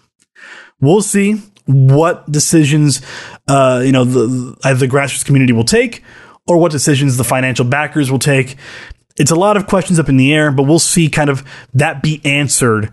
We'll 0.81 1.01
see 1.01 1.41
what 1.65 2.29
decisions, 2.31 3.01
uh, 3.47 3.81
you 3.85 3.91
know, 3.91 4.03
the, 4.03 4.55
the 4.73 4.87
grassroots 4.87 5.25
community 5.25 5.53
will 5.53 5.63
take 5.63 6.03
or 6.47 6.57
what 6.57 6.71
decisions 6.71 7.17
the 7.17 7.23
financial 7.23 7.65
backers 7.65 8.11
will 8.11 8.19
take. 8.19 8.57
It's 9.15 9.31
a 9.31 9.35
lot 9.35 9.57
of 9.57 9.67
questions 9.67 9.99
up 9.99 10.09
in 10.09 10.17
the 10.17 10.33
air, 10.33 10.51
but 10.51 10.63
we'll 10.63 10.79
see 10.79 11.07
kind 11.07 11.29
of 11.29 11.43
that 11.73 12.01
be 12.01 12.19
answered 12.25 12.91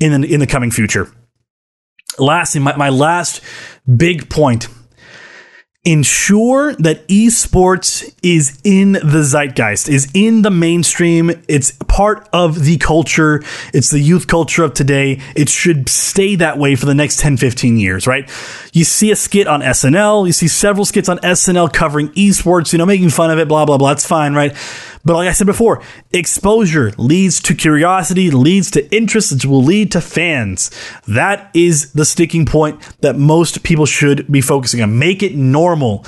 in 0.00 0.22
the, 0.22 0.32
in 0.32 0.40
the 0.40 0.46
coming 0.46 0.70
future. 0.70 1.12
Lastly, 2.18 2.60
my, 2.60 2.74
my 2.76 2.88
last 2.88 3.42
big 3.96 4.30
point 4.30 4.68
ensure 5.82 6.74
that 6.74 7.08
esports 7.08 8.14
is 8.22 8.60
in 8.64 8.92
the 8.92 9.22
zeitgeist, 9.24 9.88
is 9.88 10.10
in 10.12 10.42
the 10.42 10.50
mainstream. 10.50 11.30
It's 11.48 11.72
part 11.88 12.28
of 12.34 12.64
the 12.64 12.76
culture. 12.76 13.42
It's 13.72 13.90
the 13.90 13.98
youth 13.98 14.26
culture 14.26 14.62
of 14.62 14.74
today. 14.74 15.22
It 15.34 15.48
should 15.48 15.88
stay 15.88 16.34
that 16.36 16.58
way 16.58 16.76
for 16.76 16.84
the 16.84 16.94
next 16.94 17.20
10, 17.20 17.38
15 17.38 17.78
years, 17.78 18.06
right? 18.06 18.28
You 18.74 18.84
see 18.84 19.10
a 19.10 19.16
skit 19.16 19.46
on 19.46 19.62
SNL. 19.62 20.26
You 20.26 20.34
see 20.34 20.48
several 20.48 20.84
skits 20.84 21.08
on 21.08 21.18
SNL 21.18 21.72
covering 21.72 22.10
esports, 22.10 22.72
you 22.72 22.78
know, 22.78 22.86
making 22.86 23.08
fun 23.08 23.30
of 23.30 23.38
it, 23.38 23.48
blah, 23.48 23.64
blah, 23.64 23.78
blah. 23.78 23.92
It's 23.92 24.06
fine, 24.06 24.34
right? 24.34 24.54
But 25.04 25.14
like 25.14 25.28
I 25.28 25.32
said 25.32 25.46
before, 25.46 25.82
exposure 26.12 26.92
leads 26.98 27.40
to 27.42 27.54
curiosity, 27.54 28.30
leads 28.30 28.70
to 28.72 28.94
interest, 28.94 29.32
which 29.32 29.46
will 29.46 29.62
lead 29.62 29.92
to 29.92 30.00
fans. 30.00 30.70
That 31.08 31.50
is 31.54 31.92
the 31.92 32.04
sticking 32.04 32.46
point 32.46 32.80
that 33.00 33.16
most 33.16 33.62
people 33.62 33.86
should 33.86 34.30
be 34.30 34.40
focusing 34.40 34.82
on. 34.82 34.98
Make 34.98 35.22
it 35.22 35.34
normal. 35.34 36.04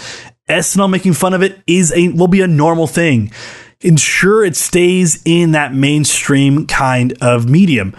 SNL 0.49 0.91
making 0.91 1.15
fun 1.15 1.35
of 1.35 1.43
it 1.43 1.63
is 1.67 1.93
a 1.93 2.09
will 2.09 2.29
be 2.29 2.43
a 2.43 2.47
normal 2.47 2.87
thing. 2.87 3.33
Ensure 3.81 4.45
it 4.45 4.57
stays 4.57 5.23
in 5.25 5.53
that 5.53 5.75
mainstream 5.75 6.67
kind 6.67 7.17
of 7.21 7.49
medium. 7.49 7.97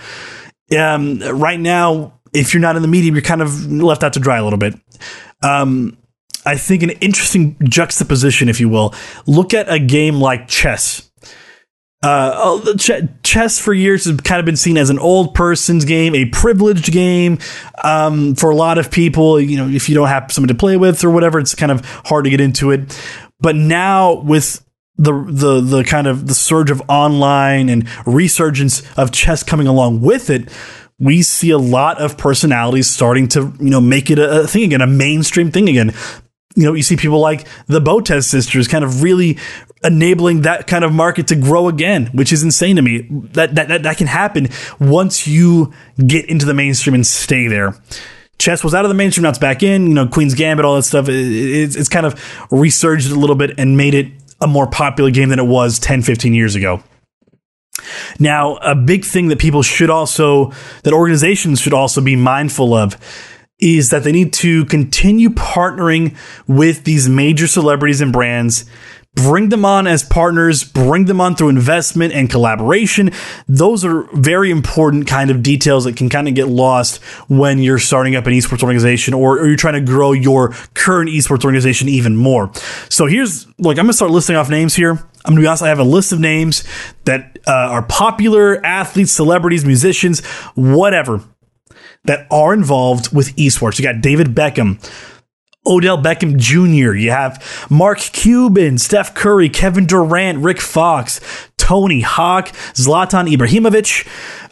Um, 0.77 1.19
right 1.19 1.59
now, 1.59 2.19
if 2.33 2.53
you're 2.53 2.61
not 2.61 2.75
in 2.75 2.81
the 2.81 2.87
medium, 2.87 3.15
you're 3.15 3.21
kind 3.21 3.41
of 3.41 3.71
left 3.71 4.03
out 4.03 4.13
to 4.13 4.19
dry 4.19 4.37
a 4.37 4.43
little 4.43 4.59
bit. 4.59 4.75
Um, 5.41 5.97
I 6.45 6.57
think, 6.57 6.83
an 6.83 6.91
interesting 6.91 7.57
juxtaposition, 7.63 8.49
if 8.49 8.59
you 8.59 8.69
will. 8.69 8.93
Look 9.25 9.53
at 9.53 9.71
a 9.71 9.79
game 9.79 10.15
like 10.15 10.47
chess. 10.47 11.09
Uh, 12.03 12.33
oh, 12.35 12.75
ch- 12.75 13.07
chess 13.23 13.59
for 13.59 13.73
years 13.73 14.03
has 14.03 14.19
kind 14.19 14.39
of 14.39 14.45
been 14.45 14.57
seen 14.57 14.75
as 14.75 14.89
an 14.89 14.99
old 14.99 15.33
person's 15.33 15.85
game, 15.85 16.13
a 16.13 16.25
privileged 16.25 16.91
game. 16.91 17.39
Um, 17.81 18.35
for 18.35 18.49
a 18.49 18.55
lot 18.55 18.77
of 18.77 18.91
people, 18.91 19.39
you 19.39 19.55
know, 19.55 19.69
if 19.69 19.87
you 19.87 19.95
don't 19.95 20.09
have 20.09 20.29
someone 20.29 20.49
to 20.49 20.55
play 20.55 20.75
with 20.75 21.05
or 21.05 21.09
whatever, 21.09 21.39
it's 21.39 21.55
kind 21.55 21.71
of 21.71 21.85
hard 22.05 22.25
to 22.25 22.29
get 22.29 22.41
into 22.41 22.71
it. 22.71 22.99
But 23.39 23.55
now 23.55 24.15
with 24.15 24.65
the 24.97 25.13
the 25.27 25.61
the 25.61 25.83
kind 25.83 26.07
of 26.07 26.27
the 26.27 26.35
surge 26.35 26.69
of 26.69 26.81
online 26.89 27.69
and 27.69 27.87
resurgence 28.05 28.83
of 28.97 29.11
chess 29.11 29.41
coming 29.41 29.67
along 29.67 30.01
with 30.01 30.29
it, 30.29 30.49
we 30.99 31.21
see 31.21 31.49
a 31.49 31.57
lot 31.57 32.01
of 32.01 32.17
personalities 32.17 32.89
starting 32.89 33.27
to 33.29 33.53
you 33.59 33.69
know 33.69 33.81
make 33.81 34.11
it 34.11 34.19
a, 34.19 34.41
a 34.41 34.47
thing 34.47 34.63
again, 34.63 34.81
a 34.81 34.87
mainstream 34.87 35.51
thing 35.51 35.69
again. 35.69 35.93
You 36.55 36.65
know, 36.65 36.73
you 36.73 36.83
see 36.83 36.95
people 36.95 37.19
like 37.19 37.47
the 37.67 37.79
Botez 37.79 38.25
sisters 38.25 38.67
kind 38.67 38.83
of 38.83 39.01
really 39.01 39.37
enabling 39.83 40.41
that 40.41 40.67
kind 40.67 40.83
of 40.83 40.93
market 40.93 41.27
to 41.27 41.35
grow 41.35 41.67
again, 41.67 42.07
which 42.07 42.31
is 42.31 42.43
insane 42.43 42.75
to 42.75 42.81
me. 42.81 43.07
That 43.33 43.55
that 43.55 43.67
that, 43.69 43.83
that 43.83 43.97
can 43.97 44.07
happen 44.07 44.49
once 44.79 45.27
you 45.27 45.73
get 46.05 46.25
into 46.25 46.45
the 46.45 46.53
mainstream 46.53 46.93
and 46.93 47.05
stay 47.05 47.47
there 47.47 47.75
chess 48.39 48.63
was 48.63 48.73
out 48.73 48.83
of 48.83 48.89
the 48.89 48.95
mainstream, 48.95 49.23
now 49.23 49.29
it's 49.29 49.39
back 49.39 49.63
in. 49.63 49.87
You 49.87 49.93
know, 49.93 50.07
Queen's 50.07 50.33
Gambit, 50.33 50.65
all 50.65 50.75
that 50.75 50.83
stuff. 50.83 51.07
It, 51.07 51.15
it's, 51.15 51.75
it's 51.75 51.89
kind 51.89 52.05
of 52.05 52.19
resurged 52.51 53.11
a 53.11 53.15
little 53.15 53.35
bit 53.35 53.57
and 53.57 53.77
made 53.77 53.93
it 53.93 54.07
a 54.41 54.47
more 54.47 54.67
popular 54.67 55.11
game 55.11 55.29
than 55.29 55.39
it 55.39 55.45
was 55.45 55.79
10, 55.79 56.01
15 56.01 56.33
years 56.33 56.55
ago. 56.55 56.83
Now, 58.19 58.57
a 58.57 58.75
big 58.75 59.03
thing 59.03 59.29
that 59.29 59.39
people 59.39 59.63
should 59.63 59.89
also, 59.89 60.51
that 60.83 60.93
organizations 60.93 61.59
should 61.59 61.73
also 61.73 62.01
be 62.01 62.15
mindful 62.15 62.73
of 62.73 62.97
is 63.63 63.89
that 63.91 64.03
they 64.03 64.11
need 64.11 64.33
to 64.33 64.65
continue 64.65 65.29
partnering 65.29 66.15
with 66.47 66.83
these 66.83 67.07
major 67.07 67.47
celebrities 67.47 68.01
and 68.01 68.11
brands 68.11 68.65
bring 69.15 69.49
them 69.49 69.63
on 69.63 69.85
as 69.85 70.03
partners, 70.03 70.63
bring 70.63 71.05
them 71.05 71.21
on 71.21 71.35
through 71.35 71.49
investment 71.49 72.13
and 72.13 72.29
collaboration. 72.29 73.11
Those 73.47 73.85
are 73.85 74.03
very 74.13 74.49
important 74.49 75.07
kind 75.07 75.29
of 75.29 75.43
details 75.43 75.83
that 75.83 75.95
can 75.95 76.09
kind 76.09 76.27
of 76.27 76.33
get 76.33 76.47
lost 76.47 77.01
when 77.27 77.59
you're 77.59 77.79
starting 77.79 78.15
up 78.15 78.25
an 78.25 78.33
esports 78.33 78.63
organization 78.63 79.13
or, 79.13 79.39
or 79.39 79.47
you're 79.47 79.55
trying 79.55 79.75
to 79.75 79.81
grow 79.81 80.13
your 80.13 80.49
current 80.73 81.09
esports 81.09 81.45
organization 81.45 81.89
even 81.89 82.15
more. 82.15 82.51
So 82.89 83.05
here's, 83.05 83.47
like, 83.59 83.77
I'm 83.77 83.87
to 83.87 83.93
start 83.93 84.11
listing 84.11 84.35
off 84.35 84.49
names 84.49 84.75
here. 84.75 84.99
I'm 85.25 85.35
to 85.35 85.41
be 85.41 85.47
honest, 85.47 85.63
I 85.63 85.69
have 85.69 85.79
a 85.79 85.83
list 85.85 86.11
of 86.11 86.19
names 86.19 86.63
that 87.05 87.39
uh, 87.47 87.51
are 87.51 87.83
popular 87.83 88.63
athletes, 88.65 89.11
celebrities, 89.11 89.63
musicians, 89.63 90.25
whatever, 90.55 91.21
that 92.05 92.27
are 92.31 92.53
involved 92.53 93.13
with 93.15 93.35
esports. 93.35 93.79
You 93.79 93.83
got 93.83 94.01
David 94.01 94.35
Beckham, 94.35 94.79
Odell 95.65 95.97
Beckham 95.97 96.37
Jr., 96.37 96.93
you 96.93 97.11
have 97.11 97.67
Mark 97.69 97.99
Cuban, 97.99 98.77
Steph 98.77 99.13
Curry, 99.13 99.49
Kevin 99.49 99.85
Durant, 99.85 100.39
Rick 100.39 100.59
Fox, 100.59 101.21
Tony 101.57 102.01
Hawk, 102.01 102.49
Zlatan 102.73 103.33
Ibrahimovic, 103.33 104.05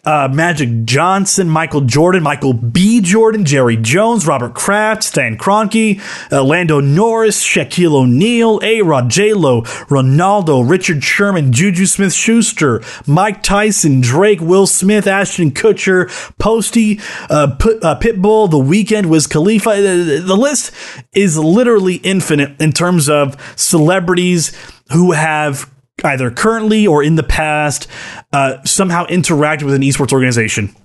uh, 0.03 0.27
Magic 0.31 0.85
Johnson, 0.85 1.49
Michael 1.49 1.81
Jordan, 1.81 2.23
Michael 2.23 2.53
B. 2.53 3.01
Jordan, 3.01 3.45
Jerry 3.45 3.77
Jones, 3.77 4.25
Robert 4.25 4.53
Kraft, 4.53 5.03
Stan 5.03 5.37
Kroenke, 5.37 6.01
uh, 6.31 6.43
Lando 6.43 6.79
Norris, 6.79 7.43
Shaquille 7.43 7.93
O'Neal, 7.93 8.59
A. 8.63 8.81
Rod, 8.81 9.09
J. 9.09 9.33
Lo, 9.33 9.61
Ronaldo, 9.61 10.67
Richard 10.67 11.03
Sherman, 11.03 11.51
Juju 11.51 11.85
Smith 11.85 12.13
Schuster, 12.13 12.81
Mike 13.05 13.43
Tyson, 13.43 14.01
Drake, 14.01 14.41
Will 14.41 14.65
Smith, 14.65 15.05
Ashton 15.05 15.51
Kutcher, 15.51 16.09
Posty, 16.39 16.99
uh, 17.29 17.55
P- 17.55 17.79
uh, 17.81 17.99
Pitbull, 17.99 18.49
The 18.49 18.57
Weeknd, 18.57 19.05
Wiz 19.05 19.27
Khalifa. 19.27 19.69
The, 19.81 20.23
the 20.25 20.35
list 20.35 20.71
is 21.13 21.37
literally 21.37 21.95
infinite 21.95 22.59
in 22.59 22.71
terms 22.71 23.07
of 23.07 23.37
celebrities 23.55 24.51
who 24.91 25.11
have 25.11 25.70
either 26.03 26.31
currently 26.31 26.87
or 26.87 27.03
in 27.03 27.15
the 27.15 27.23
past 27.23 27.87
uh, 28.33 28.63
somehow 28.63 29.05
interacted 29.07 29.63
with 29.63 29.73
an 29.73 29.81
esports 29.81 30.13
organization. 30.13 30.75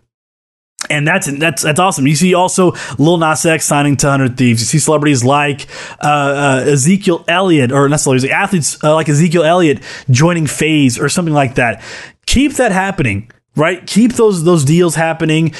And 0.88 1.08
that's 1.08 1.26
that's 1.38 1.62
that's 1.62 1.80
awesome. 1.80 2.06
You 2.06 2.14
see 2.14 2.34
also 2.34 2.72
Lil 2.98 3.16
Nas 3.16 3.44
X 3.44 3.64
signing 3.64 3.96
to 3.96 4.10
Hundred 4.10 4.36
Thieves. 4.36 4.60
You 4.60 4.66
see 4.66 4.78
celebrities 4.78 5.24
like 5.24 5.66
uh, 6.00 6.62
uh, 6.66 6.70
Ezekiel 6.70 7.24
Elliott, 7.26 7.72
or 7.72 7.88
not 7.88 7.98
celebrities, 7.98 8.30
athletes 8.30 8.84
uh, 8.84 8.94
like 8.94 9.08
Ezekiel 9.08 9.42
Elliott 9.42 9.82
joining 10.10 10.46
FaZe 10.46 10.98
or 10.98 11.08
something 11.08 11.34
like 11.34 11.56
that. 11.56 11.82
Keep 12.26 12.54
that 12.54 12.72
happening, 12.72 13.30
right? 13.56 13.84
Keep 13.84 14.12
those 14.12 14.44
those 14.44 14.64
deals 14.64 14.94
happening 14.94 15.54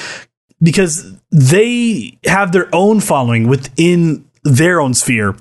because 0.61 1.13
they 1.31 2.17
have 2.25 2.51
their 2.51 2.73
own 2.73 2.99
following 3.01 3.47
within 3.47 4.29
their 4.43 4.79
own 4.79 4.93
sphere 4.93 5.35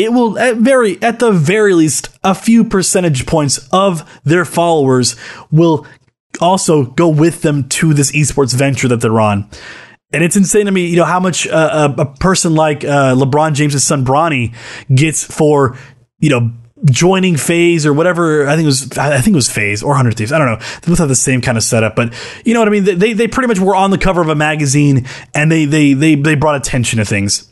it 0.00 0.12
will 0.12 0.38
at 0.38 0.56
very 0.56 1.00
at 1.02 1.18
the 1.18 1.32
very 1.32 1.74
least 1.74 2.08
a 2.24 2.34
few 2.34 2.64
percentage 2.64 3.26
points 3.26 3.68
of 3.72 4.20
their 4.24 4.44
followers 4.44 5.16
will 5.50 5.86
also 6.40 6.84
go 6.84 7.08
with 7.08 7.42
them 7.42 7.68
to 7.68 7.92
this 7.92 8.12
esports 8.12 8.54
venture 8.54 8.88
that 8.88 9.00
they're 9.00 9.20
on. 9.20 9.48
And 10.12 10.24
it's 10.24 10.36
insane 10.36 10.66
to 10.66 10.72
me, 10.72 10.86
you 10.86 10.96
know, 10.96 11.04
how 11.04 11.20
much 11.20 11.46
uh, 11.46 11.94
a, 11.96 12.02
a, 12.02 12.06
person 12.06 12.54
like 12.54 12.82
uh, 12.82 13.14
LeBron 13.14 13.54
James' 13.54 13.84
son 13.84 14.04
Bronny 14.04 14.54
gets 14.92 15.22
for, 15.22 15.78
you 16.18 16.30
know, 16.30 16.50
joining 16.84 17.36
FaZe 17.36 17.86
or 17.86 17.92
whatever. 17.92 18.48
I 18.48 18.56
think 18.56 18.64
it 18.64 18.66
was, 18.66 18.98
I 18.98 19.20
think 19.20 19.34
it 19.34 19.36
was 19.36 19.48
FaZe 19.48 19.84
or 19.84 19.94
Hundred 19.94 20.16
Thieves. 20.16 20.32
I 20.32 20.38
don't 20.38 20.48
know. 20.48 20.66
They 20.82 20.88
both 20.88 20.98
have 20.98 21.08
the 21.08 21.14
same 21.14 21.40
kind 21.40 21.56
of 21.56 21.62
setup, 21.62 21.94
but 21.94 22.12
you 22.44 22.54
know 22.54 22.60
what 22.60 22.68
I 22.68 22.72
mean. 22.72 22.84
They 22.84 23.12
they 23.12 23.28
pretty 23.28 23.46
much 23.46 23.60
were 23.60 23.76
on 23.76 23.90
the 23.90 23.98
cover 23.98 24.20
of 24.20 24.28
a 24.28 24.34
magazine 24.34 25.06
and 25.32 25.52
they 25.52 25.64
they 25.64 25.92
they 25.92 26.16
they 26.16 26.34
brought 26.34 26.56
attention 26.56 26.98
to 26.98 27.04
things. 27.04 27.48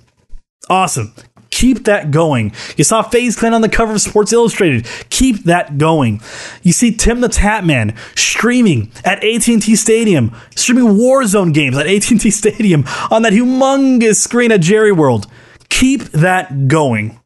Awesome. 0.69 1.15
Keep 1.59 1.87
that 1.87 2.13
going. 2.13 2.53
You 2.77 2.85
saw 2.85 3.03
FaZe 3.03 3.35
Clan 3.35 3.53
on 3.53 3.63
the 3.63 3.69
cover 3.69 3.93
of 3.93 4.01
Sports 4.01 4.33
Illustrated. 4.33 4.87
Keep 5.11 5.43
that 5.43 5.77
going. 5.77 6.21
You 6.63 6.71
see 6.71 6.93
Tim 6.95 7.21
the 7.21 7.27
Tatman 7.27 7.99
streaming 8.17 8.93
at 9.05 9.25
AT&T 9.25 9.75
Stadium, 9.75 10.37
streaming 10.55 10.85
Warzone 10.85 11.53
games 11.53 11.77
at 11.77 11.89
AT&T 11.89 12.31
Stadium 12.31 12.85
on 13.11 13.23
that 13.23 13.33
humongous 13.33 14.21
screen 14.21 14.53
at 14.53 14.61
Jerry 14.61 14.93
World. 14.93 15.27
Keep 15.69 16.03
that 16.13 16.69
going. 16.69 17.19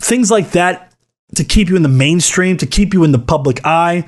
Things 0.00 0.30
like 0.30 0.52
that 0.52 0.94
to 1.34 1.44
keep 1.44 1.68
you 1.68 1.76
in 1.76 1.82
the 1.82 1.90
mainstream, 1.90 2.56
to 2.56 2.66
keep 2.66 2.94
you 2.94 3.04
in 3.04 3.12
the 3.12 3.18
public 3.18 3.60
eye, 3.66 4.06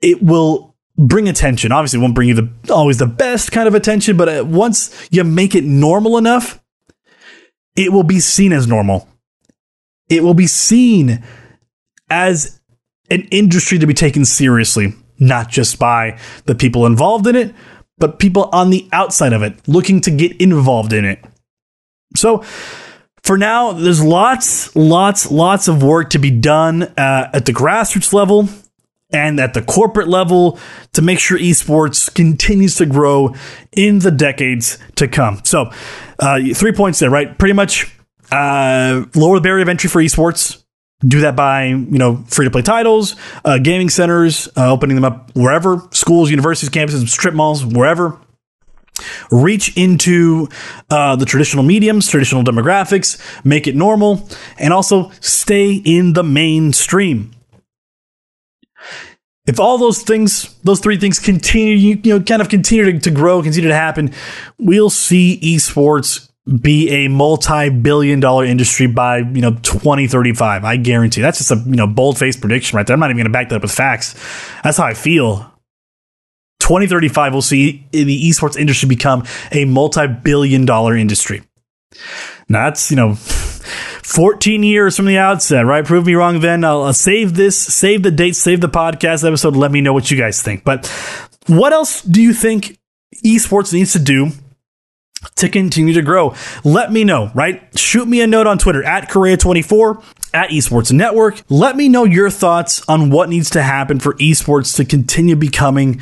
it 0.00 0.22
will 0.22 0.74
bring 0.96 1.28
attention. 1.28 1.70
Obviously, 1.70 1.98
it 1.98 2.02
won't 2.02 2.14
bring 2.14 2.30
you 2.30 2.34
the 2.34 2.50
always 2.72 2.96
the 2.96 3.04
best 3.04 3.52
kind 3.52 3.68
of 3.68 3.74
attention, 3.74 4.16
but 4.16 4.28
uh, 4.30 4.42
once 4.42 5.06
you 5.10 5.22
make 5.22 5.54
it 5.54 5.64
normal 5.64 6.16
enough, 6.16 6.60
it 7.76 7.92
will 7.92 8.02
be 8.02 8.20
seen 8.20 8.52
as 8.52 8.66
normal. 8.66 9.08
It 10.08 10.22
will 10.22 10.34
be 10.34 10.46
seen 10.46 11.22
as 12.08 12.60
an 13.10 13.22
industry 13.30 13.78
to 13.78 13.86
be 13.86 13.94
taken 13.94 14.24
seriously, 14.24 14.94
not 15.18 15.48
just 15.48 15.78
by 15.78 16.18
the 16.46 16.54
people 16.54 16.86
involved 16.86 17.26
in 17.26 17.36
it, 17.36 17.54
but 17.98 18.18
people 18.18 18.48
on 18.52 18.70
the 18.70 18.88
outside 18.92 19.32
of 19.32 19.42
it 19.42 19.56
looking 19.68 20.00
to 20.00 20.10
get 20.10 20.40
involved 20.40 20.92
in 20.92 21.04
it. 21.04 21.24
So, 22.16 22.44
for 23.22 23.36
now, 23.36 23.72
there's 23.72 24.02
lots, 24.02 24.74
lots, 24.74 25.30
lots 25.30 25.68
of 25.68 25.82
work 25.82 26.10
to 26.10 26.18
be 26.18 26.30
done 26.30 26.82
uh, 26.82 27.30
at 27.32 27.44
the 27.44 27.52
grassroots 27.52 28.12
level 28.12 28.48
and 29.12 29.40
at 29.40 29.54
the 29.54 29.62
corporate 29.62 30.08
level 30.08 30.58
to 30.92 31.02
make 31.02 31.18
sure 31.18 31.38
esports 31.38 32.12
continues 32.12 32.76
to 32.76 32.86
grow 32.86 33.34
in 33.72 34.00
the 34.00 34.10
decades 34.10 34.78
to 34.96 35.08
come. 35.08 35.40
So, 35.44 35.70
uh, 36.18 36.40
three 36.54 36.72
points 36.72 36.98
there, 36.98 37.10
right? 37.10 37.36
Pretty 37.38 37.54
much 37.54 37.94
uh, 38.30 39.04
lower 39.14 39.36
the 39.36 39.40
barrier 39.40 39.62
of 39.62 39.68
entry 39.68 39.88
for 39.88 40.02
esports. 40.02 40.62
Do 41.02 41.20
that 41.20 41.34
by 41.34 41.66
you 41.66 41.98
know 41.98 42.16
free 42.28 42.44
to 42.44 42.50
play 42.50 42.60
titles, 42.60 43.16
uh, 43.44 43.58
gaming 43.58 43.88
centers, 43.88 44.48
uh, 44.56 44.70
opening 44.70 44.96
them 44.96 45.04
up 45.04 45.34
wherever 45.34 45.82
schools, 45.92 46.30
universities, 46.30 46.68
campuses, 46.68 47.08
strip 47.08 47.34
malls, 47.34 47.64
wherever. 47.64 48.18
Reach 49.30 49.74
into 49.78 50.48
uh, 50.90 51.16
the 51.16 51.24
traditional 51.24 51.64
mediums, 51.64 52.06
traditional 52.06 52.42
demographics, 52.42 53.18
make 53.46 53.66
it 53.66 53.74
normal, 53.74 54.28
and 54.58 54.74
also 54.74 55.10
stay 55.20 55.72
in 55.72 56.12
the 56.12 56.22
mainstream 56.22 57.32
if 59.50 59.58
all 59.58 59.78
those 59.78 60.02
things, 60.02 60.54
those 60.62 60.78
three 60.78 60.96
things 60.96 61.18
continue, 61.18 61.98
you 62.02 62.18
know, 62.18 62.24
kind 62.24 62.40
of 62.40 62.48
continue 62.48 62.92
to, 62.92 63.00
to 63.00 63.10
grow, 63.10 63.42
continue 63.42 63.68
to 63.68 63.74
happen, 63.74 64.12
we'll 64.58 64.90
see 64.90 65.40
esports 65.42 66.28
be 66.62 66.88
a 66.88 67.08
multi-billion 67.08 68.20
dollar 68.20 68.44
industry 68.44 68.86
by 68.86 69.18
you 69.18 69.40
know 69.40 69.52
2035 69.62 70.64
i 70.64 70.76
guarantee. 70.76 71.20
That's 71.20 71.38
just 71.38 71.50
a 71.50 71.56
you 71.66 71.76
know 71.76 71.86
bold-faced 71.86 72.40
prediction 72.40 72.76
right 72.76 72.86
there. 72.86 72.94
I'm 72.94 73.00
not 73.00 73.06
even 73.06 73.18
going 73.18 73.26
to 73.26 73.32
back 73.32 73.50
that 73.50 73.56
up 73.56 73.62
with 73.62 73.72
facts. 73.72 74.14
That's 74.62 74.78
how 74.78 74.84
i 74.84 74.94
feel. 74.94 75.46
2035 76.60 77.32
we'll 77.32 77.42
see 77.42 77.86
the 77.90 78.28
esports 78.28 78.56
industry 78.56 78.88
become 78.88 79.24
a 79.50 79.64
multi-billion 79.64 80.64
dollar 80.64 80.96
industry. 80.96 81.42
Now 82.48 82.64
that's 82.66 82.90
you 82.90 82.96
know 82.96 83.16
14 84.02 84.62
years 84.62 84.96
from 84.96 85.06
the 85.06 85.18
outset, 85.18 85.66
right? 85.66 85.84
Prove 85.84 86.06
me 86.06 86.14
wrong 86.14 86.40
then. 86.40 86.64
I'll, 86.64 86.82
I'll 86.82 86.92
save 86.92 87.34
this, 87.34 87.58
save 87.58 88.02
the 88.02 88.10
date, 88.10 88.36
save 88.36 88.60
the 88.60 88.68
podcast 88.68 89.26
episode. 89.26 89.56
Let 89.56 89.70
me 89.70 89.80
know 89.80 89.92
what 89.92 90.10
you 90.10 90.18
guys 90.18 90.42
think. 90.42 90.64
But 90.64 90.86
what 91.46 91.72
else 91.72 92.02
do 92.02 92.22
you 92.22 92.32
think 92.32 92.78
esports 93.24 93.72
needs 93.72 93.92
to 93.92 93.98
do 93.98 94.30
to 95.36 95.48
continue 95.48 95.94
to 95.94 96.02
grow? 96.02 96.34
Let 96.64 96.92
me 96.92 97.04
know, 97.04 97.30
right? 97.34 97.62
Shoot 97.78 98.08
me 98.08 98.20
a 98.20 98.26
note 98.26 98.46
on 98.46 98.58
Twitter 98.58 98.82
at 98.82 99.08
Correa24 99.08 100.02
at 100.32 100.50
Esports 100.50 100.92
Network. 100.92 101.42
Let 101.48 101.76
me 101.76 101.88
know 101.88 102.04
your 102.04 102.30
thoughts 102.30 102.82
on 102.88 103.10
what 103.10 103.28
needs 103.28 103.50
to 103.50 103.62
happen 103.62 103.98
for 103.98 104.14
esports 104.14 104.76
to 104.76 104.84
continue 104.84 105.36
becoming 105.36 106.00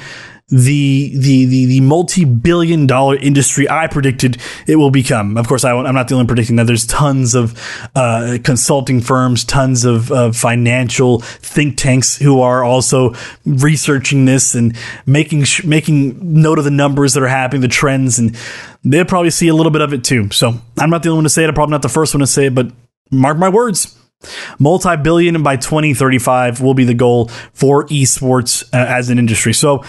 the 0.51 1.13
the 1.15 1.45
the, 1.45 1.67
the 1.67 1.81
multi 1.81 2.25
billion 2.25 2.87
dollar 2.87 3.17
industry 3.17 3.69
I 3.69 3.87
predicted 3.87 4.39
it 4.67 4.77
will 4.77 4.91
become. 4.91 5.37
Of 5.37 5.47
course, 5.47 5.65
I, 5.65 5.73
am 5.73 5.95
not 5.95 6.09
the 6.09 6.15
only 6.15 6.23
one 6.23 6.27
predicting 6.27 6.57
that. 6.57 6.67
There's 6.67 6.87
tons 6.87 7.35
of 7.35 7.61
uh, 7.95 8.39
consulting 8.43 9.01
firms, 9.01 9.45
tons 9.45 9.85
of, 9.85 10.11
of 10.11 10.37
financial 10.37 11.21
think 11.21 11.77
tanks 11.77 12.17
who 12.17 12.41
are 12.41 12.65
also 12.65 13.15
researching 13.45 14.25
this 14.25 14.55
and 14.55 14.75
making 15.05 15.45
sh- 15.45 15.65
making 15.65 16.41
note 16.41 16.59
of 16.59 16.65
the 16.65 16.71
numbers 16.71 17.15
that 17.15 17.23
are 17.23 17.29
happening, 17.29 17.61
the 17.61 17.69
trends, 17.69 18.19
and 18.19 18.35
they'll 18.85 19.05
probably 19.05 19.31
see 19.31 19.49
a 19.49 19.55
little 19.55 19.73
bit 19.73 19.83
of 19.83 19.93
it 19.93 20.03
too. 20.03 20.31
So 20.31 20.55
I'm 20.79 20.91
not 20.91 21.03
the 21.03 21.11
only 21.11 21.19
one 21.19 21.25
to 21.25 21.31
say 21.31 21.45
it. 21.45 21.49
I'm 21.49 21.55
probably 21.55 21.73
not 21.73 21.83
the 21.83 21.89
first 21.91 22.15
one 22.15 22.21
to 22.21 22.27
say 22.27 22.47
it, 22.47 22.55
but 22.55 22.73
mark 23.11 23.37
my 23.37 23.51
words. 23.51 23.95
Multi 24.59 24.97
billion 24.97 25.43
by 25.43 25.57
2035 25.57 26.61
will 26.61 26.75
be 26.75 26.85
the 26.85 26.95
goal 26.95 27.29
for 27.53 27.87
esports 27.87 28.65
uh, 28.73 28.77
as 28.77 29.11
an 29.11 29.19
industry. 29.19 29.53
So, 29.53 29.85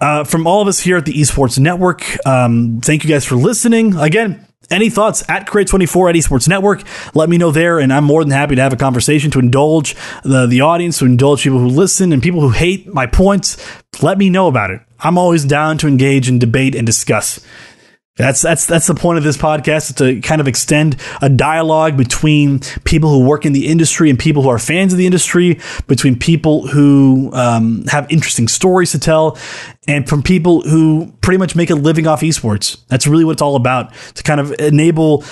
uh, 0.00 0.24
from 0.24 0.46
all 0.46 0.62
of 0.62 0.68
us 0.68 0.80
here 0.80 0.96
at 0.96 1.04
the 1.04 1.12
Esports 1.12 1.58
Network, 1.58 2.04
um, 2.26 2.80
thank 2.82 3.04
you 3.04 3.10
guys 3.10 3.24
for 3.24 3.36
listening. 3.36 3.96
Again, 3.96 4.46
any 4.70 4.88
thoughts 4.88 5.24
at 5.28 5.46
Correa24 5.48 6.10
at 6.10 6.14
Esports 6.16 6.48
Network? 6.48 6.84
Let 7.14 7.28
me 7.28 7.38
know 7.38 7.50
there, 7.50 7.80
and 7.80 7.92
I'm 7.92 8.04
more 8.04 8.22
than 8.22 8.30
happy 8.30 8.54
to 8.54 8.62
have 8.62 8.72
a 8.72 8.76
conversation 8.76 9.30
to 9.32 9.40
indulge 9.40 9.96
the, 10.22 10.46
the 10.46 10.60
audience, 10.60 10.98
to 11.00 11.06
indulge 11.06 11.42
people 11.42 11.58
who 11.58 11.68
listen 11.68 12.12
and 12.12 12.22
people 12.22 12.40
who 12.40 12.50
hate 12.50 12.86
my 12.86 13.06
points. 13.06 13.56
Let 14.00 14.16
me 14.16 14.30
know 14.30 14.46
about 14.46 14.70
it. 14.70 14.80
I'm 15.00 15.18
always 15.18 15.44
down 15.44 15.78
to 15.78 15.88
engage 15.88 16.28
and 16.28 16.40
debate 16.40 16.74
and 16.74 16.86
discuss. 16.86 17.44
That's 18.20 18.42
that's 18.42 18.66
that's 18.66 18.86
the 18.86 18.94
point 18.94 19.16
of 19.18 19.24
this 19.24 19.36
podcast 19.36 19.96
to 19.96 20.20
kind 20.20 20.40
of 20.40 20.48
extend 20.48 20.96
a 21.22 21.28
dialogue 21.28 21.96
between 21.96 22.60
people 22.84 23.10
who 23.10 23.26
work 23.26 23.46
in 23.46 23.52
the 23.52 23.66
industry 23.66 24.10
and 24.10 24.18
people 24.18 24.42
who 24.42 24.50
are 24.50 24.58
fans 24.58 24.92
of 24.92 24.98
the 24.98 25.06
industry, 25.06 25.58
between 25.86 26.18
people 26.18 26.66
who 26.66 27.30
um, 27.32 27.84
have 27.86 28.10
interesting 28.10 28.46
stories 28.46 28.92
to 28.92 28.98
tell, 28.98 29.38
and 29.88 30.06
from 30.08 30.22
people 30.22 30.60
who 30.62 31.12
pretty 31.22 31.38
much 31.38 31.56
make 31.56 31.70
a 31.70 31.74
living 31.74 32.06
off 32.06 32.20
esports. 32.20 32.86
That's 32.88 33.06
really 33.06 33.24
what 33.24 33.32
it's 33.32 33.42
all 33.42 33.56
about 33.56 33.94
to 34.14 34.22
kind 34.22 34.40
of 34.40 34.52
enable 34.58 35.24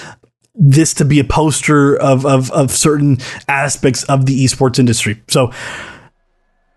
this 0.54 0.94
to 0.94 1.04
be 1.04 1.20
a 1.20 1.24
poster 1.24 1.94
of 1.94 2.24
of, 2.24 2.50
of 2.52 2.70
certain 2.70 3.18
aspects 3.48 4.02
of 4.04 4.24
the 4.24 4.44
esports 4.44 4.78
industry. 4.78 5.22
So 5.28 5.52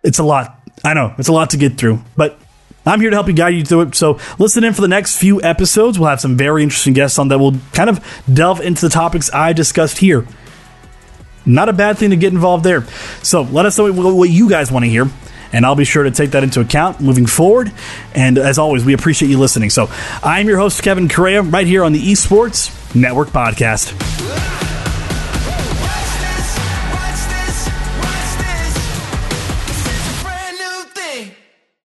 it's 0.04 0.20
a 0.20 0.24
lot. 0.24 0.60
I 0.84 0.94
know 0.94 1.16
it's 1.18 1.30
a 1.30 1.34
lot 1.34 1.52
to 1.52 1.58
get 1.58 1.78
through, 1.78 2.02
but 2.18 2.38
I'm 2.86 3.00
here 3.00 3.10
to 3.10 3.16
help 3.16 3.28
you 3.28 3.34
guide 3.34 3.54
you 3.54 3.64
through 3.64 3.82
it. 3.82 3.96
So 3.96 4.20
listen 4.40 4.64
in 4.64 4.74
for 4.74 4.82
the 4.82 4.88
next 4.88 5.18
few 5.18 5.42
episodes. 5.42 6.00
We'll 6.00 6.10
have 6.10 6.22
some 6.22 6.36
very 6.38 6.64
interesting 6.64 6.94
guests 6.94 7.20
on 7.20 7.28
that 7.28 7.40
will 7.40 7.56
kind 7.74 7.90
of 7.90 8.24
delve 8.32 8.62
into 8.62 8.82
the 8.82 8.90
topics 8.90 9.32
I 9.34 9.54
discussed 9.54 10.00
here. 10.00 10.26
Not 11.46 11.70
a 11.70 11.74
bad 11.74 11.98
thing 11.98 12.12
to 12.12 12.16
get 12.16 12.34
involved 12.34 12.64
there. 12.64 12.84
So 13.24 13.42
let 13.44 13.66
us 13.66 13.78
know 13.78 13.92
what 13.92 14.30
you 14.30 14.50
guys 14.50 14.72
want 14.72 14.86
to 14.86 14.90
hear. 14.90 15.08
And 15.54 15.66
I'll 15.66 15.76
be 15.76 15.86
sure 15.86 16.04
to 16.04 16.12
take 16.12 16.32
that 16.32 16.44
into 16.44 16.62
account 16.62 17.02
moving 17.02 17.26
forward. 17.26 17.72
And 18.16 18.38
as 18.38 18.58
always, 18.58 18.86
we 18.86 18.94
appreciate 18.94 19.30
you 19.30 19.38
listening. 19.38 19.70
So 19.70 19.90
I'm 20.24 20.48
your 20.48 20.58
host, 20.58 20.82
Kevin 20.82 21.10
Correa, 21.10 21.42
right 21.42 21.68
here 21.68 21.84
on 21.84 21.92
the 21.92 22.02
Esports 22.02 22.96
Network 22.96 23.30
Podcast. 23.30 24.71